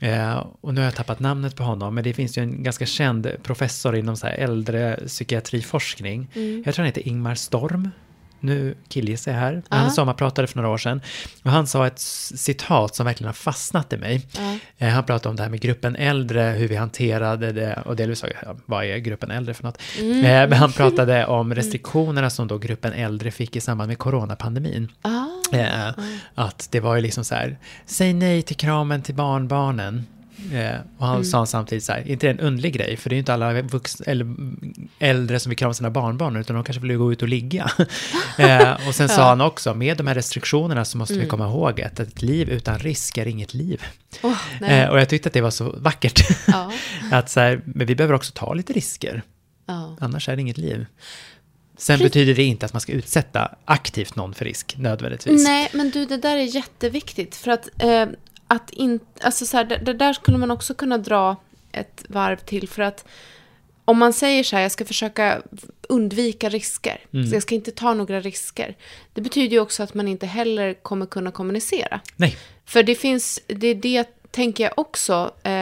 Eh, 0.00 0.46
och 0.60 0.74
nu 0.74 0.80
har 0.80 0.84
jag 0.84 0.94
tappat 0.94 1.20
namnet 1.20 1.56
på 1.56 1.62
honom, 1.62 1.94
men 1.94 2.04
det 2.04 2.12
finns 2.14 2.38
ju 2.38 2.42
en 2.42 2.62
ganska 2.62 2.86
känd 2.86 3.30
professor 3.42 3.96
inom 3.96 4.16
så 4.16 4.26
här 4.26 4.34
äldre 4.34 5.00
psykiatriforskning. 5.06 6.30
Jag 6.64 6.74
tror 6.74 6.82
han 6.82 6.86
heter 6.86 7.08
Ingmar 7.08 7.34
Storm. 7.34 7.90
Nu 8.40 8.74
killgissar 8.88 9.32
jag 9.32 9.38
här. 9.38 9.62
Han 9.68 9.90
sommarpratade 9.90 10.48
för 10.48 10.56
några 10.56 10.68
år 10.68 10.78
sedan. 10.78 11.00
Och 11.42 11.50
han 11.50 11.66
sa 11.66 11.86
ett 11.86 11.98
citat 11.98 12.94
som 12.94 13.06
verkligen 13.06 13.26
har 13.26 13.32
fastnat 13.34 13.92
i 13.92 13.96
mig. 13.96 14.26
Eh, 14.78 14.88
han 14.88 15.04
pratade 15.04 15.28
om 15.28 15.36
det 15.36 15.42
här 15.42 15.50
med 15.50 15.60
gruppen 15.60 15.96
äldre, 15.96 16.42
hur 16.42 16.68
vi 16.68 16.76
hanterade 16.76 17.52
det. 17.52 17.82
Och 17.84 17.96
delvis 17.96 18.18
sa 18.18 18.26
jag, 18.26 18.36
ja, 18.42 18.56
vad 18.66 18.84
är 18.84 18.96
gruppen 18.98 19.30
äldre 19.30 19.54
för 19.54 19.64
något? 19.64 19.78
Eh, 19.98 20.04
men 20.22 20.52
han 20.52 20.72
pratade 20.72 21.26
om 21.26 21.54
restriktionerna 21.54 22.30
som 22.30 22.48
då 22.48 22.58
gruppen 22.58 22.92
äldre 22.92 23.30
fick 23.30 23.56
i 23.56 23.60
samband 23.60 23.88
med 23.88 23.98
coronapandemin. 23.98 24.88
Eh, 25.52 25.88
att 26.34 26.68
det 26.70 26.80
var 26.80 26.96
ju 26.96 27.02
liksom 27.02 27.24
så 27.24 27.34
här, 27.34 27.58
säg 27.86 28.12
nej 28.12 28.42
till 28.42 28.56
kramen 28.56 29.02
till 29.02 29.14
barnbarnen. 29.14 30.06
Eh, 30.52 30.80
och 30.98 31.06
han 31.06 31.24
sa 31.24 31.46
samtidigt 31.46 31.84
så 31.84 31.92
här, 31.92 32.08
inte 32.08 32.26
det 32.26 32.30
en 32.30 32.40
underlig 32.40 32.74
grej, 32.74 32.96
för 32.96 33.10
det 33.10 33.14
är 33.14 33.16
ju 33.16 33.20
inte 33.20 33.34
alla 33.34 33.62
vux, 33.62 34.00
eller 34.00 34.24
mm, 34.24 34.88
äldre 34.98 35.40
som 35.40 35.50
vill 35.50 35.58
krama 35.58 35.74
sina 35.74 35.90
barnbarn, 35.90 36.36
utan 36.36 36.56
de 36.56 36.64
kanske 36.64 36.82
vill 36.82 36.96
gå 36.96 37.12
ut 37.12 37.22
och 37.22 37.28
ligga. 37.28 37.70
eh, 38.38 38.88
och 38.88 38.94
sen 38.94 39.08
sa 39.08 39.28
han 39.28 39.40
också, 39.40 39.74
med 39.74 39.96
de 39.96 40.06
här 40.06 40.14
restriktionerna 40.14 40.84
så 40.84 40.98
måste 40.98 41.14
vi 41.14 41.26
komma 41.26 41.46
ihåg 41.46 41.80
att 41.80 42.00
ett 42.00 42.22
liv 42.22 42.50
utan 42.50 42.78
risk 42.78 43.18
är 43.18 43.26
inget 43.26 43.54
liv. 43.54 43.82
Nej. 44.60 44.80
Eh, 44.80 44.88
och 44.88 45.00
jag 45.00 45.08
tyckte 45.08 45.28
att 45.28 45.32
det 45.32 45.40
var 45.40 45.50
så 45.50 45.74
vackert. 45.78 46.20
Ja. 46.46 46.72
att 47.10 47.30
så 47.30 47.40
här, 47.40 47.60
men 47.64 47.86
vi 47.86 47.94
behöver 47.94 48.14
också 48.14 48.32
ta 48.34 48.54
lite 48.54 48.72
risker, 48.72 49.22
Ja. 49.66 49.96
annars 50.00 50.28
är 50.28 50.36
det 50.36 50.42
inget 50.42 50.58
liv. 50.58 50.86
Sen 51.80 51.98
betyder 51.98 52.34
det 52.34 52.42
inte 52.42 52.66
att 52.66 52.72
man 52.72 52.80
ska 52.80 52.92
utsätta 52.92 53.54
aktivt 53.64 54.16
någon 54.16 54.34
för 54.34 54.44
risk, 54.44 54.74
nödvändigtvis. 54.78 55.44
Nej, 55.44 55.68
men 55.72 55.90
du, 55.90 56.06
det 56.06 56.16
där 56.16 56.36
är 56.36 56.56
jätteviktigt. 56.56 57.36
För 57.36 57.50
att, 57.50 57.68
eh, 57.78 58.06
att 58.50 58.70
in, 58.70 59.00
alltså 59.20 59.46
så 59.46 59.56
här, 59.56 59.64
det, 59.64 59.76
det 59.76 59.94
där 59.94 60.12
skulle 60.12 60.38
man 60.38 60.50
också 60.50 60.74
kunna 60.74 60.98
dra 60.98 61.36
ett 61.72 62.04
varv 62.08 62.36
till. 62.36 62.68
För 62.68 62.82
att 62.82 63.04
om 63.84 63.98
man 63.98 64.12
säger 64.12 64.44
så 64.44 64.56
här, 64.56 64.62
jag 64.62 64.72
ska 64.72 64.84
försöka 64.84 65.42
undvika 65.88 66.48
risker. 66.48 67.00
Så 67.10 67.36
jag 67.36 67.42
ska 67.42 67.54
inte 67.54 67.70
ta 67.70 67.94
några 67.94 68.20
risker. 68.20 68.76
Det 69.12 69.20
betyder 69.20 69.52
ju 69.52 69.60
också 69.60 69.82
att 69.82 69.94
man 69.94 70.08
inte 70.08 70.26
heller 70.26 70.74
kommer 70.74 71.06
kunna 71.06 71.30
kommunicera. 71.30 72.00
Nej. 72.16 72.36
För 72.64 72.82
det 72.82 72.94
finns, 72.94 73.40
det 73.46 73.66
är 73.66 73.74
det 73.74 74.08
tänker 74.30 74.64
jag 74.64 74.72
också, 74.76 75.34
eh, 75.42 75.59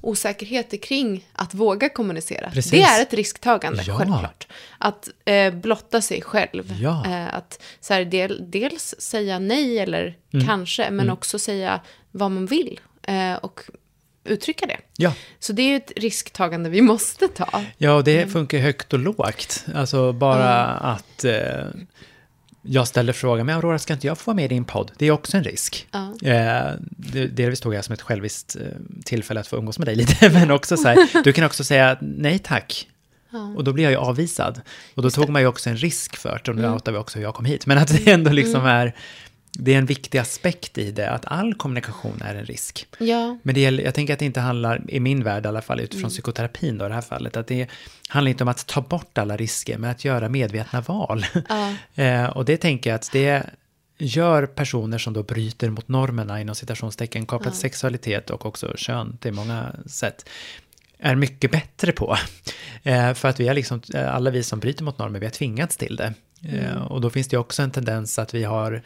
osäkerheter 0.00 0.76
kring 0.76 1.28
att 1.32 1.54
våga 1.54 1.88
kommunicera. 1.88 2.50
Precis. 2.50 2.70
Det 2.72 2.82
är 2.82 3.02
ett 3.02 3.12
risktagande, 3.14 3.82
Ja. 3.86 3.94
självklart. 3.98 4.46
Att 4.78 5.08
eh, 5.24 5.54
blotta 5.54 6.00
sig 6.00 6.22
själv. 6.22 6.74
Ja. 6.80 7.04
Eh, 7.06 7.34
att 7.34 7.62
så 7.80 7.94
här, 7.94 8.04
del, 8.04 8.50
dels 8.50 8.94
säga 8.98 9.38
nej 9.38 9.78
eller 9.78 10.16
Mm. 10.32 10.46
kanske, 10.46 10.90
men 10.90 11.10
också 11.10 11.38
säga 11.38 11.80
vad 12.10 12.30
man 12.30 12.46
vill. 12.46 12.80
Eh, 13.02 13.34
och 13.34 13.60
uttrycka 14.24 14.66
det. 14.66 14.76
Ja. 14.96 15.12
Så 15.38 15.52
det 15.52 15.62
är 15.62 15.68
ju 15.68 15.76
ett 15.76 15.92
risktagande 15.96 16.70
vi 16.70 16.80
måste 16.82 17.28
ta. 17.28 17.62
Ja, 17.78 17.92
och 17.94 18.04
det 18.04 18.32
funkar 18.32 18.58
högt 18.58 18.92
och 18.92 18.98
lågt. 18.98 19.64
Alltså 19.74 20.12
bara 20.12 20.64
att 20.66 21.24
eh, 21.24 21.64
jag 22.68 22.88
ställer 22.88 23.12
frågan, 23.12 23.46
men 23.46 23.56
Aurora, 23.56 23.78
ska 23.78 23.92
inte 23.92 24.06
jag 24.06 24.18
få 24.18 24.30
vara 24.30 24.36
med 24.36 24.44
i 24.44 24.48
din 24.48 24.64
podd? 24.64 24.92
Det 24.98 25.06
är 25.06 25.10
också 25.10 25.36
en 25.36 25.44
risk. 25.44 25.86
Ja. 25.92 26.28
Eh, 26.28 26.72
det, 26.80 27.26
delvis 27.26 27.60
tog 27.60 27.74
jag 27.74 27.84
som 27.84 27.92
ett 27.92 28.02
själviskt 28.02 28.56
eh, 28.56 28.62
tillfälle 29.04 29.40
att 29.40 29.46
få 29.46 29.56
umgås 29.56 29.78
med 29.78 29.88
dig 29.88 29.94
lite, 29.96 30.30
men 30.30 30.50
också 30.50 30.76
så 30.76 30.88
här, 30.88 31.24
du 31.24 31.32
kan 31.32 31.44
också 31.44 31.64
säga 31.64 31.98
nej 32.00 32.38
tack. 32.38 32.88
Och 33.56 33.64
då 33.64 33.72
blir 33.72 33.84
jag 33.84 33.90
ju 33.92 33.98
avvisad. 33.98 34.60
Och 34.94 35.02
då 35.02 35.10
tog 35.10 35.28
man 35.28 35.42
ju 35.42 35.48
också 35.48 35.70
en 35.70 35.76
risk 35.76 36.16
för 36.16 36.40
det, 36.44 36.50
och 36.50 36.56
nu 36.56 36.68
outar 36.68 36.92
vi 36.92 36.98
också 36.98 37.18
hur 37.18 37.24
jag 37.24 37.34
kom 37.34 37.44
hit. 37.44 37.66
Men 37.66 37.78
att 37.78 37.88
det 37.88 38.10
ändå 38.10 38.30
liksom 38.30 38.66
är, 38.66 38.94
det 39.58 39.74
är 39.74 39.78
en 39.78 39.86
viktig 39.86 40.18
aspekt 40.18 40.78
i 40.78 40.90
det, 40.90 41.10
att 41.10 41.26
all 41.26 41.54
kommunikation 41.54 42.22
är 42.24 42.34
en 42.34 42.44
risk. 42.44 42.86
Ja. 42.98 43.38
Men 43.42 43.54
det 43.54 43.60
gäller, 43.60 43.84
jag 43.84 43.94
tänker 43.94 44.12
att 44.12 44.18
det 44.18 44.24
inte 44.24 44.40
handlar, 44.40 44.90
i 44.90 45.00
min 45.00 45.24
värld 45.24 45.44
i 45.44 45.48
alla 45.48 45.62
fall, 45.62 45.80
utifrån 45.80 46.10
psykoterapin 46.10 46.78
då 46.78 46.84
i 46.84 46.88
det 46.88 46.94
här 46.94 47.02
fallet, 47.02 47.36
att 47.36 47.46
det 47.46 47.68
handlar 48.08 48.30
inte 48.30 48.44
om 48.44 48.48
att 48.48 48.66
ta 48.66 48.80
bort 48.80 49.18
alla 49.18 49.36
risker, 49.36 49.78
men 49.78 49.90
att 49.90 50.04
göra 50.04 50.28
medvetna 50.28 50.80
val. 50.80 51.26
eh, 51.94 52.24
och 52.24 52.44
det 52.44 52.56
tänker 52.56 52.90
jag 52.90 52.94
att 52.94 53.10
det 53.12 53.42
gör 53.98 54.46
personer 54.46 54.98
som 54.98 55.12
då 55.12 55.22
bryter 55.22 55.70
mot 55.70 55.88
normerna 55.88 56.40
inom 56.40 56.54
citationstecken 56.54 57.26
kopplat 57.26 57.54
till 57.54 57.60
sexualitet 57.60 58.30
och 58.30 58.46
också 58.46 58.74
kön 58.76 59.18
till 59.18 59.32
många 59.32 59.72
sätt 59.86 60.28
är 60.98 61.14
mycket 61.14 61.50
bättre 61.50 61.92
på. 61.92 62.16
Eh, 62.82 63.14
för 63.14 63.28
att 63.28 63.40
vi 63.40 63.48
är 63.48 63.54
liksom, 63.54 63.80
eh, 63.94 64.14
alla 64.14 64.30
vi 64.30 64.42
som 64.42 64.60
bryter 64.60 64.84
mot 64.84 64.98
normer, 64.98 65.20
vi 65.20 65.26
har 65.26 65.30
tvingats 65.30 65.76
till 65.76 65.96
det. 65.96 66.14
Eh, 66.42 66.82
och 66.82 67.00
då 67.00 67.10
finns 67.10 67.28
det 67.28 67.36
också 67.36 67.62
en 67.62 67.70
tendens 67.70 68.18
att 68.18 68.34
vi 68.34 68.44
har 68.44 68.82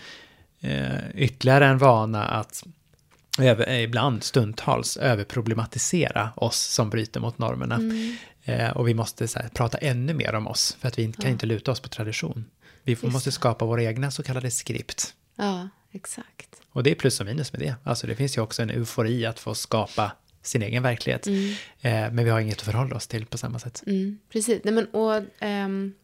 eh, 0.61 1.11
ytterligare 1.15 1.67
en 1.67 1.79
vana 1.79 2.25
att 2.25 2.65
över, 3.39 3.81
ibland 3.81 4.25
stundtals 4.25 4.97
överproblematisera 4.97 6.31
oss 6.37 6.61
som 6.61 6.91
bryter 6.91 7.21
mot 7.21 7.39
normerna. 7.39 7.81
Eh, 8.45 8.71
och 8.71 8.89
vi 8.89 8.95
måste 8.95 9.27
här, 9.35 9.49
prata 9.49 9.79
ännu 9.79 10.15
mer 10.15 10.35
om 10.35 10.47
oss, 10.47 10.77
för 10.81 10.89
att 10.89 10.99
vi 10.99 11.13
kan 11.13 11.31
inte 11.31 11.47
luta 11.47 11.71
oss 11.71 11.81
på 11.81 11.89
tradition. 11.89 12.45
Vi 12.83 12.93
Just 12.93 13.03
måste 13.03 13.33
skapa 13.33 13.65
våra 13.65 13.83
egna 13.83 14.11
så 14.11 14.23
kallade 14.23 14.51
skript. 14.51 15.15
Ja, 15.37 15.69
exakt. 15.93 16.49
Och 16.73 16.83
det 16.83 16.91
är 16.91 16.95
plus 16.95 17.21
och 17.21 17.27
minus 17.27 17.53
med 17.53 17.61
det. 17.61 17.75
Alltså 17.85 18.07
det 18.07 18.15
finns 18.15 18.37
ju 18.37 18.41
också 18.41 18.63
en 18.63 18.71
eufori 18.71 19.27
att 19.27 19.39
få 19.39 19.55
skapa 19.55 20.13
sin 20.43 20.63
egen 20.63 20.83
verklighet. 20.83 21.27
Eh, 21.27 21.33
men 21.83 22.25
vi 22.25 22.31
har 22.31 22.41
inget 22.41 22.59
att 22.59 22.65
förhålla 22.65 22.97
oss 22.97 23.07
till 23.07 23.27
på 23.27 23.39
samma 23.39 23.59
sätt. 23.59 23.83
Mm, 23.87 24.19
precis. 24.33 24.61
Nej, 24.65 24.75
men, 24.75 24.87
och, 24.87 25.23
ehm, 25.39 25.95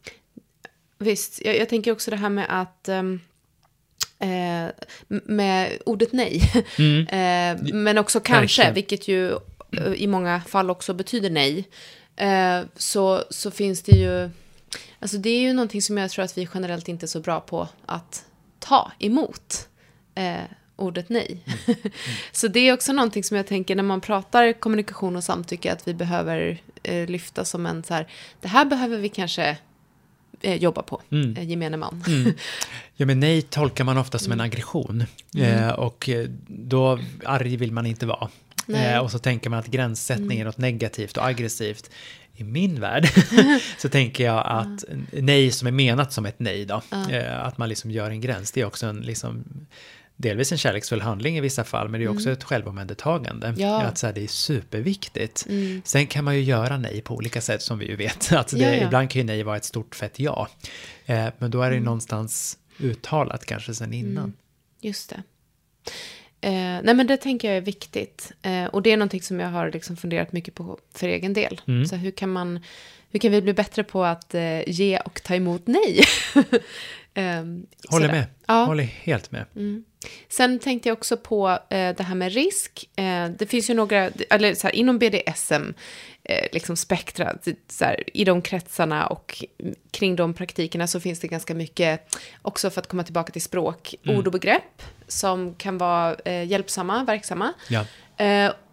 visst, 0.99 1.45
jag, 1.45 1.57
jag 1.57 1.69
tänker 1.69 1.93
också 1.93 2.11
det 2.11 2.17
här 2.17 2.31
med 2.31 2.47
att 2.49 2.89
ehm, 2.89 3.21
eh, 4.19 4.67
med 5.09 5.79
ordet 5.87 6.13
nej. 6.13 6.43
eh, 7.09 7.75
men 7.75 7.99
också 7.99 8.21
kanske, 8.21 8.63
Verkligen. 8.63 8.75
vilket 8.75 9.09
ju 9.09 9.33
eh, 9.73 9.93
i 9.97 10.07
många 10.07 10.41
fall 10.41 10.71
också 10.71 10.95
betyder 10.95 11.31
nej. 11.31 11.69
Eh, 12.17 12.61
så, 12.77 13.25
så 13.31 13.51
finns 13.51 13.83
det 13.83 13.97
ju, 13.97 14.31
alltså 15.01 15.17
det 15.17 15.31
är 15.31 15.41
ju 15.41 15.53
någonting 15.53 15.83
som 15.83 15.99
jag 15.99 16.11
tror 16.11 16.25
att 16.25 16.39
vi 16.39 16.49
generellt 16.55 16.89
inte 16.89 17.07
är 17.07 17.09
så 17.09 17.21
bra 17.21 17.41
på 17.41 17.69
att 17.87 18.25
ta 18.59 18.93
emot. 18.99 19.69
Eh, 20.15 20.45
ordet 20.77 21.09
nej. 21.09 21.39
så 22.33 22.49
det 22.49 22.61
är 22.61 22.73
också 22.73 22.93
någonting 22.93 23.25
som 23.25 23.37
jag 23.37 23.47
tänker 23.47 23.75
när 23.75 23.83
man 23.83 24.01
pratar 24.01 24.53
kommunikation 24.53 25.17
och 25.17 25.25
samtycke 25.25 25.73
att 25.73 25.89
vi 25.89 25.95
behöver 25.95 26.59
eh, 26.83 27.09
lyfta 27.09 27.45
som 27.45 27.67
en 27.67 27.85
så 27.85 27.95
här, 27.95 28.07
det 28.41 28.49
här 28.49 28.65
behöver 28.65 28.99
vi 28.99 29.09
kanske 29.09 29.57
eh, 30.43 30.55
jobba 30.57 30.83
på, 30.83 31.03
Mm. 31.11 31.37
eh, 31.37 31.49
gemene 31.51 31.77
man. 31.77 32.05
Ja, 32.99 33.07
men 33.07 33.21
nej 33.21 33.43
tolkar 33.43 33.85
man 33.85 33.99
ofta 33.99 34.19
som 34.19 34.33
en 34.33 34.41
Mm. 34.41 34.45
aggression. 34.51 35.05
Eh, 35.39 35.69
och 35.69 36.09
eh, 36.09 36.27
då 36.49 36.99
arg 37.25 37.57
vill 37.57 37.73
man 37.73 37.87
inte 37.87 38.07
vara. 38.07 38.29
Eh, 38.75 38.99
och 38.99 39.11
så 39.11 39.19
tänker 39.19 39.51
man 39.51 39.59
att 39.59 39.67
gränssättning 39.67 40.31
är 40.31 40.35
Mm. 40.35 40.47
något 40.47 40.59
negativt 40.59 41.17
och 41.17 41.27
aggressivt. 41.27 41.91
I 42.37 42.45
min 42.45 42.81
värld 42.81 43.09
så 43.79 43.89
tänker 43.89 44.25
jag 44.25 44.47
att 44.47 44.85
nej 45.13 45.51
som 45.51 45.69
är 45.69 45.73
menat 45.73 46.13
som 46.13 46.27
ett 46.27 46.39
nej 46.39 46.65
då. 46.65 46.83
Eh, 47.11 47.45
att 47.47 47.59
man 47.59 47.69
liksom 47.69 47.91
gör 47.91 48.11
en 48.11 48.21
gräns. 48.21 48.53
Det 48.53 48.61
är 48.61 48.65
också 48.65 48.87
en 48.87 49.01
liksom 49.01 49.45
delvis 50.17 50.53
en 50.53 50.59
kärleksfull 50.59 51.01
handling 51.01 51.37
i 51.37 51.41
vissa 51.41 51.65
fall, 51.65 51.89
men 51.89 52.01
det 52.01 52.07
är 52.07 52.11
också 52.11 52.31
ett 52.31 52.45
självomhändertagande. 52.45 53.47
Mm. 53.47 53.61
Ja. 53.61 53.75
Mm. 53.77 53.87
Att 53.89 53.99
så 53.99 54.07
här, 54.07 54.15
det 54.15 54.23
är 54.25 54.27
superviktigt. 54.29 55.47
Sen 55.85 56.07
kan 56.07 56.25
man 56.25 56.35
ju 56.37 56.43
göra 56.43 56.79
nej 56.79 57.01
på 57.01 57.15
olika 57.15 57.41
sätt 57.41 57.63
som 57.63 57.79
vi 57.79 57.87
ju 57.89 57.97
vet. 57.97 58.33
Att 58.33 58.49
det, 58.49 58.59
Ja, 58.59 58.69
ja. 58.75 58.85
Ibland 58.87 59.11
kan 59.11 59.21
ju 59.21 59.27
nej 59.27 59.43
vara 59.43 59.57
ett 59.57 59.65
stort 59.65 59.95
fett 59.95 60.19
ja. 60.19 60.49
Eh, 61.07 61.27
men 61.39 61.51
då 61.51 61.63
är 61.63 61.67
Mm. 61.67 61.71
det 61.71 61.79
ju 61.79 61.85
någonstans 61.85 62.59
uttalat 62.81 63.45
kanske 63.47 63.75
sen 63.75 63.93
innan. 63.93 64.33
Just 64.81 65.11
det. 65.11 65.23
Eh, 66.41 66.53
nej 66.83 66.95
men 66.95 67.07
det 67.07 67.17
tänker 67.17 67.49
jag 67.49 67.57
är 67.57 67.61
viktigt. 67.61 68.33
Eh, 68.43 68.65
och 68.65 68.83
det 68.83 68.93
är 68.93 68.97
någonting 68.97 69.23
som 69.23 69.41
jag 69.41 69.49
har 69.49 69.71
liksom 69.71 69.97
funderat 69.97 70.33
mycket 70.33 70.55
på 70.55 70.79
för 70.95 71.09
egen 71.09 71.33
del. 71.33 71.61
Mm. 71.69 71.87
Så 71.87 71.97
hur 71.97 72.11
kan, 72.11 72.33
man, 72.33 72.61
hur 73.11 73.19
kan 73.21 73.31
vi 73.33 73.43
bli 73.43 73.53
bättre 73.53 73.85
på 73.85 74.05
att 74.05 74.35
eh, 74.35 74.69
ge 74.69 74.99
och 74.99 75.23
ta 75.23 75.35
emot 75.35 75.63
nej? 75.67 76.01
eh, 77.17 77.45
Håller 77.89 78.09
med. 78.09 78.25
Ja. 78.47 78.65
Håller 78.65 78.85
helt 78.85 79.33
med. 79.33 79.45
Sen 80.29 80.59
tänkte 80.59 80.89
jag 80.89 80.99
också 80.99 81.17
på 81.17 81.49
eh, 81.49 81.97
det 81.97 82.03
här 82.03 82.15
med 82.15 82.33
risk. 82.33 82.89
Eh, 82.97 83.29
det 83.29 83.47
finns 83.47 83.71
ju 83.71 83.75
några, 83.75 84.11
eller 84.31 84.55
så 84.55 84.67
här, 84.67 84.75
inom 84.75 84.99
BDSM, 84.99 85.75
eh, 86.25 86.47
liksom 86.53 86.77
spektra, 86.77 87.35
så 87.69 87.85
här, 87.85 88.03
i 88.17 88.25
de 88.25 88.43
kretsarna 88.43 89.07
och 89.07 89.45
kring 89.91 90.17
de 90.17 90.35
praktikerna 90.35 90.87
så 90.87 91.01
finns 91.01 91.21
det 91.21 91.29
ganska 91.29 91.55
mycket, 91.55 92.17
också 92.43 92.71
för 92.71 92.81
att 92.81 92.87
komma 92.89 93.05
tillbaka 93.05 93.33
till 93.33 93.43
språk, 93.43 93.95
ord 94.07 94.27
och 94.27 94.33
begrepp 94.33 94.83
som 95.09 95.55
kan 95.55 95.79
vara 95.79 96.17
hjälpsamma, 96.45 97.05
verksamma. 97.05 97.53
Ja. 97.69 97.85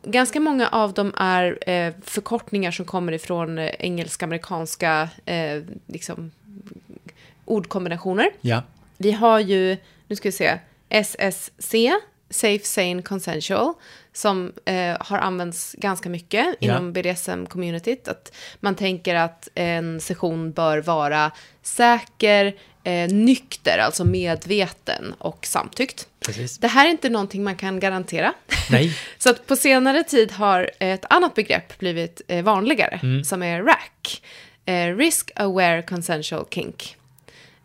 Ganska 0.05 0.39
många 0.39 0.67
av 0.67 0.93
dem 0.93 1.13
är 1.17 1.57
förkortningar 2.01 2.71
som 2.71 2.85
kommer 2.85 3.11
ifrån 3.11 3.59
engelska-amerikanska 3.59 5.09
eh, 5.25 5.63
liksom, 5.87 6.31
ordkombinationer. 7.45 8.29
Ja. 8.41 8.61
Vi 8.97 9.11
har 9.11 9.39
ju, 9.39 9.77
nu 10.07 10.15
ska 10.15 10.27
vi 10.27 10.31
se, 10.31 10.57
SSC, 10.89 11.75
Safe, 12.29 12.65
Sane, 12.65 13.01
Consensual, 13.01 13.73
som 14.13 14.53
eh, 14.65 14.97
har 14.99 15.17
använts 15.17 15.75
ganska 15.77 16.09
mycket 16.09 16.55
inom 16.59 16.93
BDSM-communityt. 16.93 18.07
Att 18.09 18.33
man 18.59 18.75
tänker 18.75 19.15
att 19.15 19.47
en 19.55 19.99
session 19.99 20.51
bör 20.51 20.77
vara 20.81 21.31
säker, 21.61 22.55
eh, 22.83 23.07
nykter, 23.13 23.77
alltså 23.77 24.05
medveten 24.05 25.13
och 25.17 25.45
samtyckt. 25.45 26.07
Precis. 26.25 26.57
Det 26.57 26.67
här 26.67 26.85
är 26.87 26.89
inte 26.91 27.09
någonting 27.09 27.43
man 27.43 27.55
kan 27.55 27.79
garantera. 27.79 28.33
Nej. 28.71 28.97
Så 29.17 29.29
att 29.29 29.47
på 29.47 29.55
senare 29.55 30.03
tid 30.03 30.31
har 30.31 30.71
ett 30.79 31.05
annat 31.09 31.35
begrepp 31.35 31.77
blivit 31.79 32.21
eh, 32.27 32.43
vanligare, 32.43 32.99
Mm. 33.03 33.23
som 33.23 33.43
är 33.43 33.61
RAC. 33.63 34.21
Eh, 34.65 34.95
Risk 34.97 35.31
Aware 35.35 35.81
Consensual 35.81 36.45
Kink. 36.51 36.95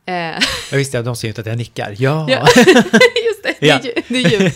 Eh, 0.09 0.39
Jag 0.71 0.79
visste 0.79 0.99
att 0.99 1.05
de 1.05 1.17
ser 1.17 1.29
inte 1.29 1.41
att 1.41 1.47
jag 1.47 1.59
nickar. 1.59 1.95
Ja. 1.99 2.27
Ja, 2.31 2.47
just 3.27 3.43
det, 3.43 3.55
det 3.61 3.67
Ja. 3.67 3.75
är 3.75 4.03
det 4.09 4.15
är 4.17 4.41
ljud. 4.41 4.53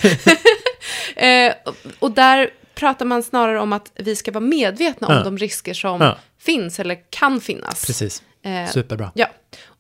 eh, 1.17 1.55
och- 1.65 1.77
och 1.99 2.11
där 2.11 2.51
pratar 2.75 3.05
man 3.05 3.23
snarare 3.23 3.61
om 3.61 3.73
att 3.73 3.93
vi 3.95 4.17
ska 4.17 4.33
vara 4.33 4.45
medvetna 4.45 5.07
om 5.09 5.15
Ja. 5.15 5.23
de 5.25 5.39
risker 5.39 5.75
som 5.75 6.01
Ja. 6.01 6.19
finns 6.39 6.81
eller 6.81 6.99
kan 7.11 7.41
finnas. 7.41 7.87
Precis. 7.87 8.23
Eh, 8.45 8.71
Superbra. 8.71 9.13
Ja, 9.15 9.27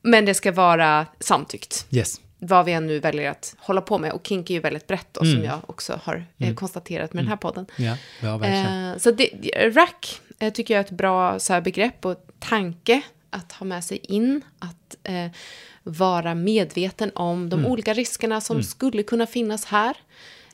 men 0.02 0.24
det 0.24 0.34
ska 0.34 0.52
vara 0.52 1.06
samtyckt. 1.20 1.86
Yes. 1.90 2.20
Vad 2.38 2.64
vi 2.64 2.72
än 2.72 2.86
nu 2.86 2.98
väljer 2.98 3.30
att 3.30 3.54
hålla 3.58 3.80
på 3.80 3.98
med. 3.98 4.12
Och 4.12 4.26
kink 4.26 4.50
är 4.50 4.54
ju 4.54 4.60
väldigt 4.60 4.86
brett 4.86 5.06
då, 5.12 5.20
Mm. 5.20 5.34
som 5.34 5.44
jag 5.44 5.58
också 5.66 6.00
har 6.04 6.24
eh, 6.38 6.54
konstaterat 6.54 7.12
med 7.12 7.24
den 7.24 7.28
här 7.28 7.36
podden. 7.36 7.66
Ja, 7.76 7.96
ja 8.20 8.36
verkligen. 8.38 8.90
Eh, 8.92 8.98
så 8.98 9.10
det, 9.10 9.28
RAC 9.74 10.20
eh, 10.38 10.52
tycker 10.52 10.74
jag 10.74 10.80
är 10.80 10.84
ett 10.84 10.90
bra 10.90 11.38
så 11.38 11.52
här, 11.52 11.60
begrepp 11.60 12.04
och 12.06 12.26
tanke 12.40 13.02
att 13.32 13.52
ha 13.52 13.66
med 13.66 13.84
sig 13.84 13.98
in. 14.02 14.42
Att 14.58 14.96
eh, 15.04 15.30
vara 15.82 16.34
medveten 16.34 17.10
om 17.14 17.48
de 17.48 17.58
Mm. 17.60 17.72
olika 17.72 17.94
riskerna 17.94 18.40
som 18.40 18.62
skulle 18.62 19.02
kunna 19.02 19.26
finnas 19.26 19.64
här. 19.64 19.96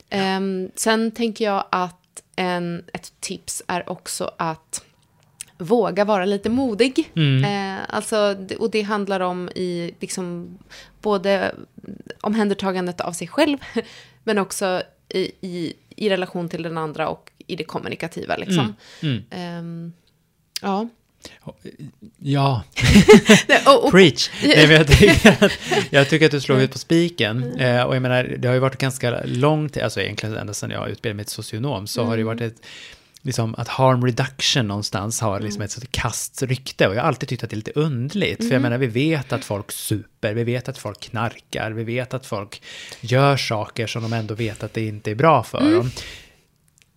Ehm, 0.09 0.71
sen 0.75 1.11
tänker 1.11 1.45
jag 1.45 1.65
att 1.69 1.95
en, 2.35 2.83
ett 2.93 3.13
tips 3.19 3.63
är 3.67 3.89
också 3.89 4.31
att 4.37 4.85
våga 5.57 6.05
vara 6.05 6.25
lite 6.25 6.49
modig. 6.49 7.11
Eh, 7.43 7.77
alltså, 7.89 8.35
och 8.59 8.71
det 8.71 8.81
handlar 8.81 9.19
om 9.19 9.49
i 9.49 9.93
liksom, 9.99 10.57
både 11.01 11.55
omhändertagandet 12.21 13.01
av 13.01 13.11
sig 13.11 13.27
själv, 13.27 13.57
men 14.23 14.37
också 14.37 14.81
i, 15.09 15.19
i, 15.41 15.73
i 15.89 16.09
relation 16.09 16.49
till 16.49 16.63
den 16.63 16.77
andra 16.77 17.09
och 17.09 17.31
i 17.47 17.55
det 17.55 17.63
kommunikativa. 17.63 18.35
Liksom. 18.35 18.75
Mm. 19.01 19.23
Ehm, 19.29 19.93
ja. 20.61 20.87
Ja, 22.17 22.63
preach. 23.91 24.29
Nej, 24.43 24.71
jag, 24.71 24.87
tycker 24.97 25.45
att, 25.45 25.51
jag 25.89 26.09
tycker 26.09 26.25
att 26.25 26.31
du 26.31 26.41
slår 26.41 26.61
ut 26.61 26.71
på 26.71 26.77
spiken. 26.77 27.59
Eh, 27.59 27.83
och 27.83 27.95
jag 27.95 28.01
menar, 28.01 28.23
det 28.23 28.47
har 28.47 28.55
ju 28.55 28.59
varit 28.59 28.77
ganska 28.77 29.21
långt, 29.25 29.77
alltså 29.77 30.01
egentligen 30.01 30.37
ända 30.37 30.53
sedan 30.53 30.71
jag 30.71 30.89
utbildade 30.89 31.15
mig 31.15 31.25
till 31.25 31.33
socionom, 31.33 31.87
så 31.87 32.03
har 32.03 32.11
det 32.11 32.19
ju 32.19 32.23
varit 32.23 32.41
ett, 32.41 32.65
liksom 33.21 33.55
att 33.57 33.67
harm 33.67 34.05
reduction 34.05 34.67
någonstans 34.67 35.21
har 35.21 35.39
liksom 35.39 35.61
ett 35.61 35.71
sånt 35.71 35.91
kast 35.91 36.41
rykte. 36.41 36.87
Och 36.87 36.95
jag 36.95 37.01
har 37.01 37.07
alltid 37.07 37.29
tyckt 37.29 37.43
att 37.43 37.49
det 37.49 37.53
är 37.53 37.57
lite 37.57 37.71
underligt. 37.75 38.47
För 38.47 38.53
jag 38.53 38.61
menar, 38.61 38.77
vi 38.77 38.87
vet 38.87 39.33
att 39.33 39.45
folk 39.45 39.71
super, 39.71 40.33
vi 40.33 40.43
vet 40.43 40.69
att 40.69 40.77
folk 40.77 40.99
knarkar, 40.99 41.71
vi 41.71 41.83
vet 41.83 42.13
att 42.13 42.25
folk 42.25 42.61
gör 43.01 43.37
saker 43.37 43.87
som 43.87 44.01
de 44.03 44.13
ändå 44.13 44.33
vet 44.33 44.63
att 44.63 44.73
det 44.73 44.85
inte 44.85 45.11
är 45.11 45.15
bra 45.15 45.43
för 45.43 45.71
dem. 45.71 45.91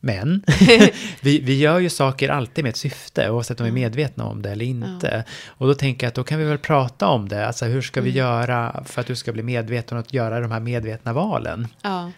Men 0.04 0.44
vi, 1.20 1.40
vi 1.40 1.58
gör 1.58 1.78
ju 1.78 1.90
saker 1.90 2.28
alltid 2.28 2.64
med 2.64 2.70
ett 2.70 2.76
syfte, 2.76 3.30
oavsett 3.30 3.60
om 3.60 3.64
vi 3.64 3.70
är 3.70 3.74
medvetna 3.74 4.24
om 4.24 4.42
det 4.42 4.50
eller 4.50 4.64
inte. 4.64 5.24
Och 5.46 5.66
då 5.66 5.74
tänker 5.74 6.06
jag 6.06 6.08
att 6.08 6.14
då 6.14 6.24
kan 6.24 6.38
vi 6.38 6.44
väl 6.44 6.58
prata 6.58 7.06
om 7.06 7.28
det. 7.28 7.46
Alltså 7.46 7.64
hur 7.64 7.82
ska 7.82 8.00
vi 8.00 8.10
göra 8.10 8.84
för 8.86 9.00
att 9.00 9.06
du 9.06 9.16
ska 9.16 9.32
bli 9.32 9.42
medveten 9.42 9.98
och 9.98 10.04
att 10.04 10.12
göra 10.12 10.40
de 10.40 10.50
här 10.50 10.60
medvetna 10.60 11.12
valen? 11.12 11.68
ja. 11.82 12.12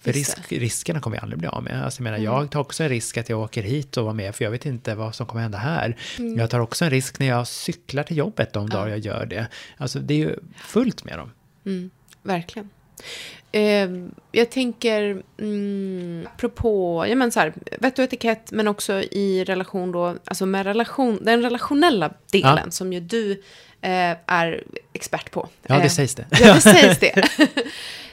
För 0.00 0.12
risk, 0.12 0.52
riskerna 0.52 1.00
kommer 1.00 1.16
vi 1.16 1.20
aldrig 1.20 1.38
bli 1.38 1.48
av 1.48 1.62
med. 1.62 1.84
Alltså 1.84 2.00
jag 2.00 2.04
menar, 2.04 2.18
jag 2.18 2.50
tar 2.50 2.60
också 2.60 2.82
en 2.82 2.88
risk 2.88 3.16
att 3.16 3.28
jag 3.28 3.40
åker 3.40 3.62
hit 3.62 3.96
och 3.96 4.04
var 4.04 4.12
med, 4.12 4.34
för 4.34 4.44
jag 4.44 4.50
vet 4.50 4.66
inte 4.66 4.94
vad 4.94 5.14
som 5.14 5.26
kommer 5.26 5.42
hända 5.42 5.58
här. 5.58 5.96
Jag 6.36 6.50
tar 6.50 6.60
också 6.60 6.84
en 6.84 6.90
risk 6.90 7.18
när 7.18 7.26
jag 7.26 7.46
cyklar 7.48 8.02
till 8.02 8.16
jobbet 8.16 8.52
de 8.52 8.68
dagar 8.68 8.88
jag 8.88 8.98
gör 8.98 9.26
det. 9.26 9.46
Alltså 9.76 9.98
det 9.98 10.14
är 10.14 10.18
ju 10.18 10.36
fullt 10.56 11.04
med 11.04 11.18
dem. 11.18 11.30
Verkligen. 12.22 12.70
Eh, 13.52 13.88
jag 14.32 14.50
tänker, 14.50 15.22
mm, 15.38 16.28
apropå, 16.34 17.04
ja 17.08 17.14
men 17.16 17.32
så 17.32 17.40
här, 17.40 17.54
vett 17.80 17.98
och 17.98 18.04
etikett, 18.04 18.52
men 18.52 18.68
också 18.68 18.92
i 18.92 19.44
relation 19.44 19.92
då, 19.92 20.16
alltså 20.24 20.46
med 20.46 20.66
relation, 20.66 21.18
den 21.22 21.42
relationella 21.42 22.12
delen 22.32 22.58
Ja. 22.64 22.70
som 22.70 22.92
ju 22.92 23.00
du 23.00 23.32
eh, 23.80 24.16
är 24.26 24.64
expert 24.92 25.30
på. 25.30 25.48
Ja, 25.66 25.74
det 25.78 25.82
Eh, 25.82 25.88
sägs 25.88 26.14
det. 26.14 26.26
Ja, 26.30 26.54
det 26.54 26.60
sägs 26.60 26.98
det. 26.98 27.28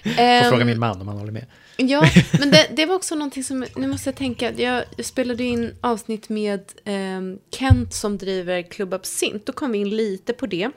Får 0.03 0.11
Ehm, 0.17 0.49
fråga 0.49 0.65
min 0.65 0.79
man 0.79 1.01
om 1.01 1.07
han 1.07 1.17
håller 1.17 1.31
med. 1.31 1.45
Ja, 1.77 2.05
men 2.39 2.51
det, 2.51 2.67
det 2.71 2.85
var 2.85 2.95
också 2.95 3.15
någonting 3.15 3.43
som, 3.43 3.65
nu 3.75 3.87
måste 3.87 4.09
jag 4.09 4.15
tänka, 4.15 4.51
jag, 4.57 4.83
jag 4.95 5.05
spelade 5.05 5.43
in 5.43 5.75
avsnitt 5.81 6.29
med 6.29 6.61
ehm, 6.85 7.39
Kent 7.51 7.93
som 7.93 8.17
driver 8.17 8.61
Club 8.61 8.93
Absint, 8.93 9.45
då 9.45 9.53
kom 9.53 9.71
vi 9.71 9.77
in 9.77 9.89
lite 9.89 10.33
på 10.33 10.45
det. 10.45 10.69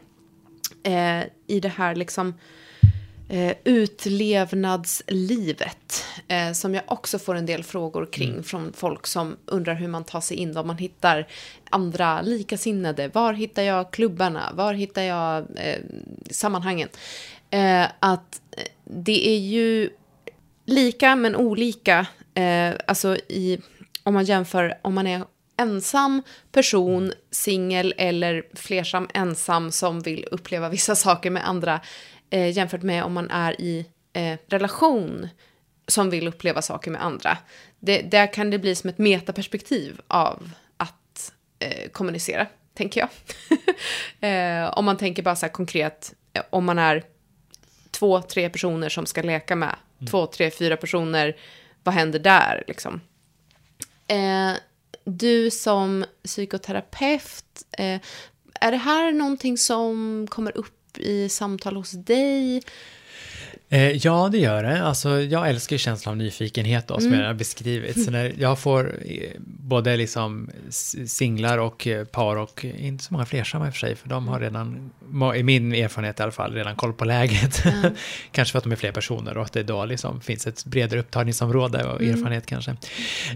Eh, 0.82 1.20
I 1.46 1.60
det 1.60 1.68
här 1.68 1.94
liksom 1.94 2.34
eh, 3.28 3.52
utlevnadslivet. 3.64 6.04
Eh, 6.28 6.52
som 6.52 6.74
jag 6.74 6.84
också 6.86 7.18
får 7.18 7.34
en 7.34 7.46
del 7.46 7.64
frågor 7.64 8.08
kring 8.12 8.42
från 8.42 8.72
folk 8.72 9.06
som 9.06 9.36
undrar 9.46 9.74
hur 9.74 9.88
man 9.88 10.04
tar 10.04 10.20
sig 10.20 10.36
in, 10.36 10.52
var 10.52 10.64
man 10.64 10.78
hittar 10.78 11.26
andra 11.70 12.22
likasinnade. 12.22 13.08
Var 13.08 13.32
hittar 13.32 13.62
jag 13.62 13.90
klubbarna? 13.90 14.52
Var 14.54 14.72
hittar 14.72 15.02
jag 15.02 15.46
eh, 15.56 15.80
sammanhangen? 16.30 16.88
Eh, 17.50 17.86
att 18.00 18.40
eh, 18.56 18.64
det 18.84 19.28
är 19.28 19.38
ju 19.38 19.90
lika 20.66 21.16
men 21.16 21.36
olika. 21.36 22.06
Eh, 22.34 22.74
alltså 22.86 23.16
i, 23.16 23.58
om 24.02 24.14
man 24.14 24.24
jämför 24.24 24.78
om 24.82 24.94
man 24.94 25.06
är 25.06 25.24
ensam 25.56 26.22
person, 26.52 27.12
singel 27.30 27.94
eller 27.96 28.42
flersam 28.54 29.08
ensam 29.14 29.72
som 29.72 30.00
vill 30.00 30.26
uppleva 30.30 30.68
vissa 30.68 30.96
saker 30.96 31.30
med 31.30 31.48
andra 31.48 31.80
eh, 32.30 32.50
jämfört 32.50 32.82
med 32.82 33.04
om 33.04 33.12
man 33.12 33.30
är 33.30 33.60
i 33.60 33.86
eh, 34.12 34.38
relation 34.46 35.28
som 35.86 36.10
vill 36.10 36.28
uppleva 36.28 36.62
saker 36.62 36.90
med 36.90 37.04
andra. 37.04 37.38
Det, 37.78 38.02
där 38.02 38.32
kan 38.32 38.50
det 38.50 38.58
bli 38.58 38.74
som 38.74 38.90
ett 38.90 38.98
metaperspektiv 38.98 40.00
av 40.08 40.50
att 40.76 41.32
eh, 41.58 41.90
kommunicera, 41.90 42.46
tänker 42.74 43.00
jag. 43.00 43.08
eh, 44.64 44.78
om 44.78 44.84
man 44.84 44.96
tänker 44.96 45.22
bara 45.22 45.36
så 45.36 45.46
här 45.46 45.52
konkret, 45.52 46.14
eh, 46.32 46.42
om 46.50 46.64
man 46.64 46.78
är 46.78 47.04
två, 47.90 48.22
tre 48.22 48.50
personer 48.50 48.88
som 48.88 49.06
ska 49.06 49.22
leka 49.22 49.56
med. 49.56 49.76
Två, 50.10 50.26
tre, 50.26 50.50
fyra 50.50 50.76
personer. 50.76 51.36
Vad 51.82 51.94
händer 51.94 52.18
där 52.18 52.64
liksom? 52.66 53.00
Eh, 54.06 54.52
du 55.04 55.50
som 55.50 56.04
psykoterapeut, 56.24 57.44
är 58.60 58.70
det 58.70 58.76
här 58.76 59.12
någonting 59.12 59.58
som 59.58 60.26
kommer 60.30 60.56
upp 60.56 60.75
i 60.98 61.28
samtal 61.28 61.76
hos 61.76 61.90
dig? 61.90 62.62
Eh, 63.68 63.90
ja, 63.90 64.28
det 64.32 64.38
gör 64.38 64.62
det. 64.62 64.82
Alltså, 64.82 65.20
jag 65.20 65.48
älskar 65.48 65.76
känslan 65.76 66.12
av 66.12 66.16
nyfikenhet 66.16 66.88
då, 66.88 67.00
som 67.00 67.12
jag 67.14 67.26
har 67.26 67.34
beskrivit. 67.34 68.04
Så 68.04 68.10
när 68.10 68.34
jag 68.38 68.58
får 68.58 68.98
eh, 69.04 69.30
både 69.40 69.96
liksom 69.96 70.50
singlar 71.06 71.58
och 71.58 71.86
eh, 71.86 72.04
par 72.04 72.36
och 72.36 72.64
inte 72.64 73.04
så 73.04 73.12
många 73.14 73.26
flersamma 73.26 73.66
i 73.66 73.70
och 73.70 73.74
för 73.74 73.78
sig, 73.78 73.96
för 73.96 74.08
de 74.08 74.28
har 74.28 74.40
redan, 74.40 74.90
må- 75.08 75.34
i 75.34 75.42
min 75.42 75.74
erfarenhet 75.74 76.20
i 76.20 76.22
alla 76.22 76.32
fall, 76.32 76.54
redan 76.54 76.76
koll 76.76 76.92
på 76.92 77.04
läget. 77.04 77.62
kanske 78.32 78.52
för 78.52 78.58
att 78.58 78.64
de 78.64 78.72
är 78.72 78.76
fler 78.76 78.92
personer 78.92 79.38
och 79.38 79.44
att 79.44 79.52
det 79.52 79.62
då 79.62 79.84
liksom 79.84 80.20
finns 80.20 80.46
ett 80.46 80.64
bredare 80.64 81.00
upptagningsområde 81.00 81.84
och 81.84 82.02
erfarenhet 82.02 82.46
kanske. 82.46 82.70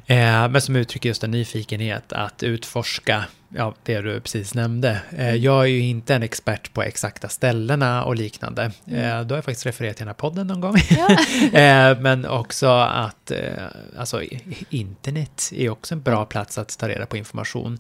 Eh, 0.06 0.48
men 0.48 0.60
som 0.60 0.76
uttrycker 0.76 1.08
just 1.08 1.24
en 1.24 1.30
nyfikenhet 1.30 2.12
att 2.12 2.42
utforska 2.42 3.24
ja, 3.54 3.74
det 3.82 4.00
du 4.00 4.20
precis 4.20 4.54
nämnde. 4.54 5.02
Eh, 5.16 5.34
jag 5.34 5.62
är 5.62 5.68
ju 5.68 5.80
inte 5.80 6.14
en 6.14 6.22
expert 6.22 6.72
på 6.72 6.82
exakta 6.82 7.28
ställena 7.28 8.04
och 8.04 8.16
liknande. 8.16 8.64
Eh, 8.86 9.20
då 9.20 9.32
har 9.32 9.36
jag 9.36 9.44
faktiskt 9.44 9.66
refererat 9.66 9.96
till 9.96 10.04
den 10.04 10.08
här 10.08 10.14
podden 10.14 10.46
någon 10.46 10.60
gång. 10.60 10.76
eh, 11.52 12.00
men 12.00 12.26
också 12.26 12.66
att 12.66 13.32
alltså, 13.98 14.22
internet 14.70 15.50
är 15.54 15.70
också 15.70 15.94
en 15.94 16.02
bra 16.02 16.24
plats 16.24 16.58
att 16.58 16.78
ta 16.78 16.88
reda 16.88 17.06
på 17.06 17.16
information. 17.16 17.78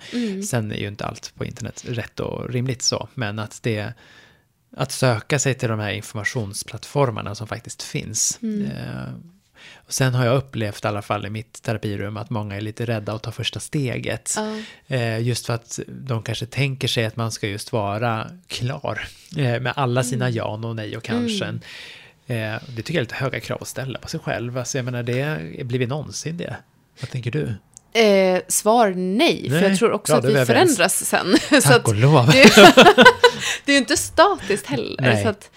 Sen 0.50 0.72
är 0.72 0.76
ju 0.76 0.88
inte 0.88 1.04
allt 1.06 1.32
på 1.36 1.44
internet 1.44 1.84
rätt 1.88 2.20
och 2.20 2.50
rimligt 2.50 2.82
så, 2.82 3.08
men 3.14 3.38
att 3.38 3.62
det 3.62 3.92
att 4.76 4.92
söka 4.92 5.38
sig 5.38 5.54
till 5.54 5.68
de 5.68 5.80
här 5.80 5.90
informationsplattformarna 5.90 7.34
som 7.34 7.46
faktiskt 7.46 7.82
finns. 7.82 8.38
Eh, 8.42 9.14
och 9.86 9.92
sen 9.92 10.14
har 10.14 10.26
jag 10.26 10.36
upplevt 10.36 10.84
i 10.84 10.88
alla 10.88 11.02
fall 11.02 11.26
i 11.26 11.30
mitt 11.30 11.62
terapirum 11.62 12.16
att 12.16 12.30
många 12.30 12.56
är 12.56 12.60
lite 12.60 12.84
rädda 12.86 13.12
att 13.12 13.22
ta 13.22 13.32
första 13.32 13.60
steget. 13.60 14.34
Eh, 14.86 15.20
just 15.20 15.46
för 15.46 15.54
att 15.54 15.78
de 15.86 16.22
kanske 16.22 16.46
tänker 16.46 16.88
sig 16.88 17.04
att 17.04 17.16
man 17.16 17.32
ska 17.32 17.48
just 17.48 17.72
vara 17.72 18.30
klar 18.48 19.08
eh, 19.36 19.60
med 19.60 19.72
alla 19.76 20.02
sina 20.02 20.30
ja 20.30 20.60
och 20.64 20.76
nej 20.76 20.96
och 20.96 21.02
kanske. 21.02 21.44
Eh, 22.26 22.54
det 22.68 22.82
tycker 22.82 22.92
jag 22.92 22.96
är 22.96 23.00
lite 23.00 23.14
höga 23.14 23.40
krav 23.40 23.58
att 23.60 23.68
ställa 23.68 23.98
på 23.98 24.08
sig 24.08 24.20
själv. 24.20 24.58
Alltså, 24.58 24.78
jag 24.78 24.84
menar, 24.84 25.02
det, 25.02 25.38
blir 25.64 25.78
vi 25.78 25.86
någonsin 25.86 26.36
det? 26.36 26.56
Vad 27.00 27.10
tänker 27.10 27.30
du? 27.30 27.54
Eh, 27.92 28.40
svar 28.48 28.92
nej, 28.96 29.42
för 29.50 29.60
Nej. 29.60 29.68
jag 29.68 29.78
tror 29.78 29.92
också 29.92 30.12
Ja, 30.12 30.18
att 30.18 30.24
vi 30.24 30.44
förändras 30.46 31.04
sen. 31.06 31.36
så 31.50 31.60
Tack 31.60 31.76
att 31.76 31.88
och 31.88 31.94
lov. 31.94 32.26
det, 32.26 32.54
det 33.64 33.72
är 33.72 33.74
ju 33.74 33.78
inte 33.78 33.96
statiskt 33.96 34.66
heller. 34.66 35.02
Nej. 35.02 35.22
Så 35.22 35.28
att 35.28 35.50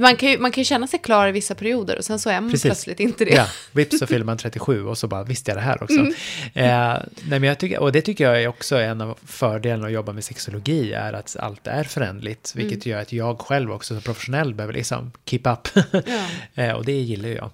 man, 0.00 0.16
kan 0.16 0.30
ju, 0.30 0.38
man 0.38 0.50
kan 0.52 0.60
ju 0.60 0.64
känna 0.64 0.86
sig 0.86 0.98
klar 0.98 1.28
i 1.28 1.32
vissa 1.32 1.54
perioder 1.54 1.98
och 1.98 2.04
sen 2.04 2.18
så 2.18 2.30
är 2.30 2.40
man 2.40 2.50
Precis. 2.50 2.62
plötsligt 2.62 3.00
inte 3.00 3.24
det. 3.24 3.30
Ja, 3.34 3.46
vips 3.72 3.98
så 3.98 4.06
fyller 4.06 4.24
man 4.24 4.38
37 4.38 4.84
och 4.86 4.98
så 4.98 5.06
bara 5.08 5.24
visste 5.24 5.50
jag 5.50 5.58
det 5.58 5.62
här 5.62 5.82
också. 5.82 5.98
Mm. 5.98 6.12
Eh, 6.54 6.98
nej, 7.28 7.40
men 7.40 7.42
jag 7.42 7.58
tycker, 7.58 7.78
och 7.78 7.92
det 7.92 8.00
tycker 8.02 8.24
jag 8.24 8.42
är 8.42 8.48
också 8.48 8.76
en 8.76 9.00
av 9.00 9.18
fördelarna 9.26 9.86
att 9.86 9.92
jobba 9.92 10.12
med 10.12 10.24
sexologi 10.24 10.92
är 10.92 11.12
att 11.12 11.36
allt 11.38 11.66
är 11.66 11.84
förändligt, 11.84 12.52
Mm. 12.54 12.68
vilket 12.68 12.86
gör 12.86 13.00
att 13.02 13.12
jag 13.12 13.40
själv 13.40 13.72
också 13.72 13.94
som 13.94 14.02
professionell 14.02 14.54
behöver 14.54 14.74
liksom 14.74 15.12
keep 15.24 15.40
up. 15.44 15.68
eh, 16.54 16.70
och 16.72 16.84
det 16.84 16.92
gillar 16.92 17.28
jag. 17.28 17.50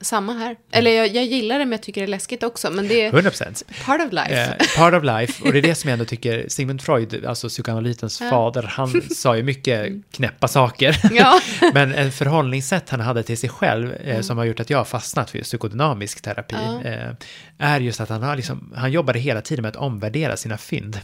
Samma 0.00 0.32
här. 0.32 0.56
Eller 0.70 0.90
jag, 0.90 1.08
jag 1.08 1.24
gillar 1.24 1.58
det, 1.58 1.64
men 1.64 1.72
jag 1.72 1.82
tycker 1.82 2.00
det 2.00 2.04
är 2.04 2.08
läskigt 2.08 2.42
också. 2.42 2.70
Men 2.70 2.88
det 2.88 3.02
är 3.02 3.06
100 3.08 3.30
procent. 3.30 3.62
part 3.84 4.00
of 4.06 4.12
life. 4.12 4.56
Eh, 4.60 4.66
part 4.76 4.94
of 4.94 5.04
life, 5.04 5.42
och 5.44 5.52
det 5.52 5.58
är 5.58 5.62
det 5.62 5.74
som 5.74 5.88
jag 5.88 5.92
ändå 5.92 6.04
tycker, 6.04 6.48
Sigmund 6.48 6.82
Freud, 6.82 7.24
alltså 7.24 7.48
psykoanalytens 7.48 8.18
fader, 8.18 8.62
han 8.62 9.02
sa 9.16 9.36
ju 9.36 9.42
mycket 9.42 9.92
knäppa 10.10 10.48
saker. 10.48 11.00
Mm. 11.04 11.16
Ja. 11.16 11.40
Men 11.74 11.94
en 11.94 12.12
förhållningssätt 12.12 12.90
han 12.90 13.00
hade 13.00 13.22
till 13.22 13.38
sig 13.38 13.50
själv, 13.50 13.92
eh, 13.92 14.20
som 14.20 14.38
har 14.38 14.44
gjort 14.44 14.60
att 14.60 14.70
jag 14.70 14.78
har 14.78 14.84
fastnat 14.84 15.30
för 15.30 15.38
psykodynamisk 15.38 16.22
terapi, 16.22 16.56
eh, 16.84 17.10
är 17.58 17.80
just 17.80 18.00
att 18.00 18.08
han, 18.08 18.22
har 18.22 18.36
liksom, 18.36 18.72
han 18.76 18.92
jobbade 18.92 19.18
hela 19.18 19.40
tiden 19.40 19.62
med 19.62 19.68
att 19.68 19.76
omvärdera 19.76 20.36
sina 20.36 20.58
fynd. 20.58 21.00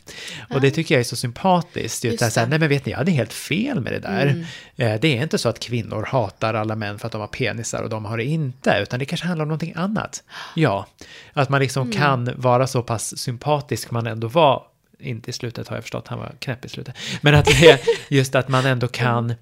Och 0.50 0.60
det 0.60 0.70
tycker 0.70 0.94
jag 0.94 1.00
är 1.00 1.04
så 1.04 1.16
sympatiskt. 1.16 2.04
Just 2.04 2.22
Just 2.22 2.34
det. 2.34 2.40
här, 2.40 2.48
nej 2.48 2.58
men 2.58 2.68
vet 2.68 2.86
ni, 2.86 2.92
jag 2.92 2.98
hade 2.98 3.10
helt 3.10 3.32
fel 3.32 3.80
med 3.80 3.92
det 3.92 3.98
där. 3.98 4.26
Eh, 4.26 4.46
det 4.86 5.18
är 5.18 5.22
inte 5.22 5.38
så 5.38 5.48
att 5.48 5.58
kvinnor 5.58 6.02
hatar 6.08 6.54
alla 6.54 6.76
män 6.76 6.98
för 6.98 7.06
att 7.06 7.12
de 7.12 7.20
har 7.20 7.28
penisar 7.28 7.82
och 7.82 7.88
de 7.88 8.04
har 8.04 8.16
det 8.16 8.24
inte, 8.24 8.78
utan 8.82 8.98
det 8.98 9.04
kanske 9.04 9.26
handlar 9.26 9.44
om 9.44 9.48
någonting 9.48 9.72
annat. 9.76 10.22
Ja, 10.54 10.86
att 11.32 11.48
man 11.48 11.60
liksom 11.60 11.92
kan 11.92 12.30
vara 12.36 12.66
så 12.66 12.82
pass 12.82 13.18
sympatisk 13.18 13.90
man 13.90 14.06
ändå 14.06 14.28
var 14.28 14.66
inte 14.98 15.30
i 15.30 15.32
slutet 15.32 15.68
har 15.68 15.76
jag 15.76 15.84
förstått, 15.84 16.08
han 16.08 16.18
var 16.18 16.34
knäpp 16.38 16.64
i 16.64 16.68
slutet. 16.68 16.96
Men 17.20 17.34
att 17.34 17.44
det 17.44 17.70
är 17.70 17.80
just 18.08 18.34
att 18.34 18.48
man 18.48 18.66
ändå 18.66 18.88
kan 18.88 19.34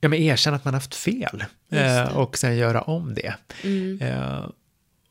ja, 0.00 0.08
men 0.08 0.18
erkänna 0.18 0.56
att 0.56 0.64
man 0.64 0.74
haft 0.74 0.94
fel 0.94 1.44
eh, 1.70 2.16
och 2.16 2.38
sen 2.38 2.56
göra 2.56 2.80
om 2.82 3.14
det. 3.14 3.34
Eh, 4.00 4.44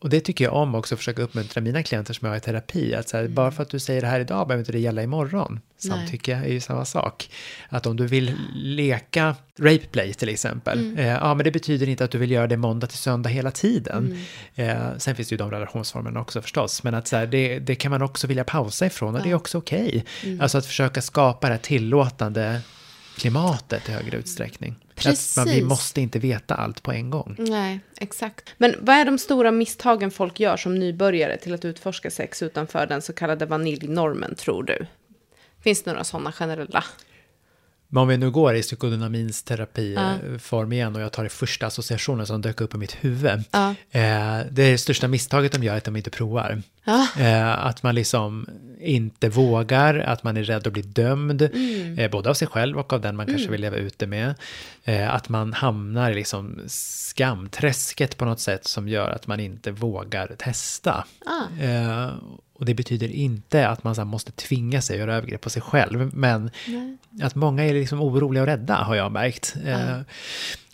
och 0.03 0.09
det 0.09 0.19
tycker 0.19 0.45
jag 0.45 0.53
om 0.53 0.75
också, 0.75 0.95
att 0.95 0.99
försöka 0.99 1.21
uppmuntra 1.21 1.61
mina 1.61 1.83
klienter 1.83 2.13
som 2.13 2.25
jag 2.25 2.31
har 2.31 2.37
i 2.37 2.41
terapi. 2.41 2.95
Att 2.95 3.09
så 3.09 3.17
här, 3.17 3.27
Bara 3.27 3.51
för 3.51 3.63
att 3.63 3.69
du 3.69 3.79
säger 3.79 4.01
det 4.01 4.07
här 4.07 4.19
idag 4.19 4.47
behöver 4.47 4.61
inte 4.61 4.71
det 4.71 4.79
gälla 4.79 5.03
imorgon. 5.03 5.59
Samtycke 5.77 6.35
är 6.35 6.47
ju 6.47 6.59
samma 6.59 6.85
sak. 6.85 7.29
Att 7.69 7.85
om 7.85 7.95
du 7.95 8.07
vill 8.07 8.35
leka 8.53 9.35
rape 9.59 9.87
play 9.91 10.13
till 10.13 10.29
exempel, 10.29 10.97
eh, 10.97 11.07
ja 11.07 11.33
men 11.33 11.43
det 11.43 11.51
betyder 11.51 11.89
inte 11.89 12.03
att 12.03 12.11
du 12.11 12.17
vill 12.17 12.31
göra 12.31 12.47
det 12.47 12.57
måndag 12.57 12.87
till 12.87 12.97
söndag 12.97 13.29
hela 13.29 13.51
tiden. 13.51 14.17
Eh, 14.55 14.97
sen 14.97 15.15
finns 15.15 15.29
det 15.29 15.33
ju 15.33 15.37
de 15.37 15.51
relationsformerna 15.51 16.21
också 16.21 16.41
förstås, 16.41 16.83
men 16.83 16.93
att 16.93 17.07
så 17.07 17.15
här, 17.15 17.27
det, 17.27 17.59
det 17.59 17.75
kan 17.75 17.91
man 17.91 18.01
också 18.01 18.27
vilja 18.27 18.43
pausa 18.43 18.85
ifrån 18.85 19.15
och 19.15 19.23
det 19.23 19.29
är 19.29 19.35
också 19.35 19.57
okej. 19.57 20.05
Alltså 20.39 20.57
att 20.57 20.65
försöka 20.65 21.01
skapa 21.01 21.47
det 21.47 21.53
här 21.53 21.61
tillåtande 21.61 22.61
klimatet 23.17 23.89
i 23.89 23.91
högre 23.91 24.17
utsträckning. 24.17 24.75
Att 25.09 25.33
man, 25.37 25.45
vi 25.45 25.51
Precis. 25.51 25.69
måste 25.69 26.01
inte 26.01 26.19
veta 26.19 26.55
allt 26.55 26.83
på 26.83 26.91
en 26.91 27.09
gång. 27.09 27.35
Nej, 27.39 27.79
exakt. 27.97 28.53
Men 28.57 28.75
vad 28.79 28.95
är 28.95 29.05
de 29.05 29.17
stora 29.17 29.51
misstagen 29.51 30.11
folk 30.11 30.39
gör 30.39 30.57
som 30.57 30.79
nybörjare 30.79 31.37
till 31.37 31.53
att 31.53 31.65
utforska 31.65 32.11
sex 32.11 32.41
utanför 32.41 32.85
den 32.85 33.01
så 33.01 33.13
kallade 33.13 33.45
vaniljnormen, 33.45 34.35
tror 34.35 34.63
du? 34.63 34.85
Finns 35.63 35.83
det 35.83 35.91
några 35.91 36.03
sådana 36.03 36.31
generella? 36.31 36.83
Men 37.93 38.01
om 38.01 38.07
vi 38.07 38.17
nu 38.17 38.31
går 38.31 38.55
i 38.55 38.61
psykodynamins 38.61 39.43
terapiform 39.43 40.71
igen 40.73 40.95
och 40.95 41.01
jag 41.01 41.11
tar 41.11 41.23
det 41.23 41.29
första 41.29 41.65
associationen 41.67 42.27
som 42.27 42.41
dök 42.41 42.61
upp 42.61 42.73
i 42.73 42.77
mitt 42.77 42.95
huvud. 43.03 43.43
Ja. 43.51 43.75
Eh, 43.91 44.39
det 44.51 44.77
största 44.77 45.07
misstaget 45.07 45.51
de 45.51 45.63
gör 45.63 45.73
är 45.73 45.77
att 45.77 45.83
de 45.83 45.95
inte 45.95 46.09
provar. 46.09 46.61
Ja. 46.83 47.07
Eh, 47.19 47.65
att 47.65 47.83
man 47.83 47.95
liksom 47.95 48.47
inte 48.79 49.29
vågar, 49.29 49.99
att 49.99 50.23
man 50.23 50.37
är 50.37 50.43
rädd 50.43 50.67
att 50.67 50.73
bli 50.73 50.81
dömd, 50.81 51.41
Mm. 51.41 51.99
eh, 51.99 52.11
både 52.11 52.29
av 52.29 52.33
sig 52.33 52.47
själv 52.47 52.77
och 52.79 52.93
av 52.93 53.01
den 53.01 53.15
man 53.15 53.25
kanske 53.25 53.47
vill 53.51 53.61
leva 53.61 53.75
ute 53.75 54.07
med. 54.07 54.33
Eh, 54.83 55.13
att 55.13 55.29
man 55.29 55.53
hamnar 55.53 56.11
i 56.11 56.15
liksom 56.15 56.59
skamträsket 56.67 58.17
på 58.17 58.25
något 58.25 58.39
sätt 58.39 58.65
som 58.67 58.87
gör 58.87 59.09
att 59.09 59.27
man 59.27 59.39
inte 59.39 59.71
vågar 59.71 60.35
testa. 60.37 61.05
Och 62.63 62.67
det 62.67 62.73
betyder 62.73 63.07
inte 63.11 63.67
att 63.67 63.83
man 63.83 63.95
så 63.95 64.05
måste 64.05 64.31
tvinga 64.31 64.81
sig 64.81 64.93
att 64.93 64.99
göra 64.99 65.15
övergrepp 65.15 65.41
på 65.41 65.49
sig 65.49 65.61
själv, 65.61 66.11
men 66.15 66.51
att 67.21 67.35
många 67.35 67.63
är 67.65 67.73
liksom 67.73 68.01
oroliga 68.01 68.41
och 68.41 68.47
rädda 68.47 68.75
har 68.75 68.95
jag 68.95 69.11
märkt. 69.11 69.55
Eh, 69.65 69.99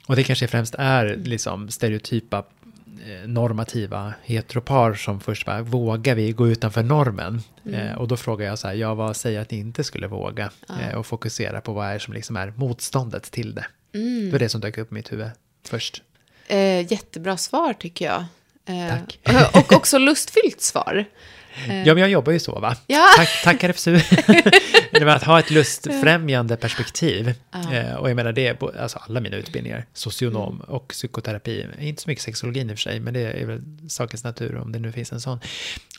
Och 0.08 0.16
det 0.16 0.24
kanske 0.24 0.48
främst 0.48 0.76
är 0.78 1.16
liksom 1.24 1.70
stereotypa 1.70 2.38
eh, 3.08 3.28
normativa 3.28 4.14
heteropar 4.24 4.94
som 4.94 5.20
först 5.20 5.46
bara, 5.46 5.62
vågar 5.62 6.16
vi 6.16 6.32
gå 6.32 6.48
utanför 6.48 6.84
normen? 6.84 7.42
Eh, 7.74 7.94
och 7.98 8.08
då 8.08 8.18
frågar 8.18 8.46
jag 8.48 8.60
så 8.60 8.68
här, 8.68 8.76
ja 8.76 8.94
vad 8.94 9.16
säger 9.16 9.42
att 9.42 9.52
ni 9.52 9.58
inte 9.58 9.84
skulle 9.84 10.08
våga? 10.08 10.52
Eh, 10.82 10.96
och 10.98 11.06
fokusera 11.06 11.62
på 11.62 11.74
vad 11.74 11.88
är 11.88 12.00
som 12.00 12.14
liksom 12.14 12.36
är 12.36 12.54
motståndet 12.56 13.24
till 13.32 13.56
det. 13.56 13.66
Det 13.92 14.32
var 14.32 14.40
det 14.40 14.50
som 14.50 14.62
dök 14.62 14.78
upp 14.78 14.92
i 14.92 14.94
mitt 14.96 15.12
huvud 15.12 15.30
först. 15.68 16.04
Eh, 16.48 16.92
jättebra 16.92 17.38
svar 17.38 17.74
tycker 17.74 18.06
jag. 18.06 18.26
Eh, 18.66 18.90
Tack. 18.90 19.20
Och 19.56 19.74
också 19.74 19.98
lustfyllt 19.98 20.62
svar. 20.62 21.06
Ja, 21.68 21.93
men 21.93 21.97
jag 21.97 22.10
jobbar 22.10 22.32
ju 22.34 22.39
så, 22.39 22.60
va? 22.60 22.76
Ja. 22.88 23.06
Tack, 23.18 23.41
tack 23.43 23.64
RFSU. 23.64 23.93
det 24.91 25.06
var 25.06 25.16
att 25.16 25.24
ha 25.24 25.39
ett 25.39 25.52
lustfrämjande 25.52 26.56
perspektiv. 26.56 27.34
Eh, 27.72 27.93
och 27.95 28.10
jag 28.10 28.16
menar, 28.16 28.32
det 28.32 28.47
är 28.47 28.82
alltså 28.82 29.00
alla 29.00 29.20
mina 29.20 29.38
utbildningar, 29.38 29.86
socionom 29.93 30.56
Mm. 30.56 30.62
och 30.70 30.88
psykoterapi, 30.88 31.66
inte 31.80 32.02
så 32.02 32.10
mycket 32.10 32.24
sexologin 32.24 32.70
i 32.70 32.74
och 32.74 32.78
för 32.78 32.82
sig, 32.82 33.00
men 33.00 33.14
det 33.14 33.20
är 33.20 33.45
väl 33.45 33.62
sakens 33.89 34.24
natur 34.24 34.58
om 34.58 34.72
det 34.72 34.80
nu 34.80 34.91
finns 34.91 35.12
en 35.12 35.22
sån, 35.22 35.39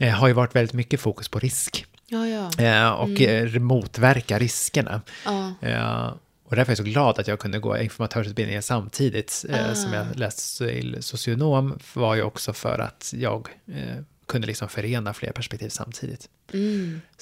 eh, 0.01 0.09
har 0.11 0.29
ju 0.29 0.35
varit 0.35 0.57
väldigt 0.57 0.73
mycket 0.75 1.01
fokus 1.01 1.29
på 1.29 1.39
risk. 1.39 1.87
Ja, 2.07 2.27
ja. 2.27 2.65
Eh, 2.65 2.91
och 2.91 3.21
eh, 3.21 3.61
motverka 3.61 4.39
riskerna. 4.39 5.01
ja. 5.25 5.53
Eh, 5.63 6.13
och 6.45 6.57
därför 6.57 6.71
är 6.71 6.77
jag 6.77 6.79
så 6.79 6.85
glad 6.93 7.19
att 7.19 7.29
jag 7.29 7.39
kunde 7.39 7.59
gå 7.59 7.79
informatörsutbildningen 7.79 8.63
samtidigt 8.63 9.45
eh, 9.49 9.73
som 9.75 9.93
jag 9.93 10.07
läste 10.15 10.65
till 10.67 10.97
socionom, 11.01 11.79
var 11.95 12.15
ju 12.15 12.23
också 12.23 12.53
för 12.53 12.79
att 12.79 13.13
jag 13.17 13.49
eh, 13.69 14.03
kunde 14.31 14.47
liksom 14.47 14.69
förena 14.69 15.15
fler 15.15 15.33
perspektiv 15.33 15.69
samtidigt. 15.69 16.23
Så 16.23 16.57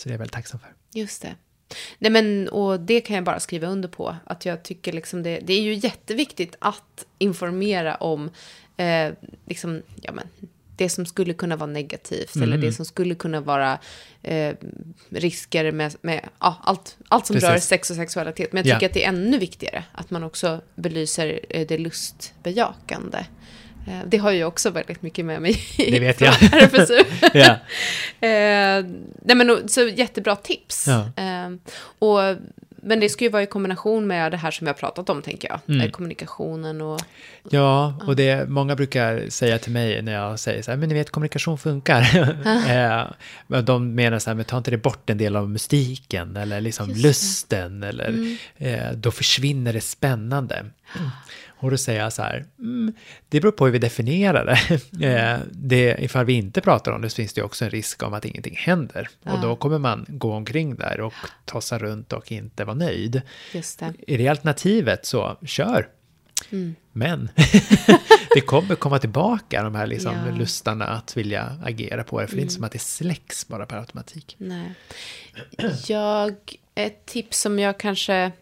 det 0.04 0.10
är 0.10 0.10
jag 0.10 0.18
väldigt 0.18 0.32
tacksam 0.32 0.60
för. 0.60 0.68
Just 1.00 1.22
det. 1.22 1.34
Nej, 1.98 2.10
men, 2.12 2.48
och 2.48 2.80
det 2.80 3.00
kan 3.00 3.16
jag 3.16 3.24
bara 3.24 3.40
skriva 3.40 3.66
under 3.66 3.88
på. 3.88 4.16
Att 4.24 4.44
jag 4.46 4.62
tycker 4.62 4.92
liksom 4.92 5.22
det, 5.22 5.40
det 5.40 5.52
är 5.52 5.60
ju 5.62 5.74
jätteviktigt 5.74 6.56
att 6.58 7.06
informera 7.18 7.94
om 7.94 8.30
eh, 8.76 9.12
liksom, 9.46 9.82
ja, 10.02 10.12
men, 10.12 10.28
det 10.76 10.88
som 10.88 11.06
skulle 11.06 11.34
kunna 11.34 11.56
vara 11.56 11.70
negativt. 11.70 12.36
Eller 12.36 12.58
det 12.58 12.72
som 12.72 12.84
skulle 12.84 13.14
kunna 13.14 13.40
vara 13.40 13.78
eh, 14.22 14.54
risker 15.10 15.72
med, 15.72 15.94
med 16.00 16.28
ja, 16.40 16.56
allt, 16.62 16.96
allt 17.08 17.26
som 17.26 17.34
Precis. 17.34 17.48
rör 17.50 17.58
sex 17.58 17.90
och 17.90 17.96
sexualitet. 17.96 18.52
Men 18.52 18.62
jag 18.66 18.74
Ja. 18.74 18.76
tycker 18.78 18.86
att 18.86 18.94
det 18.94 19.04
är 19.04 19.08
ännu 19.08 19.38
viktigare 19.38 19.84
att 19.92 20.10
man 20.10 20.24
också 20.24 20.60
belyser 20.74 21.40
eh, 21.48 21.66
det 21.66 21.78
lustbejakande. 21.78 23.24
Eh, 23.88 24.00
det 24.06 24.18
har 24.18 24.30
ju 24.30 24.44
också 24.44 24.70
väldigt 24.70 25.02
mycket 25.02 25.24
med 25.24 25.42
mig 25.42 25.60
Det 25.76 26.00
vet 26.00 26.20
jag. 26.20 26.34
RFSU. 26.42 26.98
Ja. 27.38 27.50
Eh, 28.28 28.84
nej 29.22 29.36
men, 29.36 29.68
så 29.68 29.80
jättebra 29.88 30.36
tips. 30.36 30.86
Ja. 30.86 31.22
Eh, 31.22 31.50
och, 31.98 32.36
men 32.82 33.00
det 33.00 33.08
ska 33.08 33.24
ju 33.24 33.30
vara 33.30 33.42
i 33.42 33.46
kombination 33.46 34.06
med 34.06 34.32
det 34.32 34.36
här 34.36 34.50
som 34.50 34.66
jag 34.66 34.74
har 34.74 34.78
pratat 34.78 35.10
om, 35.10 35.22
tänker 35.22 35.48
jag. 35.48 35.60
Mm. 35.68 35.86
Eh, 35.86 35.90
kommunikationen 35.90 36.80
och... 36.80 37.00
Ja, 37.50 37.94
och 38.06 38.16
det 38.16 38.48
många 38.48 38.76
brukar 38.76 39.30
säga 39.30 39.58
till 39.58 39.72
mig 39.72 40.02
när 40.02 40.12
jag 40.12 40.38
säger 40.38 40.62
så 40.62 40.70
här, 40.70 40.78
men 40.78 40.88
ni 40.88 40.94
vet 40.94 41.10
kommunikation 41.10 41.58
funkar. 41.58 42.00
eh, 43.48 43.62
de 43.62 43.94
menar 43.94 44.18
så 44.18 44.30
här, 44.30 44.34
men 44.34 44.44
ta 44.44 44.58
inte 44.58 44.70
det 44.70 44.76
bort 44.76 45.10
en 45.10 45.18
del 45.18 45.36
av 45.36 45.50
mystiken 45.50 46.36
eller 46.36 46.60
liksom 46.60 46.90
lusten 46.90 47.82
eller 47.82 48.36
eh, 48.56 48.92
då 48.92 49.10
försvinner 49.10 49.72
det 49.72 49.80
spännande. 49.80 50.64
Och 51.60 51.70
då 51.70 51.76
säger 51.76 52.00
jag 52.00 52.12
så 52.12 52.22
här, 52.22 52.44
mm, 52.58 52.92
det 53.28 53.40
beror 53.40 53.52
på 53.52 53.64
hur 53.64 53.72
vi 53.72 53.78
definierar 53.78 54.44
det. 54.44 55.06
eh, 55.06 55.38
det. 55.52 55.96
Ifall 55.98 56.24
vi 56.24 56.32
inte 56.32 56.60
pratar 56.60 56.92
om 56.92 57.02
det 57.02 57.10
så 57.10 57.16
finns 57.16 57.32
det 57.32 57.42
också 57.42 57.64
en 57.64 57.70
risk 57.70 58.02
om 58.02 58.14
att 58.14 58.24
ingenting 58.24 58.56
händer. 58.56 59.08
Och 59.24 59.40
då 59.40 59.56
kommer 59.56 59.78
man 59.78 60.06
gå 60.08 60.34
omkring 60.34 60.74
där 60.74 61.00
och 61.00 61.14
tossa 61.44 61.78
runt 61.78 62.12
och 62.12 62.32
inte 62.32 62.64
vara 62.64 62.76
nöjd. 62.76 63.22
Just 63.52 63.78
det. 63.78 63.92
Är 64.06 64.18
det 64.18 64.28
alternativet 64.28 65.06
så 65.06 65.36
kör. 65.46 65.88
Men 66.92 67.28
det 68.34 68.40
kommer 68.40 68.74
komma 68.74 68.98
tillbaka 68.98 69.62
de 69.62 69.74
här 69.74 69.86
liksom 69.86 70.14
Ja. 70.26 70.34
lustarna 70.36 70.86
att 70.86 71.16
vilja 71.16 71.58
agera 71.64 72.04
på 72.04 72.20
det. 72.20 72.26
För 72.26 72.34
det 72.36 72.40
är 72.40 72.42
inte 72.42 72.54
som 72.54 72.64
att 72.64 72.72
det 72.72 72.78
släcks 72.78 73.48
bara 73.48 73.66
per 73.66 73.76
automatik. 73.76 74.36
Nej. 74.38 74.74
Jag, 75.86 76.34
ett 76.74 77.06
tips 77.06 77.40
som 77.40 77.58
jag 77.58 77.78
kanske 77.78 78.32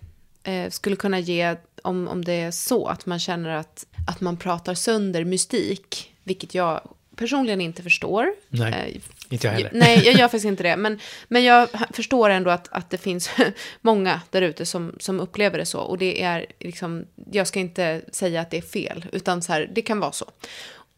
eh, 0.42 0.70
skulle 0.70 0.96
kunna 0.96 1.18
ge 1.18 1.56
om, 1.86 2.08
om 2.08 2.24
det 2.24 2.32
är 2.32 2.50
så 2.50 2.86
att 2.86 3.06
man 3.06 3.18
känner 3.18 3.50
att, 3.50 3.86
att 4.08 4.20
man 4.20 4.36
pratar 4.36 4.74
sönder 4.74 5.24
mystik, 5.24 6.12
vilket 6.24 6.54
jag 6.54 6.80
personligen 7.16 7.60
inte 7.60 7.82
förstår. 7.82 8.34
Nej, 8.48 8.72
Eh, 8.94 9.32
inte 9.32 9.46
jag 9.46 9.54
heller. 9.54 9.70
Nej, 9.74 10.02
jag 10.04 10.14
gör 10.14 10.18
faktiskt 10.28 10.44
inte 10.44 10.62
det. 10.62 10.76
Men, 10.76 11.00
men 11.28 11.44
jag 11.44 11.68
förstår 11.92 12.30
ändå 12.30 12.50
att, 12.50 12.68
att 12.70 12.90
det 12.90 12.98
finns 12.98 13.30
många 13.80 14.20
där 14.30 14.42
ute 14.42 14.66
som, 14.66 14.94
som 15.00 15.20
upplever 15.20 15.58
det 15.58 15.66
så. 15.66 15.80
Och 15.80 15.98
det 15.98 16.22
är 16.22 16.46
liksom, 16.60 17.06
jag 17.32 17.46
ska 17.46 17.60
inte 17.60 18.02
säga 18.12 18.40
att 18.40 18.50
det 18.50 18.56
är 18.56 18.62
fel, 18.62 19.06
utan 19.12 19.42
så 19.42 19.52
här, 19.52 19.70
det 19.74 19.82
kan 19.82 20.00
vara 20.00 20.12
så. 20.12 20.30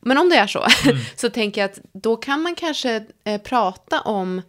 Men 0.01 0.19
om 0.19 0.29
det 0.29 0.37
är 0.37 0.47
så, 0.47 0.67
Mm. 0.85 0.99
så 1.17 1.31
tänker 1.31 1.61
jag 1.61 1.71
att 1.71 1.79
då 1.93 2.17
kan 2.17 2.43
man 2.43 2.55
kanske 2.55 3.05
eh, 3.25 3.41
prata 3.41 4.01
om 4.01 4.43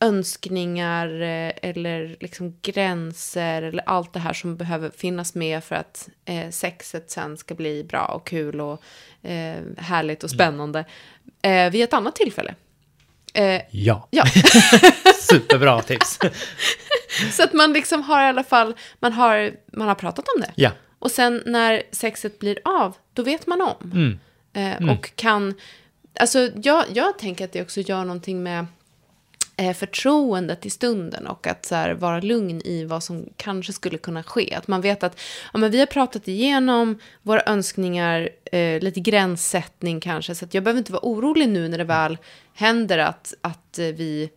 önskningar 0.00 1.20
eh, 1.22 1.52
eller 1.62 2.16
liksom 2.20 2.58
gränser 2.62 3.62
eller 3.62 3.82
allt 3.88 4.12
det 4.12 4.18
här 4.20 4.32
som 4.32 4.56
behöver 4.56 4.90
finnas 4.90 5.34
med 5.34 5.64
för 5.64 5.74
att 5.74 6.08
eh, 6.24 6.50
sexet 6.50 7.10
sen 7.10 7.36
ska 7.36 7.54
bli 7.54 7.84
bra 7.84 8.06
och 8.06 8.26
kul 8.26 8.60
och 8.60 8.82
eh, 9.22 9.56
härligt 9.78 10.24
och 10.24 10.30
spännande 10.30 10.84
eh, 11.42 11.70
vid 11.70 11.84
ett 11.84 11.92
annat 11.94 12.16
tillfälle. 12.16 12.54
Eh, 13.34 13.62
Ja, 13.70 14.08
ja, 14.10 14.24
superbra 15.20 15.82
tips. 15.82 16.18
så 17.32 17.42
att 17.42 17.52
man 17.52 17.72
liksom 17.72 18.02
har 18.02 18.22
i 18.22 18.26
alla 18.26 18.44
fall, 18.44 18.74
man 19.00 19.12
har, 19.12 19.52
man 19.72 19.88
har 19.88 19.94
pratat 19.94 20.24
om 20.36 20.40
det. 20.40 20.52
Ja, 20.54 20.70
Och 20.98 21.10
sen 21.10 21.42
när 21.46 21.82
sexet 21.92 22.38
blir 22.38 22.58
av, 22.64 22.96
då 23.12 23.22
vet 23.22 23.46
man 23.46 23.60
om. 23.62 23.90
Mm. 23.94 24.18
Eh, 24.52 24.90
och 24.90 25.16
kan, 25.16 25.54
alltså 26.20 26.50
jag, 26.62 26.84
jag 26.92 27.18
tänker 27.18 27.44
att 27.44 27.52
det 27.52 27.62
också 27.62 27.80
gör 27.80 28.04
någonting 28.04 28.42
med 28.42 28.66
förtroendet 29.56 30.66
i 30.66 30.70
stunden 30.70 31.26
och 31.26 31.46
att 31.46 31.66
så 31.66 31.74
här, 31.74 31.94
vara 31.94 32.20
lugn 32.20 32.60
i 32.64 32.84
vad 32.84 33.02
som 33.02 33.28
kanske 33.36 33.72
skulle 33.72 33.98
kunna 33.98 34.22
ske. 34.22 34.54
Att 34.54 34.68
man 34.68 34.80
vet 34.80 35.02
att 35.02 35.20
ja, 35.52 35.58
men 35.58 35.70
vi 35.70 35.78
har 35.78 35.86
pratat 35.86 36.28
igenom 36.28 36.98
våra 37.22 37.42
önskningar, 37.46 38.28
eh, 38.52 38.80
lite 38.80 39.00
gränssättning 39.00 40.00
kanske, 40.00 40.34
så 40.34 40.44
att 40.44 40.54
jag 40.54 40.64
behöver 40.64 40.78
inte 40.78 40.92
vara 40.92 41.04
orolig 41.04 41.48
nu 41.48 41.68
när 41.68 41.78
det 41.78 41.84
väl 41.84 42.18
händer 42.54 42.98
att, 42.98 43.34
att 43.40 43.78
eh, 43.78 43.86
vi 43.86 44.30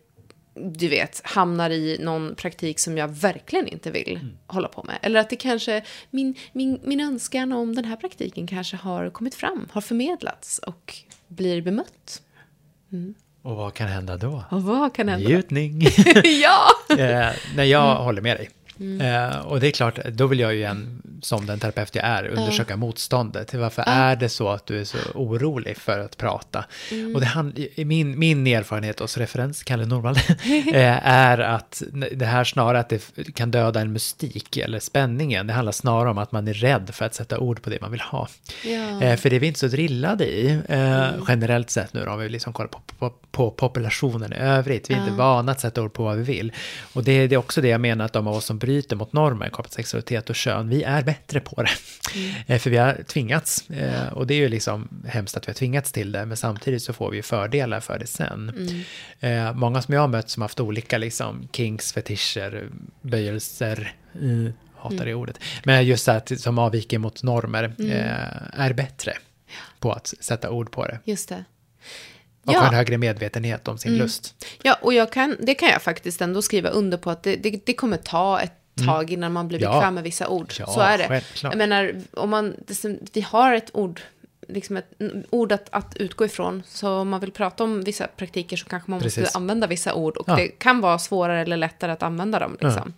du 0.60 0.88
vet, 0.88 1.20
hamnar 1.24 1.70
i 1.70 1.98
någon 2.00 2.34
praktik 2.34 2.78
som 2.78 2.98
jag 2.98 3.08
verkligen 3.08 3.68
inte 3.68 3.90
vill 3.90 4.20
hålla 4.46 4.68
på 4.68 4.82
med. 4.82 4.98
Eller 5.02 5.20
att 5.20 5.30
det 5.30 5.36
kanske, 5.36 5.84
min, 6.10 6.34
min, 6.52 6.80
min 6.84 7.00
önskan 7.00 7.52
om 7.52 7.74
den 7.74 7.84
här 7.84 7.96
praktiken 7.96 8.46
kanske 8.46 8.76
har 8.76 9.10
kommit 9.10 9.34
fram, 9.34 9.68
har 9.72 9.80
förmedlats 9.80 10.58
och 10.58 10.94
blir 11.28 11.62
bemött. 11.62 12.22
Och 13.48 13.56
vad 13.56 13.74
kan 13.74 13.88
hända 13.88 14.16
då? 14.16 14.44
Och 14.50 14.62
vad 14.62 14.94
kan 14.94 15.08
hända? 15.08 15.28
Njutning. 15.28 15.82
ja! 16.42 16.66
eh, 16.98 17.28
nej, 17.56 17.68
jag 17.70 17.90
Mm. 17.90 18.04
håller 18.04 18.22
med 18.22 18.36
dig. 18.36 18.48
Eh, 18.80 19.38
och 19.38 19.60
det 19.60 19.66
är 19.66 19.70
klart, 19.70 19.98
då 20.12 20.26
vill 20.26 20.40
jag 20.40 20.54
ju 20.54 20.58
igen, 20.58 21.02
som 21.22 21.46
den 21.46 21.58
terapeut 21.58 21.94
jag 21.94 22.04
är, 22.04 22.28
undersöka 22.28 22.76
motståndet. 22.76 23.54
Varför 23.54 23.84
är 23.86 24.16
det 24.16 24.28
så 24.28 24.48
att 24.48 24.66
du 24.66 24.80
är 24.80 24.84
så 24.84 24.98
orolig 25.14 25.76
för 25.76 25.98
att 25.98 26.16
prata? 26.16 26.64
Mm. 26.90 27.14
Och 27.14 27.20
det 27.20 27.26
hand, 27.26 27.66
min, 27.76 28.18
min 28.18 28.46
erfarenhet 28.46 29.00
och 29.00 29.18
referens, 29.18 29.62
Kalle 29.62 29.86
Norvall, 29.86 30.16
eh, 30.74 31.08
är 31.08 31.38
att 31.38 31.82
det 32.12 32.26
här 32.26 32.44
snarare 32.44 32.80
att 32.80 32.88
det 32.88 33.34
kan 33.34 33.50
döda 33.50 33.80
en 33.80 33.92
mystik 33.92 34.56
eller 34.56 34.80
spänningen. 34.80 35.46
Det 35.46 35.52
handlar 35.52 35.72
snarare 35.72 36.10
om 36.10 36.18
att 36.18 36.32
man 36.32 36.48
är 36.48 36.54
rädd 36.54 36.90
för 36.92 37.04
att 37.04 37.14
sätta 37.14 37.38
ord 37.38 37.62
på 37.62 37.70
det 37.70 37.80
man 37.80 37.90
vill 37.90 38.00
ha. 38.00 38.28
Ja. 38.64 39.02
Eh, 39.02 39.16
för 39.16 39.30
det 39.30 39.36
är 39.36 39.40
vi 39.40 39.46
inte 39.46 39.60
så 39.60 39.68
drillade 39.68 40.26
i, 40.26 40.58
eh, 40.68 41.06
generellt 41.28 41.70
sett 41.70 41.92
nu 41.92 42.04
då, 42.04 42.10
om 42.10 42.18
vi 42.18 42.28
liksom 42.28 42.52
kollar 42.52 42.68
på, 42.68 42.80
på, 42.98 43.12
på 43.30 43.50
populationen 43.50 44.32
i 44.32 44.36
övrigt. 44.36 44.90
Vi 44.90 44.94
är 44.94 44.98
inte 44.98 45.12
vana 45.12 45.52
att 45.52 45.60
sätta 45.60 45.82
ord 45.82 45.92
på 45.92 46.04
vad 46.04 46.16
vi 46.16 46.22
vill. 46.22 46.52
Och 46.92 47.04
det, 47.04 47.26
det 47.26 47.34
är 47.34 47.38
också 47.38 47.60
det 47.60 47.68
jag 47.68 47.80
menar 47.80 48.04
att 48.04 48.12
de 48.12 48.26
av 48.26 48.36
oss 48.36 48.44
som 48.44 48.58
bryter 48.68 48.96
mot 48.96 49.12
normer 49.12 49.48
kopplat 49.48 49.70
till 49.72 49.76
sexualitet 49.76 50.30
och 50.30 50.36
kön, 50.36 50.68
vi 50.68 50.82
är 50.82 51.02
bättre 51.02 51.40
på 51.40 51.62
det. 51.62 51.70
Eh, 52.46 52.58
för 52.58 52.70
vi 52.70 52.76
har 52.76 53.02
tvingats, 53.06 53.70
eh, 53.70 54.12
och 54.12 54.26
det 54.26 54.34
är 54.34 54.38
ju 54.38 54.48
liksom 54.48 54.88
hemskt 55.06 55.36
att 55.36 55.48
vi 55.48 55.50
har 55.50 55.54
tvingats 55.54 55.92
till 55.92 56.12
det, 56.12 56.26
men 56.26 56.36
samtidigt 56.36 56.82
så 56.82 56.92
får 56.92 57.10
vi 57.10 57.16
ju 57.16 57.22
fördelar 57.22 57.80
för 57.80 57.98
det 57.98 58.06
sen. 58.06 58.52
Eh, 59.20 59.54
många 59.54 59.82
som 59.82 59.94
jag 59.94 60.00
har 60.00 60.08
mött 60.08 60.30
som 60.30 60.42
haft 60.42 60.60
olika 60.60 60.98
liksom 60.98 61.48
kinks, 61.52 61.92
fetischer, 61.92 62.68
böjelser, 63.02 63.94
eh, 64.14 64.52
hatar 64.76 65.04
det 65.06 65.14
ordet, 65.14 65.38
men 65.64 65.86
just 65.86 66.06
det 66.06 66.12
att 66.12 66.40
som 66.40 66.58
avviker 66.58 66.98
mot 66.98 67.22
normer 67.22 67.74
eh, 67.78 68.60
är 68.60 68.72
bättre 68.72 69.12
på 69.80 69.92
att 69.92 70.14
sätta 70.20 70.50
ord 70.50 70.72
på 70.72 70.86
det. 70.86 70.98
Just 71.04 71.28
det. 71.28 71.44
Och 72.46 72.54
Ja. 72.54 72.68
en 72.68 72.74
högre 72.74 72.98
medvetenhet 72.98 73.68
om 73.68 73.78
sin 73.78 73.96
lust. 73.98 74.34
Ja, 74.62 74.78
och 74.82 74.94
jag 74.94 75.12
kan, 75.12 75.36
det 75.40 75.54
kan 75.54 75.68
jag 75.68 75.82
faktiskt 75.82 76.20
ändå 76.20 76.42
skriva 76.42 76.68
under 76.68 76.98
på 76.98 77.10
att 77.10 77.22
det, 77.22 77.36
det, 77.36 77.66
det 77.66 77.74
kommer 77.74 77.96
ta 77.96 78.40
ett 78.40 78.57
tag 78.86 79.10
innan 79.10 79.32
man 79.32 79.48
blir 79.48 79.62
Ja. 79.62 79.72
bekväm 79.72 79.94
med 79.94 80.04
vissa 80.04 80.28
ord. 80.28 80.52
Ja, 80.58 80.66
så 80.66 80.80
är 80.80 80.98
det. 80.98 81.08
självklart. 81.08 81.52
Jag 81.52 81.58
menar, 81.58 81.92
om 82.14 82.30
man, 82.30 82.54
vi 83.12 83.20
har 83.20 83.54
ett 83.54 83.70
ord, 83.74 84.00
liksom 84.48 84.76
ett 84.76 84.90
ord 85.30 85.52
att, 85.52 85.68
att 85.72 85.96
utgå 85.96 86.24
ifrån. 86.24 86.62
Så 86.66 86.90
om 86.92 87.08
man 87.08 87.20
vill 87.20 87.32
prata 87.32 87.64
om 87.64 87.82
vissa 87.84 88.06
praktiker 88.06 88.56
så 88.56 88.66
kanske 88.66 88.90
man 88.90 89.00
Precis. 89.00 89.20
måste 89.20 89.38
använda 89.38 89.66
vissa 89.66 89.94
ord. 89.94 90.16
Och 90.16 90.28
Ja. 90.28 90.36
det 90.36 90.48
kan 90.48 90.80
vara 90.80 90.98
svårare 90.98 91.40
eller 91.40 91.56
lättare 91.56 91.92
att 91.92 92.02
använda 92.02 92.38
dem. 92.38 92.56
Liksom. 92.60 92.92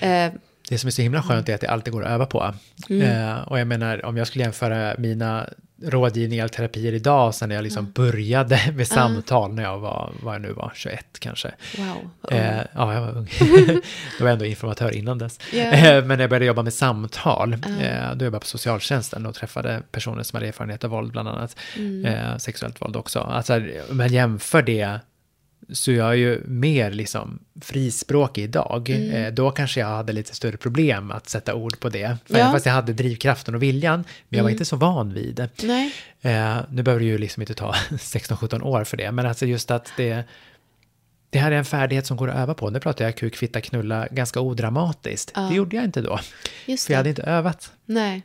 Eh, 0.00 0.32
det 0.68 0.78
som 0.78 0.86
är 0.86 0.90
så 0.90 1.02
himla 1.02 1.22
skönt 1.22 1.48
är 1.48 1.54
att 1.54 1.60
det 1.60 1.68
alltid 1.68 1.92
går 1.92 2.04
att 2.04 2.10
öva 2.10 2.26
på. 2.26 2.54
Eh, 2.90 3.38
och 3.48 3.58
jag 3.60 3.66
menar, 3.66 4.04
om 4.04 4.16
jag 4.16 4.26
skulle 4.26 4.44
jämföra 4.44 4.94
mina 4.98 5.48
rådgivningar 5.82 6.44
och 6.44 6.52
terapier 6.52 6.92
idag, 6.92 7.34
sen 7.34 7.48
när 7.48 7.56
jag 7.56 7.62
liksom 7.62 7.90
började 7.90 8.60
med 8.76 8.88
samtal 8.88 9.54
när 9.54 9.62
jag 9.62 9.78
var, 9.78 10.12
vad 10.22 10.34
jag 10.34 10.42
nu 10.42 10.52
var, 10.52 10.72
21 10.74 11.06
kanske. 11.18 11.54
Wow. 11.78 12.10
Eh, 12.30 12.60
ja, 12.72 12.94
jag 12.94 13.00
var 13.00 13.16
ung. 13.16 13.28
då 14.18 14.24
var 14.24 14.26
jag 14.26 14.32
ändå 14.32 14.44
informatör 14.44 14.96
innan 14.96 15.18
dess. 15.18 15.40
Ja. 15.52 15.62
Eh, 15.62 16.04
men 16.04 16.08
när 16.08 16.20
jag 16.20 16.30
började 16.30 16.44
jobba 16.44 16.62
med 16.62 16.74
samtal, 16.74 17.52
eh, 17.52 17.58
då 18.14 18.24
jobbade 18.24 18.24
jag 18.24 18.40
på 18.40 18.46
socialtjänsten 18.46 19.26
och 19.26 19.34
träffade 19.34 19.82
personer 19.92 20.22
som 20.22 20.36
hade 20.36 20.48
erfarenhet 20.48 20.84
av 20.84 20.90
våld 20.90 21.12
bland 21.12 21.28
annat. 21.28 21.56
Eh, 22.06 22.36
sexuellt 22.36 22.82
våld 22.82 22.96
också. 22.96 23.20
Alltså, 23.20 23.62
men 23.90 24.12
jämför 24.12 24.62
det 24.62 25.00
så 25.72 25.92
jag 25.92 26.08
är 26.08 26.14
ju 26.14 26.42
mer 26.46 26.90
liksom 26.90 27.38
frispråkig 27.60 28.42
idag. 28.44 28.90
Eh, 28.90 29.32
då 29.32 29.50
kanske 29.50 29.80
jag 29.80 29.86
hade 29.86 30.12
lite 30.12 30.34
större 30.34 30.56
problem 30.56 31.10
att 31.10 31.28
sätta 31.28 31.54
ord 31.54 31.80
på 31.80 31.88
det. 31.88 32.16
För 32.26 32.38
Ja. 32.38 32.52
Fast 32.52 32.66
jag 32.66 32.72
hade 32.72 32.92
drivkraften 32.92 33.54
och 33.54 33.62
viljan, 33.62 34.04
men 34.28 34.36
jag 34.36 34.42
var 34.44 34.50
inte 34.50 34.64
så 34.64 34.76
van 34.76 35.14
vid 35.14 35.34
det. 35.34 35.62
Eh, 36.30 36.56
nu 36.70 36.82
behöver 36.82 37.00
det 37.00 37.06
ju 37.10 37.18
liksom 37.18 37.42
inte 37.42 37.54
ta 37.54 37.72
16-17 37.90 38.62
år 38.62 38.84
för 38.84 38.96
det, 38.96 39.12
men 39.12 39.26
alltså 39.26 39.46
just 39.46 39.70
att 39.70 39.92
det, 39.96 40.24
det 41.30 41.38
här 41.38 41.52
är 41.52 41.56
en 41.56 41.64
färdighet 41.64 42.06
som 42.06 42.16
går 42.16 42.28
att 42.30 42.36
öva 42.36 42.54
på. 42.54 42.70
Nu 42.70 42.80
pratar 42.80 43.04
jag 43.04 43.16
kuk, 43.16 43.36
fitta, 43.36 43.60
knulla 43.60 44.08
ganska 44.10 44.40
odramatiskt. 44.40 45.34
Det 45.34 45.54
gjorde 45.54 45.76
jag 45.76 45.84
inte 45.84 46.00
då, 46.02 46.18
Just 46.66 46.86
för 46.86 46.92
jag 46.92 46.96
det. 46.96 46.98
hade 47.00 47.08
inte 47.10 47.22
övat. 47.22 47.72
Nej. 47.86 48.22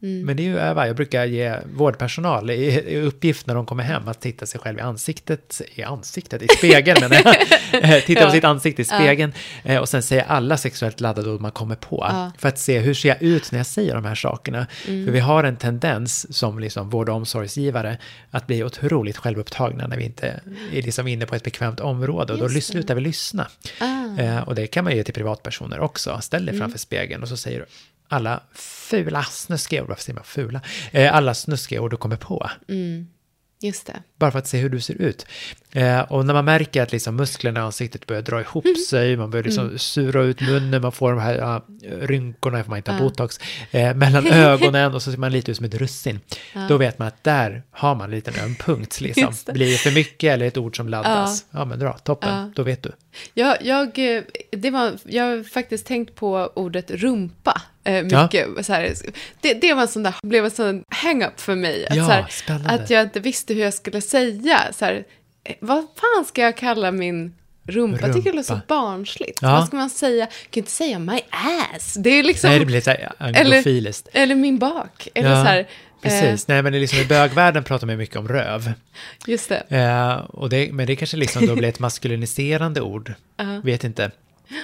Men 0.00 0.36
det 0.36 0.42
är 0.42 0.44
ju 0.44 0.58
öva. 0.58 0.86
Jag 0.86 0.96
brukar 0.96 1.24
ge 1.24 1.54
vårdpersonal 1.74 2.50
i, 2.50 2.96
uppgift 3.00 3.46
när 3.46 3.54
de 3.54 3.66
kommer 3.66 3.82
hem 3.84 4.08
att 4.08 4.20
titta 4.20 4.46
sig 4.46 4.60
själv 4.60 4.78
i 4.78 4.80
ansiktet, 4.80 5.62
i 5.74 5.82
ansiktet, 5.82 6.42
i 6.42 6.48
spegeln 6.48 7.00
menar 7.00 7.36
jag. 7.72 8.04
Titta 8.06 8.20
på 8.20 8.26
Ja. 8.26 8.32
sitt 8.32 8.44
ansikte 8.44 8.82
i 8.82 8.84
spegeln 8.84 9.32
eh, 9.64 9.76
och 9.78 9.88
sen 9.88 10.02
säga 10.02 10.22
alla 10.24 10.56
sexuellt 10.56 11.00
laddade 11.00 11.30
ord 11.30 11.40
man 11.40 11.50
kommer 11.50 11.74
på. 11.74 12.30
För 12.38 12.48
att 12.48 12.58
se 12.58 12.78
hur 12.78 12.94
ser 12.94 13.08
jag 13.08 13.22
ut 13.22 13.52
när 13.52 13.58
jag 13.58 13.66
säger 13.66 13.94
de 13.94 14.04
här 14.04 14.14
sakerna. 14.14 14.66
För 14.84 15.10
vi 15.12 15.20
har 15.20 15.44
en 15.44 15.56
tendens 15.56 16.36
som 16.36 16.58
liksom 16.58 16.90
vård 16.90 17.08
och 17.08 17.14
omsorgsgivare 17.16 17.98
att 18.30 18.46
bli 18.46 18.64
otroligt 18.64 19.16
självupptagna 19.16 19.86
när 19.86 19.96
vi 19.96 20.04
inte 20.04 20.40
är 20.72 20.82
liksom 20.82 21.08
inne 21.08 21.26
på 21.26 21.34
ett 21.34 21.44
bekvämt 21.44 21.80
område 21.80 22.32
och 22.32 22.38
då 22.38 22.48
lys- 22.48 22.60
slutar 22.70 22.94
vi 22.94 23.00
lyssna. 23.00 23.48
Eh, 24.18 24.38
och 24.48 24.54
det 24.54 24.66
kan 24.66 24.84
man 24.84 24.96
ju 24.96 25.02
till 25.04 25.14
privatpersoner 25.14 25.80
också. 25.80 26.18
Ställ 26.22 26.46
dig 26.46 26.58
framför 26.58 26.78
spegeln 26.78 27.22
och 27.22 27.28
så 27.28 27.36
säger 27.36 27.58
du 27.60 27.66
alla 28.08 28.42
fula, 28.54 29.22
snuskiga 29.24 29.82
ord, 29.82 29.88
varför 29.88 30.02
säger 30.02 30.14
man 30.14 30.24
fula? 30.24 30.60
Eh, 30.92 31.14
alla 31.14 31.34
snuskiga 31.34 31.80
ord 31.80 31.90
du 31.90 31.96
kommer 31.96 32.16
på. 32.16 32.50
Just 33.60 33.86
det. 33.86 34.02
Bara 34.16 34.30
för 34.30 34.38
att 34.38 34.46
se 34.46 34.58
hur 34.58 34.68
du 34.68 34.80
ser 34.80 34.94
ut. 34.94 35.26
Eh, 35.72 36.00
och 36.00 36.26
när 36.26 36.34
man 36.34 36.44
märker 36.44 36.82
att 36.82 36.92
liksom 36.92 37.16
musklerna 37.16 37.60
i 37.60 37.62
ansiktet 37.62 38.06
börjar 38.06 38.22
dra 38.22 38.40
ihop 38.40 38.78
sig, 38.88 39.16
man 39.16 39.30
börjar 39.30 39.44
liksom 39.44 39.78
sura 39.78 40.22
ut 40.22 40.40
munnen, 40.40 40.82
man 40.82 40.92
får 40.92 41.10
de 41.10 41.20
här 41.20 41.34
ja, 41.34 41.64
rynkorna, 42.00 42.62
för 42.62 42.70
man 42.70 42.76
inte 42.76 42.92
har 42.92 42.98
botox, 43.00 43.40
eh, 43.70 43.94
mellan 43.94 44.26
ögonen 44.32 44.94
och 44.94 45.02
så 45.02 45.10
ser 45.10 45.18
man 45.18 45.32
lite 45.32 45.50
ut 45.50 45.56
som 45.56 45.66
ett 45.66 45.74
russin. 45.74 46.20
Då 46.68 46.76
vet 46.76 46.98
man 46.98 47.08
att 47.08 47.24
där 47.24 47.62
har 47.70 47.94
man 47.94 48.04
en 48.04 48.10
liten 48.10 48.34
öm 48.44 48.54
punkt. 48.54 49.00
Liksom. 49.08 49.34
Det. 49.46 49.52
Blir 49.52 49.70
det 49.70 49.76
för 49.78 49.90
mycket 49.90 50.34
eller 50.34 50.46
ett 50.46 50.56
ord 50.56 50.76
som 50.76 50.88
laddas? 50.88 51.44
Ja, 51.50 51.64
men 51.64 51.78
bra, 51.78 51.92
toppen, 51.98 52.52
då 52.56 52.62
vet 52.62 52.82
du. 52.82 52.92
Jag, 53.34 53.56
jag, 53.62 54.16
eh, 54.16 54.22
det 54.50 54.70
var, 54.70 54.92
jag 55.04 55.24
har 55.24 55.42
faktiskt 55.44 55.86
tänkt 55.86 56.14
på 56.14 56.52
ordet 56.54 56.90
rumpa 56.90 57.62
eh, 57.84 57.94
Ja. 57.94 58.22
mycket. 58.22 58.66
Så 58.66 58.72
här, 58.72 58.94
det, 59.40 59.54
det 59.54 59.74
var 59.74 59.82
en 59.82 59.88
sån 59.88 60.02
där, 60.02 60.14
blev 60.22 60.44
en 60.44 60.50
sån 60.50 60.82
hang-up 60.88 61.40
för 61.40 61.54
mig. 61.54 61.86
Att, 61.86 61.96
Ja, 61.96 62.26
så 62.30 62.52
här, 62.52 62.74
att 62.74 62.90
jag 62.90 63.02
inte 63.02 63.20
visste 63.20 63.54
hur 63.54 63.62
jag 63.62 63.74
skulle 63.74 64.00
säga. 64.00 64.58
Så 64.72 64.84
här, 64.84 65.04
vad 65.60 65.78
fan 65.96 66.24
ska 66.24 66.42
jag 66.42 66.56
kalla 66.56 66.90
min 66.90 67.34
rumpa? 67.62 68.06
Jag 68.06 68.16
tycker 68.16 68.30
det 68.30 68.36
låter 68.36 68.46
så 68.46 68.52
Rumpa. 68.54 68.66
barnsligt. 68.68 69.38
Ja. 69.42 69.50
Vad 69.50 69.66
ska 69.66 69.76
man 69.76 69.90
säga? 69.90 70.16
Jag 70.20 70.28
kan 70.50 70.60
inte 70.60 70.70
säga 70.70 70.98
my 70.98 71.20
ass. 71.30 71.94
Det 71.94 72.10
är 72.10 72.22
liksom... 72.22 72.50
Nej, 72.50 72.58
det 72.58 72.66
blir 72.66 72.80
så 72.80 72.90
här 72.90 73.12
anglofiliskt. 73.18 74.08
eller 74.12 74.34
min 74.34 74.58
bak. 74.58 75.08
Eller 75.14 75.30
Ja, 75.30 75.36
så 75.44 75.48
här, 75.48 75.68
Precis, 76.02 76.48
nej 76.48 76.62
men 76.62 76.72
det 76.72 76.78
är 76.78 76.80
liksom 76.80 76.98
i 76.98 77.04
bögvärlden 77.04 77.64
pratar 77.64 77.86
man 77.86 77.96
mycket 77.96 78.16
om 78.16 78.28
röv. 78.28 78.66
Eh, 78.66 78.72
just 79.26 79.48
det. 79.48 79.62
Eh, 79.76 80.12
och 80.16 80.48
det, 80.48 80.72
men 80.72 80.86
det 80.86 80.96
kanske 80.96 81.16
liksom 81.16 81.46
då 81.46 81.56
blir 81.56 81.68
ett 81.68 81.78
maskuliniserande 81.78 82.80
ord. 82.80 83.14
Vet 83.62 83.84
inte. 83.84 84.10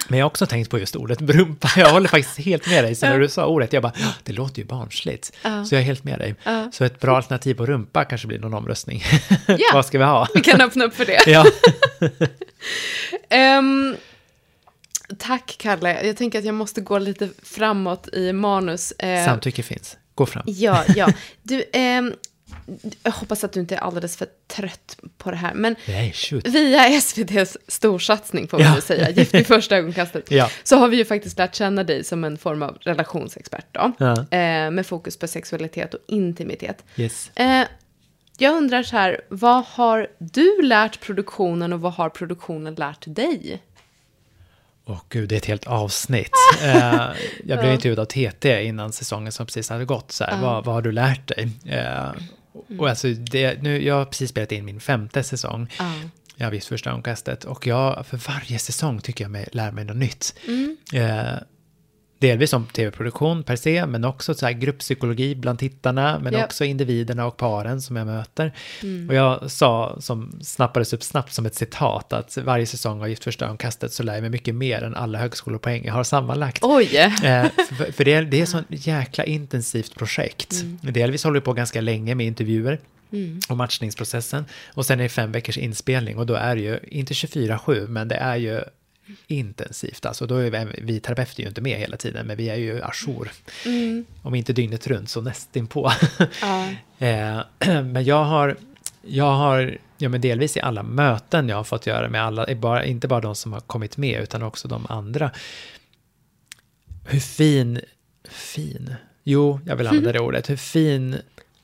Men 0.07 0.19
jag 0.19 0.25
har 0.25 0.29
också 0.29 0.45
tänkt 0.45 0.69
på 0.69 0.79
just 0.79 0.95
ordet 0.95 1.21
brumpa. 1.21 1.69
Jag 1.77 1.89
håller 1.91 2.09
faktiskt 2.09 2.37
helt 2.39 2.67
med 2.69 2.83
dig. 2.83 2.95
Så 2.95 3.05
när 3.05 3.19
du 3.19 3.29
sa 3.29 3.45
ordet, 3.45 3.73
jag 3.73 3.83
bara, 3.83 3.93
"Ja, 3.99 4.07
det 4.23 4.33
låter 4.33 4.59
ju 4.61 4.65
barnsligt. 4.65 5.31
Så 5.41 5.75
jag 5.75 5.81
är 5.81 5.85
helt 5.85 6.03
med 6.03 6.19
dig. 6.19 6.35
Så 6.71 6.83
ett 6.83 6.99
bra 6.99 7.15
alternativ 7.17 7.53
på 7.55 7.65
rumpa 7.65 8.05
kanske 8.05 8.27
blir 8.27 8.39
någon 8.39 8.53
omröstning. 8.53 9.03
Ja. 9.47 9.57
Vad 9.73 9.85
ska 9.85 9.97
vi 9.97 10.03
ha? 10.03 10.27
Vi 10.35 10.41
kan 10.41 10.61
öppna 10.61 10.85
upp 10.85 10.95
för 10.95 11.05
det. 11.05 11.27
ja. 11.27 11.45
Ehm, 13.29 13.95
tack, 15.19 15.55
Kalle. 15.59 16.05
Jag 16.07 16.17
tänker 16.17 16.39
att 16.39 16.45
jag 16.45 16.55
måste 16.55 16.81
gå 16.81 16.97
lite 16.99 17.29
framåt 17.43 18.07
i 18.13 18.33
manus. 18.33 18.91
Eh, 18.91 19.25
Samtycke 19.25 19.63
finns. 19.63 19.97
Gå 20.15 20.25
fram. 20.25 20.43
Ja, 20.47 20.83
ja. 20.95 21.11
Du, 21.43 21.63
ehm, 21.73 22.13
jag 23.03 23.11
hoppas 23.11 23.43
att 23.43 23.53
du 23.53 23.59
inte 23.59 23.75
är 23.75 23.79
alldeles 23.79 24.17
för 24.17 24.27
trött 24.47 24.97
på 25.17 25.31
det 25.31 25.37
här. 25.37 25.53
Men 25.53 25.75
Nej, 25.87 26.13
via 26.45 26.85
SVTs 26.87 27.57
storsatsning, 27.67 28.47
får 28.47 28.59
man 28.59 28.67
Ja. 28.75 28.81
säga, 28.81 29.09
Gift 29.09 29.33
vid 29.33 29.47
första 29.47 29.77
ögonkastet, 29.77 30.25
Ja. 30.31 30.49
så 30.63 30.77
har 30.77 30.87
vi 30.87 30.97
ju 30.97 31.05
faktiskt 31.05 31.37
lärt 31.37 31.55
känna 31.55 31.83
dig 31.83 32.03
som 32.03 32.23
en 32.23 32.37
form 32.37 32.61
av 32.61 32.77
relationsexpert 32.81 33.65
då. 33.71 33.91
Ja. 33.97 34.11
Eh, 34.37 34.71
med 34.71 34.85
fokus 34.85 35.17
på 35.17 35.27
sexualitet 35.27 35.93
och 35.93 35.99
intimitet. 36.07 36.83
Yes. 36.95 37.31
Eh, 37.35 37.63
jag 38.37 38.55
undrar 38.55 38.83
så 38.83 38.95
här, 38.97 39.21
vad 39.29 39.65
har 39.65 40.07
du 40.17 40.61
lärt 40.61 40.99
produktionen 41.01 41.73
och 41.73 41.81
vad 41.81 41.93
har 41.93 42.09
produktionen 42.09 42.75
lärt 42.75 43.03
dig? 43.07 43.61
Åh 44.87 45.01
gud, 45.09 45.29
det 45.29 45.35
är 45.35 45.37
ett 45.37 45.45
helt 45.45 45.67
avsnitt. 45.67 46.31
Eh, 46.63 47.07
jag 47.45 47.59
blev 47.59 47.73
intervjuad 47.73 47.99
av 47.99 48.05
TT 48.05 48.63
innan 48.63 48.91
säsongen 48.91 49.31
som 49.31 49.45
precis 49.45 49.69
hade 49.69 49.85
gått. 49.85 50.11
Så 50.11 50.23
här, 50.23 50.41
vad, 50.41 50.65
vad 50.65 50.75
har 50.75 50.81
du 50.81 50.91
lärt 50.91 51.27
dig? 51.27 51.49
Eh, 51.65 52.11
och 52.79 52.89
alltså, 52.89 53.07
det, 53.07 53.61
nu, 53.61 53.83
jag 53.83 53.95
har 53.95 54.05
precis 54.05 54.29
spelat 54.29 54.51
in 54.51 54.65
min 54.65 54.79
femte 54.79 55.23
säsong. 55.23 55.67
Jag 56.35 56.45
har 56.45 56.51
visst 56.51 56.67
första 56.67 56.89
ögonkastet. 56.89 57.43
Och 57.43 57.67
jag, 57.67 58.05
för 58.07 58.17
varje 58.17 58.59
säsong 58.59 59.01
tycker 59.01 59.23
jag 59.23 59.31
mig, 59.31 59.47
lär 59.51 59.71
mig 59.71 59.85
något 59.85 59.97
nytt. 59.97 60.35
Eh, 60.93 61.33
delvis 62.19 62.53
om 62.53 62.65
tv-produktion 62.65 63.43
per 63.43 63.55
se, 63.55 63.85
men 63.85 64.05
också 64.05 64.33
så 64.33 64.45
här 64.45 64.53
grupppsykologi 64.53 65.35
bland 65.35 65.59
tittarna, 65.59 66.19
men 66.19 66.33
Japp. 66.33 66.45
också 66.45 66.65
individerna 66.65 67.25
och 67.25 67.37
paren 67.37 67.81
som 67.81 67.95
jag 67.95 68.07
möter. 68.07 68.53
Och 69.09 69.15
jag 69.15 69.51
sa, 69.51 69.97
som 69.99 70.39
snappades 70.41 70.93
upp 70.93 71.03
snabbt 71.03 71.33
som 71.33 71.45
ett 71.45 71.55
citat, 71.55 72.13
att 72.13 72.37
varje 72.37 72.65
säsong 72.65 73.01
av 73.01 73.09
Gift 73.09 73.23
första 73.23 73.45
ögonkastet 73.45 73.93
så 73.93 74.03
lär 74.03 74.13
jag 74.13 74.21
mig 74.21 74.29
mycket 74.29 74.55
mer 74.55 74.83
än 74.83 74.95
alla 74.95 75.17
högskolepoäng 75.17 75.85
jag 75.85 75.93
har 75.93 76.03
sammanlagt. 76.03 76.63
Oj! 76.63 76.97
Eh, 76.97 77.45
för, 77.77 77.91
för 77.91 78.05
det, 78.05 78.13
är, 78.13 78.23
det 78.23 78.41
är 78.41 78.45
så 78.45 78.63
jäkla 78.69 79.23
intensivt 79.23 79.95
projekt. 79.95 80.63
Delvis 80.81 81.23
håller 81.23 81.39
vi 81.39 81.45
på 81.45 81.53
ganska 81.53 81.81
länge 81.81 82.15
med 82.15 82.25
intervjuer 82.25 82.79
och 83.49 83.57
matchningsprocessen. 83.57 84.45
Och 84.73 84.85
sen 84.85 84.99
är 84.99 85.03
det 85.03 85.09
fem 85.09 85.31
veckors 85.31 85.57
inspelning 85.57 86.17
och 86.17 86.25
då 86.25 86.33
är 86.33 86.55
det 86.55 86.61
ju, 86.61 86.79
inte 86.87 87.13
24-7, 87.13 87.87
men 87.87 88.07
det 88.07 88.15
är 88.15 88.35
ju 88.35 88.61
intensivt. 89.27 90.05
Alltså 90.05 90.25
då 90.25 90.35
är 90.35 90.51
vi, 90.51 90.81
vi 90.81 90.99
terapeuter 90.99 91.41
ju 91.41 91.47
inte 91.47 91.61
med 91.61 91.79
hela 91.79 91.97
tiden, 91.97 92.27
men 92.27 92.37
vi 92.37 92.49
är 92.49 92.55
ju 92.55 92.81
ajour. 92.83 93.31
Om 94.21 94.35
inte 94.35 94.53
dygnet 94.53 94.87
runt 94.87 95.09
så 95.09 95.21
nästinpå. 95.21 95.91
Ja. 96.41 96.69
Eh, 96.97 97.39
men 97.83 98.03
jag 98.03 98.23
har, 98.23 98.57
jag 99.01 99.31
har, 99.31 99.77
ja 99.97 100.09
men 100.09 100.21
delvis 100.21 100.57
i 100.57 100.61
alla 100.61 100.83
möten 100.83 101.49
jag 101.49 101.55
har 101.55 101.63
fått 101.63 101.87
göra 101.87 102.09
med 102.09 102.23
alla, 102.23 102.55
bara, 102.55 102.85
inte 102.85 103.07
bara 103.07 103.21
de 103.21 103.35
som 103.35 103.53
har 103.53 103.59
kommit 103.59 103.97
med 103.97 104.21
utan 104.21 104.43
också 104.43 104.67
de 104.67 104.85
andra. 104.89 105.31
Hur 107.05 107.19
fin, 107.19 107.79
fin, 108.29 108.95
jo 109.23 109.59
jag 109.65 109.75
vill 109.75 109.87
använda 109.87 110.11
det 110.11 110.19
ordet, 110.19 110.49
hur 110.49 110.55
fin, 110.55 111.15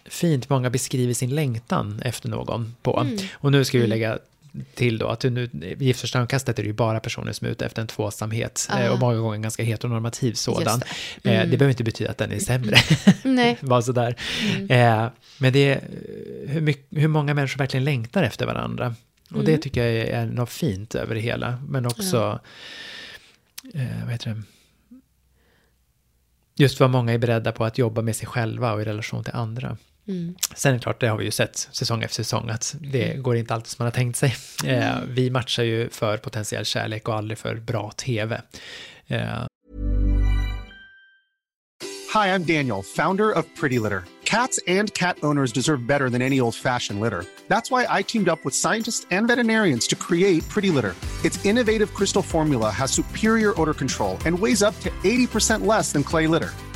fint 0.05 0.49
många 0.49 0.69
beskriver 0.69 1.13
sin 1.13 1.35
längtan 1.35 2.01
efter 2.05 2.29
någon 2.29 2.75
på. 2.81 3.07
Och 3.33 3.51
nu 3.51 3.65
ska 3.65 3.79
vi 3.79 3.87
lägga 3.87 4.19
till 4.74 4.97
då 4.97 5.08
att 5.08 5.24
nu, 5.24 5.49
i 5.54 5.86
Gift 5.86 6.02
första 6.02 6.20
ögonkastet 6.20 6.60
är 6.60 6.64
det 6.64 6.68
ju 6.68 6.74
bara 6.74 6.99
personer 6.99 7.32
som 7.32 7.47
är 7.47 7.52
ute 7.52 7.66
efter 7.66 7.82
en 7.82 7.88
tvåsamhet 7.88 8.68
eh, 8.78 8.91
och 8.91 8.99
många 8.99 9.16
gånger 9.16 9.36
en 9.36 9.41
ganska 9.41 9.64
heteronormativ 9.64 10.34
sådan. 10.34 10.82
det. 11.22 11.36
Eh, 11.36 11.41
det 11.41 11.58
behöver 11.58 11.70
inte 11.70 11.84
betyda 11.84 12.12
att 12.12 12.18
den 12.18 12.32
är 12.32 12.39
sämre. 12.39 12.78
Nej. 13.24 13.58
Bara 13.62 13.82
sådär. 13.82 14.16
Eh, 14.70 15.08
men 15.38 15.54
det 15.54 15.74
är 15.74 15.82
hur, 16.47 16.62
mycket, 16.62 16.86
hur 16.89 17.08
många 17.08 17.34
människor 17.34 17.58
verkligen 17.58 17.84
längtar 17.84 18.24
efter 18.24 18.45
varandra. 18.45 18.95
Och 19.34 19.43
det 19.43 19.58
tycker 19.58 19.86
jag 19.86 20.08
är 20.08 20.26
något 20.26 20.49
fint 20.49 20.95
över 20.95 21.16
det 21.16 21.22
hela. 21.22 21.64
Men 21.68 21.86
också, 21.86 22.39
eh, 23.74 24.04
vad 24.04 24.12
heter 24.12 24.30
det? 24.30 24.41
Just 26.56 26.80
vad 26.80 26.89
många 26.89 27.14
är 27.14 27.18
beredda 27.18 27.52
på 27.52 27.66
att 27.66 27.78
jobba 27.78 28.02
med 28.02 28.16
sig 28.16 28.28
själva 28.28 28.74
och 28.74 28.82
i 28.82 28.86
relation 28.86 29.24
till 29.24 29.34
andra. 29.34 29.78
Sen 30.55 30.70
är 30.70 30.74
det 30.74 30.84
klart, 30.84 30.99
det 30.99 31.07
har 31.07 31.18
vi 31.18 31.26
ju 31.26 31.32
sett 31.32 31.68
säsong 31.72 32.03
efter 32.03 32.24
säsong, 32.24 32.49
att 32.49 32.76
det 32.80 33.18
går 33.18 33.36
inte 33.36 33.53
alltid 33.53 33.68
som 33.68 33.84
man 33.84 33.86
har 33.86 33.91
tänkt 33.91 34.18
sig. 34.18 34.36
Eh, 34.66 34.95
vi 35.07 35.30
matchar 35.30 35.64
ju 35.64 35.89
för 35.89 36.18
potentiell 36.18 36.66
kärlek 36.66 37.07
och 37.07 37.16
aldrig 37.16 37.38
för 37.38 37.55
bra 37.55 37.91
tv. 37.91 38.41
Eh, 39.07 39.43
Hi, 42.14 42.28
I'm 42.36 42.43
Daniel, 42.43 42.84
founder 42.84 43.32
of 43.32 43.45
Pretty 43.55 43.80
Litter. 43.80 44.03
Cats 44.26 44.59
and 44.68 44.93
cat 44.93 45.18
owners 45.24 45.51
deserve 45.51 45.88
better 45.88 46.09
than 46.09 46.22
any 46.22 46.39
old 46.39 46.55
fashioned 46.55 46.99
litter. 47.01 47.26
That's 47.47 47.70
why 47.72 47.86
I 47.89 48.01
teamed 48.01 48.30
up 48.30 48.39
with 48.45 48.55
scientists 48.55 49.05
and 49.12 49.28
veterinarians 49.28 49.88
to 49.88 49.95
create 49.95 50.47
Pretty 50.47 50.70
Litter. 50.70 50.95
Its 51.26 51.45
innovative 51.45 51.93
crystal 51.93 52.22
formula 52.22 52.70
has 52.70 52.91
superior 52.91 53.53
odor 53.59 53.74
control 53.74 54.18
and 54.26 54.38
weighs 54.39 54.62
up 54.64 54.78
to 54.82 54.89
80% 55.03 55.66
less 55.66 55.91
than 55.91 56.03
clay 56.03 56.28
litter. 56.28 56.51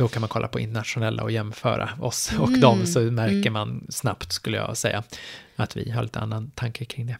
Då 0.00 0.08
kan 0.08 0.20
man 0.20 0.28
kolla 0.28 0.48
på 0.48 0.60
internationella 0.60 1.22
och 1.22 1.30
jämföra 1.30 1.90
oss 2.00 2.32
och 2.38 2.58
dem, 2.58 2.86
så 2.86 3.00
märker 3.00 3.50
man 3.50 3.86
snabbt, 3.88 4.32
skulle 4.32 4.56
jag 4.56 4.76
säga, 4.76 5.02
att 5.56 5.76
vi 5.76 5.90
har 5.90 6.02
lite 6.02 6.18
annan 6.18 6.50
tanke 6.50 6.84
kring 6.84 7.06
det. 7.06 7.16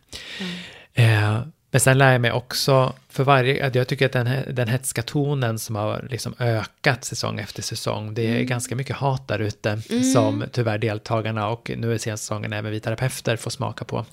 Eh, 1.03 1.41
men 1.71 1.81
sen 1.81 1.99
lär 1.99 2.13
jag 2.13 2.21
mig 2.21 2.33
också, 2.33 2.93
för 3.09 3.25
varje, 3.25 3.71
jag 3.75 3.89
tycker 3.89 4.07
att 4.07 4.13
den, 4.13 4.55
den 4.55 4.69
hetska 4.69 5.03
tonen 5.03 5.59
som 5.59 5.77
har 5.77 6.07
liksom 6.11 6.35
ökat 6.39 7.05
säsong 7.05 7.41
efter 7.41 7.63
säsong, 7.63 8.15
det 8.15 8.23
är 8.23 8.43
ganska 8.43 8.77
mycket 8.77 8.97
hat 8.97 9.29
där 9.29 9.39
ute 9.39 9.83
som 10.13 10.45
tyvärr 10.53 10.79
deltagarna 10.79 11.49
och 11.49 11.71
nu 11.77 11.95
är 11.95 11.99
senaste 11.99 12.25
säsongen 12.25 12.53
även 12.53 12.73
vi 12.73 12.81
terapeuter 12.81 13.37
får 13.37 13.51
smaka 13.51 13.85
på. 13.85 14.05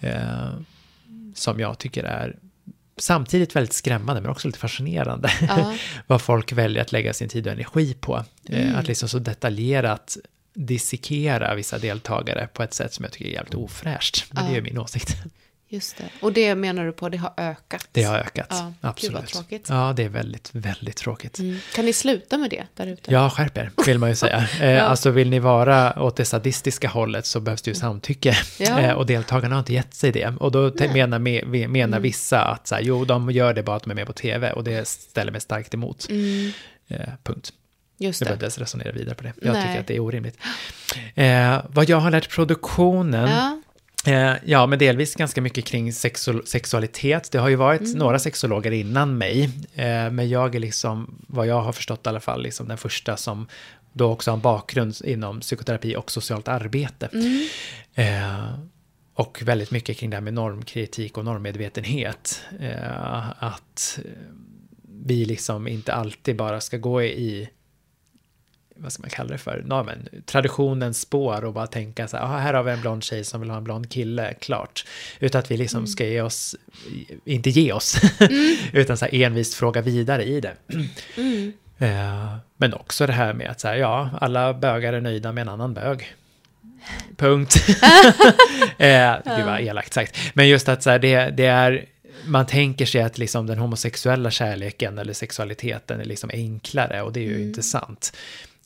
Eh, 0.00 0.50
som 1.34 1.60
jag 1.60 1.78
tycker 1.78 2.04
är 2.04 2.36
samtidigt 2.96 3.56
väldigt 3.56 3.72
skrämmande 3.72 4.20
men 4.22 4.30
också 4.30 4.48
lite 4.48 4.58
fascinerande. 4.58 5.30
Vad 6.06 6.22
folk 6.22 6.52
väljer 6.52 6.82
att 6.82 6.92
lägga 6.92 7.12
sin 7.12 7.28
tid 7.28 7.46
och 7.46 7.52
energi 7.52 7.94
på. 8.00 8.24
Eh, 8.48 8.78
Att 8.78 8.88
liksom 8.88 9.08
så 9.08 9.18
detaljerat 9.18 10.16
dissekera 10.54 11.54
vissa 11.54 11.78
deltagare 11.78 12.48
på 12.52 12.62
ett 12.62 12.74
sätt 12.74 12.92
som 12.94 13.02
jag 13.04 13.12
tycker 13.12 13.24
är 13.26 13.32
jävligt 13.32 13.54
ofräscht. 13.54 14.26
Men 14.30 14.44
det 14.44 14.50
är 14.50 14.54
ju 14.54 14.62
min 14.62 14.78
åsikt. 14.78 15.16
Just 15.74 15.96
det. 15.96 16.04
Och 16.20 16.32
det 16.32 16.54
menar 16.54 16.84
du 16.86 16.92
på, 16.92 17.08
det 17.08 17.16
har 17.16 17.32
ökat? 17.36 17.88
Det 17.92 18.02
har 18.02 18.16
ökat, 18.18 18.46
Ja, 18.50 18.56
gud 18.66 18.74
vad 18.80 18.90
absolut. 18.90 19.26
tråkigt. 19.26 19.66
Ja, 19.68 19.92
det 19.96 20.04
är 20.04 20.08
väldigt, 20.08 20.50
väldigt 20.52 20.96
tråkigt. 20.96 21.38
Mm. 21.38 21.58
Kan 21.74 21.84
ni 21.84 21.92
sluta 21.92 22.38
med 22.38 22.50
det 22.50 22.64
där 22.74 22.86
ute? 22.86 23.12
Ja, 23.12 23.30
skärp 23.30 23.56
er, 23.58 23.70
vill 23.86 23.98
man 23.98 24.08
ju 24.08 24.14
säga. 24.16 24.48
Eh, 24.60 24.90
Alltså 24.90 25.10
vill 25.10 25.30
ni 25.30 25.38
vara 25.38 26.02
åt 26.02 26.16
det 26.16 26.24
sadistiska 26.24 26.88
hållet 26.88 27.26
så 27.26 27.40
behövs 27.40 27.62
det 27.62 27.70
ju 27.70 27.74
samtycke. 27.74 28.36
Ja. 28.58 28.80
Eh, 28.80 28.92
och 28.92 29.06
deltagarna 29.06 29.54
har 29.54 29.60
inte 29.60 29.72
gett 29.74 29.94
sig 29.94 30.12
det. 30.12 30.26
Och 30.40 30.52
då 30.52 30.70
te- 30.70 30.92
menar, 30.92 31.18
me- 31.18 31.68
menar 31.68 32.00
vissa 32.00 32.40
att 32.44 32.66
så 32.68 32.74
här, 32.74 32.82
jo, 32.82 33.04
de 33.04 33.30
gör 33.30 33.54
det 33.54 33.62
bara 33.62 33.76
att 33.76 33.82
de 33.82 33.90
är 33.90 33.94
med 33.94 34.06
på 34.06 34.12
tv. 34.12 34.52
Och 34.52 34.64
det 34.64 34.88
ställer 34.88 35.32
mig 35.32 35.40
starkt 35.40 35.74
emot. 35.74 36.06
Eh, 36.88 36.98
punkt. 37.22 37.52
Just 37.98 38.20
Jag 38.20 38.30
det. 38.30 38.32
inte 38.32 38.44
ens 38.44 38.58
resonera 38.58 38.92
vidare 38.92 39.14
på 39.14 39.22
det. 39.22 39.32
Jag 39.42 39.52
Nej. 39.52 39.62
tycker 39.66 39.80
att 39.80 39.86
det 39.86 39.96
är 39.96 40.00
orimligt. 40.00 40.38
Eh, 41.14 41.58
vad 41.68 41.88
jag 41.88 41.96
har 41.96 42.10
lärt 42.10 42.30
produktionen. 42.30 43.28
Ja. 43.30 43.60
Eh, 44.06 44.32
ja, 44.44 44.66
men 44.66 44.78
delvis 44.78 45.14
ganska 45.14 45.40
mycket 45.40 45.64
kring 45.64 45.90
sexu- 45.90 46.44
sexualitet. 46.46 47.30
Det 47.32 47.38
har 47.38 47.48
ju 47.48 47.56
varit 47.56 47.80
Mm. 47.80 47.98
några 47.98 48.18
sexologer 48.18 48.70
innan 48.70 49.18
mig, 49.18 49.44
eh, 49.74 50.10
men 50.10 50.28
jag 50.28 50.54
är 50.54 50.58
liksom, 50.60 51.24
vad 51.28 51.46
jag 51.46 51.60
har 51.62 51.72
förstått 51.72 52.06
i 52.06 52.08
alla 52.08 52.20
fall, 52.20 52.42
liksom 52.42 52.68
den 52.68 52.78
första 52.78 53.16
som 53.16 53.46
då 53.92 54.10
också 54.12 54.30
har 54.30 54.36
en 54.36 54.40
bakgrund 54.42 54.94
inom 55.04 55.40
psykoterapi 55.40 55.96
och 55.96 56.10
socialt 56.10 56.48
arbete. 56.48 57.08
Mm. 57.12 57.48
Eh, 57.94 58.54
och 59.14 59.42
väldigt 59.44 59.70
mycket 59.70 59.96
kring 59.96 60.10
det 60.10 60.16
här 60.16 60.20
med 60.22 60.34
normkritik 60.34 61.18
och 61.18 61.24
normmedvetenhet. 61.24 62.40
Eh, 62.60 63.42
att 63.44 63.98
vi 65.04 65.24
liksom 65.24 65.68
inte 65.68 65.92
alltid 65.94 66.36
bara 66.36 66.60
ska 66.60 66.76
gå 66.76 67.02
i 67.02 67.48
vad 68.76 68.92
ska 68.92 69.00
man 69.00 69.10
kalla 69.10 69.28
det 69.28 69.38
för, 69.38 69.62
no, 69.66 69.82
men, 69.82 70.08
traditionens 70.26 71.00
spår 71.00 71.44
och 71.44 71.52
bara 71.52 71.66
tänka 71.66 72.08
så 72.08 72.16
här, 72.16 72.24
"Ah, 72.24 72.38
här 72.38 72.54
har 72.54 72.62
vi 72.62 72.72
en 72.72 72.80
blond 72.80 73.04
tjej 73.04 73.24
som 73.24 73.40
vill 73.40 73.50
ha 73.50 73.56
en 73.56 73.64
blond 73.64 73.90
kille, 73.90 74.34
klart. 74.34 74.84
Utan 75.20 75.38
att 75.38 75.50
vi 75.50 75.56
liksom 75.56 75.86
ska 75.86 76.06
ge 76.06 76.20
oss, 76.20 76.56
inte 77.24 77.50
ge 77.50 77.72
oss, 77.72 78.00
utan 78.72 78.96
så 78.96 79.04
här 79.04 79.14
envist 79.14 79.54
fråga 79.54 79.80
vidare 79.82 80.24
i 80.24 80.40
det. 80.40 80.52
Eh, 81.78 82.36
men 82.56 82.74
också 82.74 83.06
det 83.06 83.12
här 83.12 83.32
med 83.32 83.50
att 83.50 83.60
så 83.60 83.68
här, 83.68 83.74
ja, 83.74 84.10
alla 84.20 84.54
bögar 84.54 84.92
är 84.92 85.00
nöjda 85.00 85.32
med 85.32 85.42
en 85.42 85.48
annan 85.48 85.74
bög. 85.74 86.14
Punkt. 87.16 87.56
eh, 88.78 89.14
gud 89.36 89.46
vad 89.46 89.60
elakt 89.60 89.92
sagt. 89.92 90.18
Men 90.34 90.48
just 90.48 90.68
att 90.68 90.82
så 90.82 90.90
här, 90.90 90.98
det, 90.98 91.30
det 91.30 91.46
är, 91.46 91.84
man 92.26 92.46
tänker 92.46 92.86
sig 92.86 93.02
att 93.02 93.18
liksom 93.18 93.46
den 93.46 93.58
homosexuella 93.58 94.30
kärleken 94.30 94.98
eller 94.98 95.12
sexualiteten 95.12 96.00
är 96.00 96.04
liksom 96.04 96.30
enklare 96.32 97.02
och 97.02 97.12
det 97.12 97.20
är 97.20 97.24
ju 97.24 97.42
inte 97.42 97.62
sant. 97.62 98.16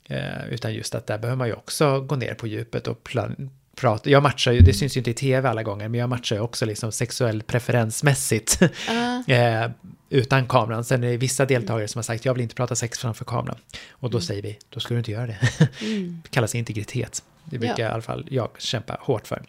Eh, 0.09 0.49
utan 0.51 0.75
just 0.75 0.95
att 0.95 1.07
där 1.07 1.19
behöver 1.19 1.37
man 1.37 1.47
ju 1.49 1.55
också 1.55 2.01
gå 2.01 2.17
ner 2.17 2.35
på 2.35 2.47
djupet 2.47 2.87
och 2.87 3.05
plan- 3.05 3.51
prata. 3.77 4.11
Jag 4.11 4.23
matchar 4.23 4.53
ju, 4.53 4.61
det 4.61 4.73
syns 4.75 4.97
ju 4.97 5.01
inte 5.01 5.11
i 5.11 5.15
tv 5.15 5.49
alla 5.49 5.63
gånger, 5.63 5.89
men 5.89 6.01
jag 6.01 6.09
matchar 6.09 6.37
ju 6.37 6.43
också 6.43 6.67
liksom 6.67 6.93
sexuell 6.93 7.43
preferensmässigt. 7.43 8.63
eh, 9.27 9.71
utan 10.11 10.47
kameran. 10.47 10.85
Sen 10.85 11.05
är 11.05 11.09
det 11.11 11.17
vissa 11.17 11.45
deltagare 11.47 11.89
som 11.89 11.99
har 11.99 12.03
sagt 12.03 12.25
jag 12.25 12.35
vill 12.35 12.43
inte 12.43 12.55
prata 12.55 12.75
sex 12.75 12.99
framför 12.99 13.25
kameran. 13.25 13.57
Och 13.91 14.11
då 14.11 14.21
säger 14.21 14.43
vi, 14.43 14.59
då 14.71 14.81
ska 14.81 14.95
du 14.95 14.99
inte 14.99 15.11
göra 15.11 15.27
det. 15.27 15.39
det 16.23 16.29
kallas 16.31 16.55
integritet. 16.55 17.23
Det 17.45 17.59
brukar 17.59 17.79
Ja. 17.83 17.89
i 17.89 17.93
alla 17.93 18.03
fall 18.03 18.27
jag 18.31 18.49
kämpa 18.59 18.97
hårt 19.01 19.27
för. 19.27 19.43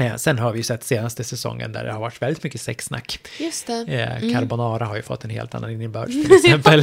Eh, 0.00 0.16
sen 0.16 0.38
har 0.38 0.52
vi 0.52 0.58
ju 0.58 0.62
sett 0.62 0.84
senaste 0.84 1.24
säsongen 1.24 1.72
där 1.72 1.84
det 1.84 1.92
har 1.92 2.00
varit 2.00 2.22
väldigt 2.22 2.44
mycket 2.44 2.60
sexsnack. 2.60 3.18
Just 3.40 3.66
det. 3.66 4.20
Eh, 4.22 4.32
Carbonara 4.32 4.84
har 4.84 4.96
ju 4.96 5.02
fått 5.02 5.24
en 5.24 5.30
helt 5.30 5.54
annan 5.54 5.70
innebörd 5.70 6.06
till 6.10 6.32
exempel. 6.32 6.80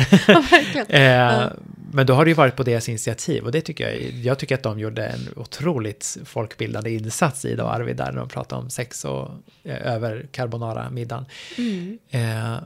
eh, 0.90 1.46
men 1.92 2.06
då 2.06 2.14
har 2.14 2.26
det 2.26 2.32
ju 2.32 2.36
varit 2.36 2.56
på 2.56 2.64
deras 2.64 2.90
initiativ 2.90 3.44
och 3.44 3.52
det 3.52 3.62
tycker 3.62 3.90
jag, 3.90 4.12
jag 4.12 4.40
tycker 4.40 4.56
att 4.56 4.64
de 4.64 4.80
gjorde 4.80 5.06
en 5.06 5.20
otroligt 5.36 6.18
folkbildande 6.26 6.92
insats 6.92 7.46
i 7.46 7.56
då 7.56 7.64
Arvid 7.64 7.98
där 7.98 8.12
när 8.12 8.20
de 8.20 8.30
pratade 8.30 8.62
om 8.62 8.70
sex 8.70 9.06
och 9.06 9.30
eh, 9.64 9.94
över 9.94 10.28
carbonara-middagen. 10.32 11.26
Eh, 12.10 12.58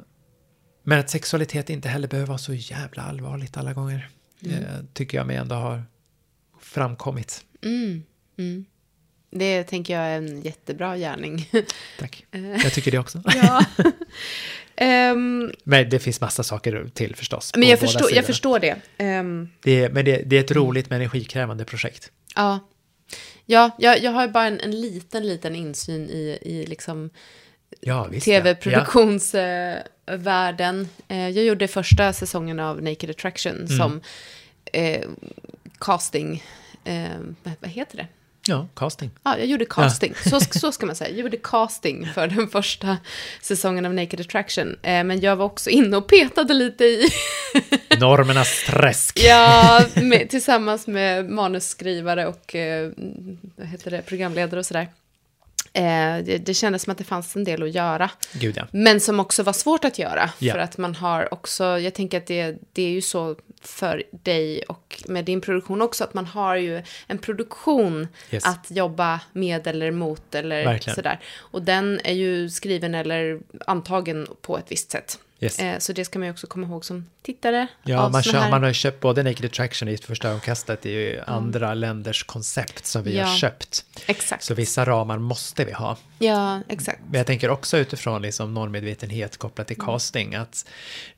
men 0.84 1.00
att 1.00 1.10
sexualitet 1.10 1.70
inte 1.70 1.90
heller 1.90 2.08
behöver 2.08 2.28
vara 2.28 2.38
så 2.38 2.54
jävla 2.54 3.04
allvarligt 3.04 3.58
alla 3.58 3.74
gånger. 3.74 4.10
Eh, 4.46 4.86
tycker 4.94 5.18
jag 5.18 5.28
mig 5.28 5.36
ändå 5.36 5.56
har 5.56 5.84
framkommit. 6.62 7.46
Det 9.32 9.64
tänker 9.64 9.94
jag 9.94 10.04
är 10.04 10.18
en 10.18 10.42
jättebra 10.42 10.98
gärning. 10.98 11.50
Tack. 12.00 12.26
Jag 12.64 12.74
tycker 12.74 12.92
det 12.92 13.00
också. 13.00 13.22
ja. 13.26 13.66
Ehm, 14.76 15.52
Men 15.64 15.90
det 15.90 16.00
finns 16.00 16.22
massa 16.22 16.44
saker 16.44 16.90
till 16.94 17.16
förstås. 17.16 17.52
men 17.56 17.68
jag 17.70 17.80
förstår, 17.80 18.12
jag 18.14 18.26
förstår 18.26 18.60
det. 18.60 18.76
Ehm, 18.98 19.50
Det 19.64 19.84
är, 19.84 19.90
men 19.90 20.06
det, 20.06 20.22
det 20.26 20.36
är 20.36 20.40
ett 20.40 20.52
roligt 20.52 20.90
men 20.90 21.02
energikrävande 21.02 21.66
projekt. 21.66 22.12
ja. 22.36 22.60
Ja, 23.46 23.72
jag, 23.80 24.02
jag 24.04 24.12
har 24.12 24.28
bara 24.28 24.46
en, 24.48 24.60
en 24.60 24.82
liten, 24.82 25.28
liten 25.28 25.56
insyn 25.56 26.10
i, 26.10 26.38
i 26.42 26.66
liksom 26.66 27.10
Ja, 27.80 28.08
visst. 28.12 28.28
ja. 28.28 28.34
tv-produktionsvärlden. 28.42 30.90
Eh, 31.08 31.30
jag 31.30 31.46
gjorde 31.46 31.68
första 31.68 32.14
säsongen 32.14 32.60
av 32.60 32.82
Naked 32.84 33.10
Attraction 33.10 33.56
Mm. 33.56 33.68
som 33.68 34.02
eh, 34.74 35.02
casting, 35.80 36.44
eh, 36.84 37.10
vad 37.44 37.70
heter 37.72 37.98
det? 37.98 38.08
Ja. 38.52 38.58
ja, 38.58 38.68
casting. 38.76 39.12
Ja, 39.24 39.38
jag 39.38 39.48
gjorde 39.48 39.66
casting. 39.66 40.14
Så, 40.30 40.40
så 40.40 40.72
ska 40.72 40.86
man 40.86 40.96
säga. 40.96 41.10
Jag 41.10 41.20
gjorde 41.20 41.38
casting 41.38 42.08
för 42.14 42.28
den 42.28 42.48
första 42.48 42.98
säsongen 43.42 43.86
av 43.86 43.94
Naked 43.94 44.22
Attraction. 44.22 44.76
Eh, 44.82 45.04
men 45.04 45.20
jag 45.20 45.36
var 45.36 45.46
också 45.46 45.70
inne 45.70 45.98
och 45.98 46.08
petade 46.08 46.54
lite 46.54 46.84
i, 46.84 47.10
Normernas 48.00 48.64
träsk. 48.68 49.20
ja, 49.24 49.82
med, 49.96 50.30
tillsammans 50.30 50.88
med 50.88 51.30
manusskrivare 51.30 52.28
och 52.28 52.56
eh, 52.56 52.92
vad 53.56 53.68
heter 53.68 53.92
det, 53.92 54.02
programledare 54.02 54.60
och 54.60 54.66
sådär. 54.66 54.88
Eh, 55.74 55.84
det, 56.24 56.38
det 56.46 56.54
kändes 56.54 56.82
som 56.84 56.92
att 56.92 56.98
det 56.98 57.04
fanns 57.04 57.36
en 57.36 57.44
del 57.44 57.64
att 57.64 57.76
göra. 57.76 58.10
Gud 58.34 58.58
ja. 58.58 58.68
Men 58.72 59.00
som 59.00 59.20
också 59.20 59.44
var 59.44 59.54
svårt 59.54 59.86
att 59.86 60.00
göra. 60.00 60.30
Ja. 60.40 60.54
För 60.54 60.60
att 60.60 60.78
man 60.78 60.96
har 60.96 61.34
också, 61.34 61.64
jag 61.80 61.94
tänker 61.94 62.18
att 62.18 62.28
det, 62.28 62.58
det 62.74 62.82
är 62.84 62.90
ju 62.90 63.02
så 63.02 63.36
för 63.62 64.04
dig 64.12 64.64
och 64.64 65.04
med 65.08 65.26
din 65.26 65.42
produktion 65.42 65.82
också, 65.82 66.04
att 66.04 66.14
man 66.14 66.26
har 66.26 66.56
ju 66.56 66.84
en 67.08 67.18
produktion 67.18 68.08
Yes. 68.32 68.46
att 68.46 68.72
jobba 68.72 69.20
med 69.34 69.68
eller 69.68 69.92
mot 69.92 70.36
eller 70.36 70.66
Verkligen. 70.66 70.96
sådär. 70.96 71.20
Och 71.38 71.62
den 71.62 72.00
är 72.04 72.14
ju 72.14 72.50
skriven 72.50 72.96
eller 72.96 73.40
antagen 73.68 74.28
på 74.42 74.58
ett 74.58 74.66
visst 74.72 74.92
sätt. 74.92 75.20
Yes. 75.42 75.60
Eh, 75.60 75.80
så 75.80 75.94
det 75.94 76.06
ska 76.06 76.20
man 76.20 76.26
ju 76.28 76.32
också 76.32 76.48
komma 76.48 76.68
ihåg 76.68 76.86
som 76.86 77.06
tittare. 77.22 77.68
Ja, 77.84 78.10
man, 78.10 78.24
kör, 78.24 78.40
här- 78.40 78.52
man 78.52 78.62
har 78.62 78.68
ju 78.68 78.74
köpt 78.74 79.00
både 79.00 79.24
Naked 79.24 79.46
Attraction 79.46 79.88
i 79.90 79.98
första 79.98 80.28
ögonkastet, 80.30 80.82
det 80.82 80.90
är 80.90 80.94
ju 80.94 81.22
andra 81.28 81.74
länders 81.74 82.24
koncept 82.24 82.86
som 82.86 83.04
vi 83.04 83.18
Ja. 83.18 83.26
har 83.26 83.36
köpt. 83.38 83.86
Exakt. 84.06 84.44
Så 84.44 84.54
vissa 84.54 84.86
ramar 84.86 85.18
måste 85.18 85.66
vi 85.66 85.72
ha. 85.72 85.98
Ja, 86.20 86.60
exakt. 86.70 87.00
Men 87.10 87.18
jag 87.18 87.28
tänker 87.28 87.50
också 87.50 87.78
utifrån 87.78 88.22
liksom 88.22 88.54
normmedvetenhet 88.54 89.38
kopplat 89.38 89.68
till 89.68 89.78
casting 89.82 90.36
att 90.36 90.66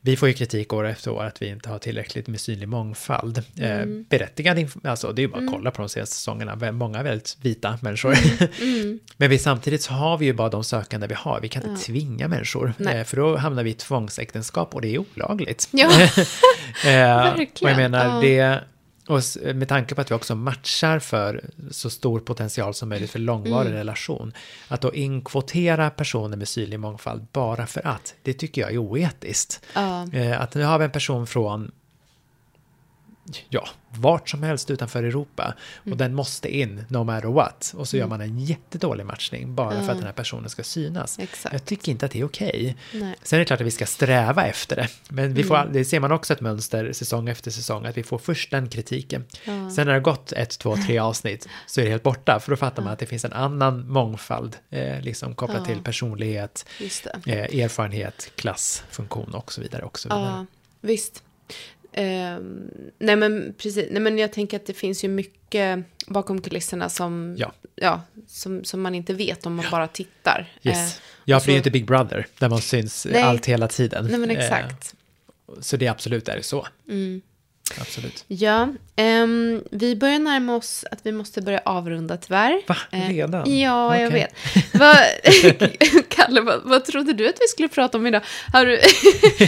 vi 0.01 0.17
får 0.17 0.27
ju 0.27 0.33
kritik 0.33 0.73
år 0.73 0.87
efter 0.87 1.11
år 1.11 1.23
att 1.23 1.41
vi 1.41 1.47
inte 1.47 1.69
har 1.69 1.79
tillräckligt 1.79 2.27
med 2.27 2.39
synlig 2.41 2.67
mångfald. 2.69 3.37
Eh, 3.59 3.85
berättigad, 4.09 4.57
inf- 4.57 4.87
alltså 4.87 5.11
det 5.13 5.19
är 5.21 5.23
ju 5.23 5.29
bara 5.31 5.43
att 5.45 5.51
kolla 5.51 5.71
på 5.71 5.81
de 5.81 5.89
senaste 5.89 6.15
säsongerna, 6.15 6.71
många 6.71 6.99
är 6.99 7.03
väldigt 7.03 7.37
vita 7.41 7.79
människor. 7.81 8.17
Men 9.17 9.29
vi, 9.29 9.39
samtidigt 9.39 9.81
så 9.81 9.93
har 9.93 10.17
vi 10.17 10.25
ju 10.25 10.33
bara 10.33 10.49
de 10.49 10.63
sökande 10.63 11.07
vi 11.07 11.13
har, 11.13 11.39
vi 11.41 11.49
kan 11.49 11.69
inte 11.69 11.85
tvinga 11.85 12.27
människor, 12.27 12.73
eh, 12.89 13.03
för 13.03 13.17
då 13.17 13.37
hamnar 13.37 13.63
vi 13.63 13.69
i 13.69 13.73
tvångsäktenskap 14.13 14.75
och 14.75 14.81
det 14.81 14.95
är 14.95 14.97
olagligt. 15.15 15.67
Ja, 15.71 15.89
Eh, 16.85 17.15
och 17.17 17.39
Verkligen, 17.39 17.79
jag 17.79 17.91
menar, 17.91 18.21
det, 18.21 18.63
och 19.07 19.21
med 19.55 19.67
tanke 19.67 19.95
på 19.95 20.01
att 20.01 20.11
vi 20.11 20.15
också 20.15 20.35
matchar 20.35 20.99
för 20.99 21.41
så 21.71 21.89
stor 21.89 22.19
potential 22.19 22.73
som 22.73 22.89
möjligt 22.89 23.11
för 23.11 23.19
långvarig 23.19 23.67
Mm. 23.67 23.77
relation, 23.77 24.33
att 24.67 24.81
då 24.81 24.93
inkvotera 24.93 25.89
personer 25.89 26.37
med 26.37 26.47
synlig 26.47 26.79
mångfald 26.79 27.27
bara 27.31 27.65
för 27.67 27.87
att, 27.87 28.13
det 28.23 28.33
tycker 28.33 28.61
jag 28.61 28.71
är 28.73 28.77
oetiskt. 28.77 29.61
Eh, 30.13 30.41
att 30.41 30.55
nu 30.55 30.63
har 30.63 30.79
vi 30.79 30.85
en 30.85 30.91
person 30.91 31.27
från 31.27 31.71
ja, 33.49 33.67
vart 33.89 34.29
som 34.29 34.43
helst 34.43 34.71
utanför 34.71 35.03
Europa 35.03 35.53
och 35.75 35.87
Mm. 35.87 35.97
den 35.97 36.13
måste 36.15 36.55
in 36.57 36.85
no 36.87 37.03
matter 37.03 37.27
what 37.27 37.73
och 37.77 37.87
så 37.87 37.97
gör 37.97 38.07
man 38.07 38.21
en 38.21 38.39
jättedålig 38.39 39.05
matchning 39.05 39.55
bara 39.55 39.71
för 39.83 39.91
att 39.91 39.97
den 39.97 40.05
här 40.05 40.13
personen 40.13 40.49
ska 40.49 40.63
synas. 40.63 41.19
Exakt. 41.19 41.53
Jag 41.53 41.65
tycker 41.65 41.91
inte 41.91 42.05
att 42.05 42.11
det 42.11 42.19
är 42.19 42.25
okej. 42.25 42.77
Nej. 42.93 43.15
Sen 43.23 43.37
är 43.37 43.39
det 43.39 43.45
klart 43.45 43.61
att 43.61 43.67
vi 43.67 43.71
ska 43.71 43.85
sträva 43.85 44.45
efter 44.45 44.75
det. 44.75 44.87
Men 45.09 45.33
vi 45.33 45.43
får, 45.43 45.55
all- 45.55 45.73
det 45.73 45.85
ser 45.85 45.99
man 45.99 46.11
också 46.11 46.33
ett 46.33 46.41
mönster 46.41 46.93
säsong 46.93 47.29
efter 47.29 47.51
säsong, 47.51 47.85
att 47.85 47.97
vi 47.97 48.03
får 48.03 48.17
först 48.17 48.51
den 48.51 48.69
kritiken. 48.69 49.25
Sen 49.45 49.73
när 49.75 49.85
det 49.85 49.91
har 49.93 49.99
gått 49.99 50.31
ett, 50.31 50.59
två, 50.59 50.77
tre 50.87 50.99
avsnitt 50.99 51.47
så 51.67 51.81
är 51.81 51.85
det 51.85 51.91
helt 51.91 52.03
borta, 52.03 52.39
för 52.39 52.51
då 52.51 52.55
fattar 52.57 52.83
man 52.83 52.93
att 52.93 52.99
det 52.99 53.05
finns 53.05 53.25
en 53.25 53.33
annan 53.33 53.87
mångfald, 53.89 54.57
eh, 54.69 55.01
liksom 55.01 55.35
kopplat 55.35 55.65
till 55.65 55.81
personlighet, 55.83 56.65
eh, 57.25 57.37
erfarenhet, 57.63 58.31
klass, 58.35 58.83
funktion 58.91 59.33
och 59.33 59.51
så 59.53 59.61
vidare. 59.61 59.83
Och 59.83 59.99
så 59.99 60.09
vidare. 60.09 60.45
Visst. 60.81 61.23
Ehm, 61.93 62.69
nej 62.99 63.15
men 63.15 63.53
precis, 63.57 63.87
nej 63.91 64.01
men 64.01 64.17
jag 64.17 64.33
tänker 64.33 64.57
att 64.57 64.65
det 64.65 64.73
finns 64.73 65.03
ju 65.03 65.07
mycket 65.07 65.79
bakom 66.07 66.41
kulisserna 66.41 66.89
som, 66.89 67.35
Ja. 67.37 67.51
ja, 67.75 68.01
som, 68.27 68.63
som 68.63 68.81
man 68.81 68.95
inte 68.95 69.13
vet 69.13 69.45
om 69.45 69.55
man 69.55 69.65
bara 69.71 69.87
tittar. 69.87 70.51
Yes. 70.63 70.97
Eh, 70.97 71.01
Ja, 71.25 71.39
för 71.39 71.45
det 71.47 71.51
är 71.51 71.53
ju 71.53 71.57
inte 71.57 71.71
Big 71.71 71.85
Brother, 71.85 72.27
där 72.39 72.49
man 72.49 72.61
syns 72.61 73.07
Nej. 73.11 73.21
allt 73.21 73.45
hela 73.45 73.67
tiden. 73.67 74.05
Nej 74.09 74.19
men 74.19 74.31
Eh, 74.31 74.37
exakt. 74.43 74.95
så 75.59 75.77
det 75.77 75.87
absolut 75.87 76.27
är 76.27 76.35
det 76.37 76.43
så. 76.43 76.67
Mm. 76.89 77.21
Absolut. 77.81 78.23
Ja, 78.27 78.69
ehm, 78.95 79.63
vi 79.71 79.95
börjar 79.95 80.19
närma 80.19 80.55
oss 80.55 80.85
att 80.91 80.99
vi 81.03 81.11
måste 81.11 81.41
börja 81.41 81.61
avrunda 81.65 82.17
tyvärr. 82.17 82.61
Va? 82.67 82.77
Eh, 82.91 83.07
Redan? 83.09 83.59
Ja, 83.59 83.97
jag 83.99 84.07
Okej. 84.07 84.27
vet. 84.53 84.73
Vad, 84.73 84.95
Kalle, 86.09 86.41
vad, 86.41 86.61
vad 86.63 86.85
trodde 86.85 87.13
du 87.13 87.29
att 87.29 87.35
vi 87.39 87.47
skulle 87.47 87.67
prata 87.67 87.97
om 87.97 88.07
idag? 88.07 88.21
Har 88.53 88.65
du, 88.65 88.79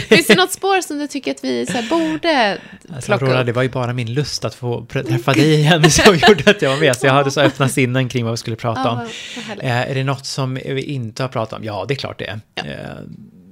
finns 0.00 0.26
det 0.26 0.34
något 0.34 0.52
spår 0.52 0.80
som 0.80 0.98
du 0.98 1.06
tycker 1.06 1.30
att 1.30 1.44
vi 1.44 1.66
så 1.66 1.72
här, 1.72 1.88
borde 1.90 2.58
Alltså, 2.94 3.06
plocka 3.08 3.24
Aurora, 3.24 3.40
upp? 3.40 3.46
det 3.46 3.52
var 3.52 3.62
ju 3.62 3.68
bara 3.68 3.92
min 3.92 4.14
lust 4.14 4.44
att 4.44 4.54
få 4.54 4.86
träffa 4.86 5.32
dig 5.32 5.54
igen 5.54 5.90
som 5.90 6.14
gjorde 6.16 6.50
att 6.50 6.62
jag 6.62 6.70
var 6.70 6.76
med. 6.80 6.96
Så 6.96 7.06
jag 7.06 7.12
hade 7.12 7.30
så 7.30 7.40
öppna 7.40 7.68
sinnen 7.68 8.08
kring 8.08 8.24
vad 8.24 8.32
vi 8.32 8.36
skulle 8.36 8.56
prata 8.56 8.80
Ja, 8.84 8.90
om. 8.90 9.60
Eh, 9.60 9.90
är 9.90 9.94
det 9.94 10.04
något 10.04 10.26
som 10.26 10.54
vi 10.54 10.82
inte 10.82 11.22
har 11.22 11.28
pratat 11.28 11.58
om? 11.58 11.64
Ja, 11.64 11.84
det 11.88 11.94
är 11.94 11.96
klart 11.96 12.18
det 12.18 12.26
är. 12.26 12.40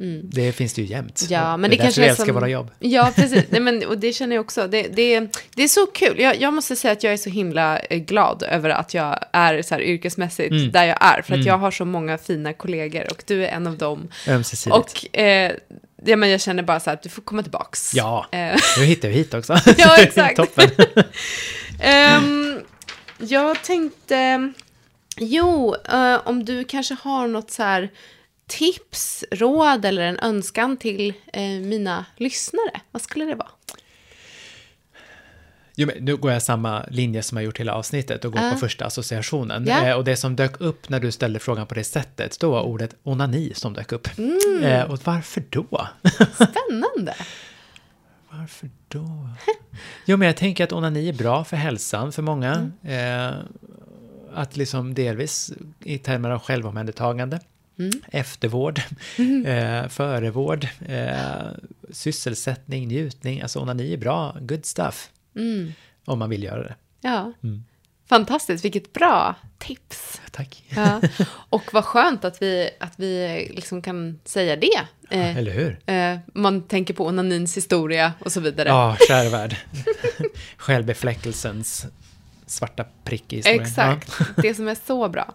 Eh, 0.01 0.07
Det 0.23 0.53
finns 0.53 0.75
det 0.75 0.83
ju 0.83 0.89
jämt. 0.89 1.21
Mm. 1.21 1.33
Ja, 1.43 1.57
men 1.57 1.71
det 1.71 1.77
det, 1.77 1.83
kanske 1.83 2.01
vi 2.01 2.07
älskar 2.07 2.25
som... 2.25 2.35
våra 2.35 2.49
jobb. 2.49 2.71
Ja, 2.79 3.13
precis. 3.17 3.45
Nej, 3.51 3.61
men, 3.61 3.87
och 3.87 3.99
det 3.99 4.13
känner 4.13 4.37
jag 4.37 4.45
också. 4.45 4.67
Det, 4.69 4.83
det, 4.83 5.21
det 5.55 5.63
är 5.63 5.69
så 5.69 5.87
kul. 5.87 6.21
Jag, 6.21 6.41
jag 6.41 6.55
måste 6.55 6.77
säga 6.77 6.93
att 6.93 7.03
jag 7.03 7.13
är 7.13 7.17
så 7.17 7.31
himla 7.31 7.79
eh, 7.79 7.99
glad 7.99 8.43
över 8.43 8.71
att 8.71 8.95
jag 8.95 9.19
är 9.33 9.63
så 9.63 9.75
här 9.75 9.83
yrkesmässigt 9.83 10.51
Mm. 10.51 10.73
där 10.73 10.85
jag 10.85 10.99
är. 11.01 11.23
För 11.23 11.35
att 11.35 11.45
jag 11.45 11.59
har 11.59 11.71
så 11.71 11.85
många 11.85 12.19
fina 12.19 12.53
kollegor 12.53 13.05
och 13.11 13.23
du 13.27 13.45
är 13.45 13.49
en 13.49 13.67
av 13.67 13.79
dem. 13.79 14.09
Ömsesidigt. 14.29 14.77
Och 14.77 15.19
eh, 15.19 15.53
ja, 16.05 16.17
men 16.17 16.29
jag 16.31 16.41
känner 16.41 16.63
bara 16.63 16.81
så 16.81 16.91
här 16.91 16.95
att 16.97 17.03
du 17.03 17.09
får 17.09 17.23
komma 17.23 17.43
tillbaks. 17.43 17.95
Ja, 17.95 18.27
Eh, 18.33 18.57
nu 18.79 18.85
hittar 18.85 19.09
vi 19.09 19.15
hit 19.15 19.35
också. 19.35 19.57
Ja, 19.79 19.97
exakt. 20.03 20.37
Toppen. 20.37 20.71
Ehm, 21.81 22.61
jag 23.19 23.63
tänkte, 23.63 24.53
jo, 25.17 25.75
eh, 25.93 26.21
om 26.25 26.45
du 26.45 26.65
kanske 26.65 26.97
har 27.03 27.27
något 27.27 27.51
så 27.51 27.63
här 27.63 27.91
tips, 28.47 29.25
råd 29.31 29.85
eller 29.85 30.03
en 30.03 30.19
önskan 30.19 30.77
till 30.77 31.15
eh, 31.33 31.43
mina 31.43 32.05
lyssnare. 32.17 32.81
Vad 32.91 33.03
skulle 33.03 33.25
det 33.25 33.35
vara? 33.35 33.49
Jo, 35.77 35.87
men 35.87 36.05
nu 36.05 36.17
går 36.17 36.33
jag 36.33 36.43
samma 36.43 36.85
linje 36.91 37.23
som 37.23 37.37
jag 37.39 37.45
gjort 37.45 37.61
hela 37.61 37.75
avsnittet 37.75 38.25
och 38.25 38.33
går 38.33 38.43
Ja. 38.43 38.51
på 38.51 38.57
första 38.57 38.85
associationen. 38.85 39.65
Ja. 39.67 39.87
Eh, 39.89 39.97
och 39.97 40.05
det 40.05 40.17
som 40.17 40.37
dök 40.37 40.61
upp 40.61 40.89
när 40.89 41.01
du 41.01 41.13
ställde 41.13 41.39
frågan 41.39 41.67
på 41.67 41.75
det 41.75 41.85
sättet, 41.85 42.41
då 42.41 42.51
var 42.51 42.63
ordet 42.63 42.97
onani 43.03 43.53
som 43.55 43.73
dök 43.73 43.93
upp. 43.93 44.09
Mm. 44.19 44.63
Eh, 44.63 44.83
och 44.91 44.99
varför 45.05 45.43
då? 45.51 45.89
Spännande. 46.35 47.15
Varför 48.31 48.71
då? 48.89 49.29
Jo, 50.05 50.17
men 50.17 50.27
jag 50.27 50.37
tänker 50.37 50.65
att 50.65 50.73
onani 50.73 51.09
är 51.09 51.13
bra 51.13 51.45
för 51.45 51.57
hälsan 51.57 52.13
för 52.13 52.23
många. 52.23 52.71
Mm. 52.83 53.31
Eh, 53.31 53.39
att 54.35 54.57
liksom 54.57 54.95
delvis 54.95 55.53
i 55.85 55.99
termer 55.99 56.31
av 56.31 56.39
självomhändertagande, 56.41 57.41
Mm. 57.79 57.91
eftervård, 58.09 58.79
eh, 59.47 59.89
förevård, 59.89 60.69
eh, 60.89 61.47
sysselsättning, 61.91 62.89
njutning. 62.89 63.41
Alltså 63.43 63.61
onani 63.61 63.93
är 63.93 63.97
bra, 63.97 64.37
good 64.41 64.65
stuff. 64.67 65.11
Mm. 65.37 65.73
Om 66.05 66.19
man 66.19 66.31
vill 66.31 66.43
göra 66.43 66.63
det. 66.63 66.75
Ja. 67.01 67.33
Fantastiskt, 68.09 68.65
vilket 68.65 68.93
bra 68.93 69.35
tips. 69.59 70.21
Tack. 70.31 70.65
Ja. 70.77 71.01
Och 71.29 71.63
vad 71.73 71.85
skönt 71.85 72.25
att 72.25 72.43
vi, 72.43 72.71
att 72.81 72.93
vi 72.97 73.47
liksom 73.57 73.83
kan 73.83 74.21
säga 74.25 74.57
det. 74.57 74.81
Eh, 75.11 75.37
Eller 75.37 75.53
hur? 75.53 75.79
eh, 75.87 76.19
man 76.35 76.63
tänker 76.63 76.95
på 76.95 77.07
onanins 77.07 77.57
historia 77.57 78.13
och 78.19 78.33
så 78.33 78.41
vidare. 78.41 78.69
Ja, 78.69 78.97
kära 79.09 79.29
värld. 79.31 79.57
Självbefläckelsens 80.57 81.87
svarta 82.47 82.85
prick 83.05 83.33
i 83.33 83.37
historien. 83.37 83.63
Exakt, 83.63 84.13
det 84.37 84.55
som 84.55 84.69
är 84.69 84.77
så 84.87 85.09
bra. 85.09 85.35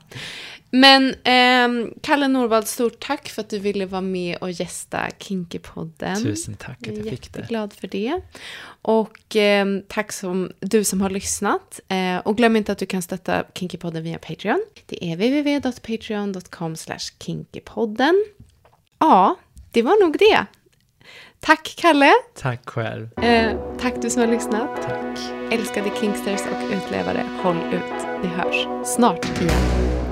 Men 0.72 1.16
ehm, 1.24 1.94
Kalle 2.04 2.28
Norvald, 2.28 2.68
stort 2.68 3.00
tack 3.00 3.30
för 3.30 3.42
att 3.42 3.50
du 3.50 3.60
ville 3.60 3.86
vara 3.86 4.02
med 4.02 4.38
och 4.42 4.52
gästa 4.52 5.10
Kinkypodden. 5.20 6.24
Tusen 6.24 6.54
tack 6.54 6.78
att 6.82 6.88
Jag 6.88 6.96
är 6.96 7.00
jag 7.00 7.10
fick 7.10 7.34
det. 7.34 7.40
jätteglad 7.40 7.74
för 7.74 7.88
det. 7.88 8.22
Och 8.82 9.36
ehm, 9.36 9.82
tack 9.88 10.12
som 10.12 10.52
du 10.60 10.84
som 10.84 11.02
har 11.02 11.10
lyssnat. 11.10 11.80
Eh, 11.88 12.18
och 12.18 12.38
glöm 12.38 12.56
inte 12.56 12.72
att 12.72 12.78
du 12.78 12.86
kan 12.86 13.02
stötta 13.02 13.44
Kinkypodden 13.54 14.04
via 14.04 14.18
Patreon. 14.18 14.66
Det 14.86 15.06
är 15.12 15.16
www.patreon.com 15.16 16.76
kinkypodden. 17.20 18.26
Ja, 19.00 19.36
det 19.72 19.82
var 19.82 20.04
nog 20.06 20.18
det. 20.20 20.46
Tack 21.40 21.74
Kalle. 21.78 22.12
Tack 22.36 22.70
själv. 22.70 23.20
Eh, 23.20 23.52
tack 23.80 23.94
du 24.02 24.10
som 24.10 24.22
har 24.22 24.28
lyssnat. 24.30 24.82
Tack. 24.82 25.20
Älskade 25.52 25.92
Kingsters 26.00 26.42
och 26.42 26.74
utlevare, 26.78 27.26
håll 27.44 27.58
ut. 27.74 28.06
Vi 28.22 28.28
hörs 28.28 28.88
snart 28.88 29.42
igen. 29.42 30.09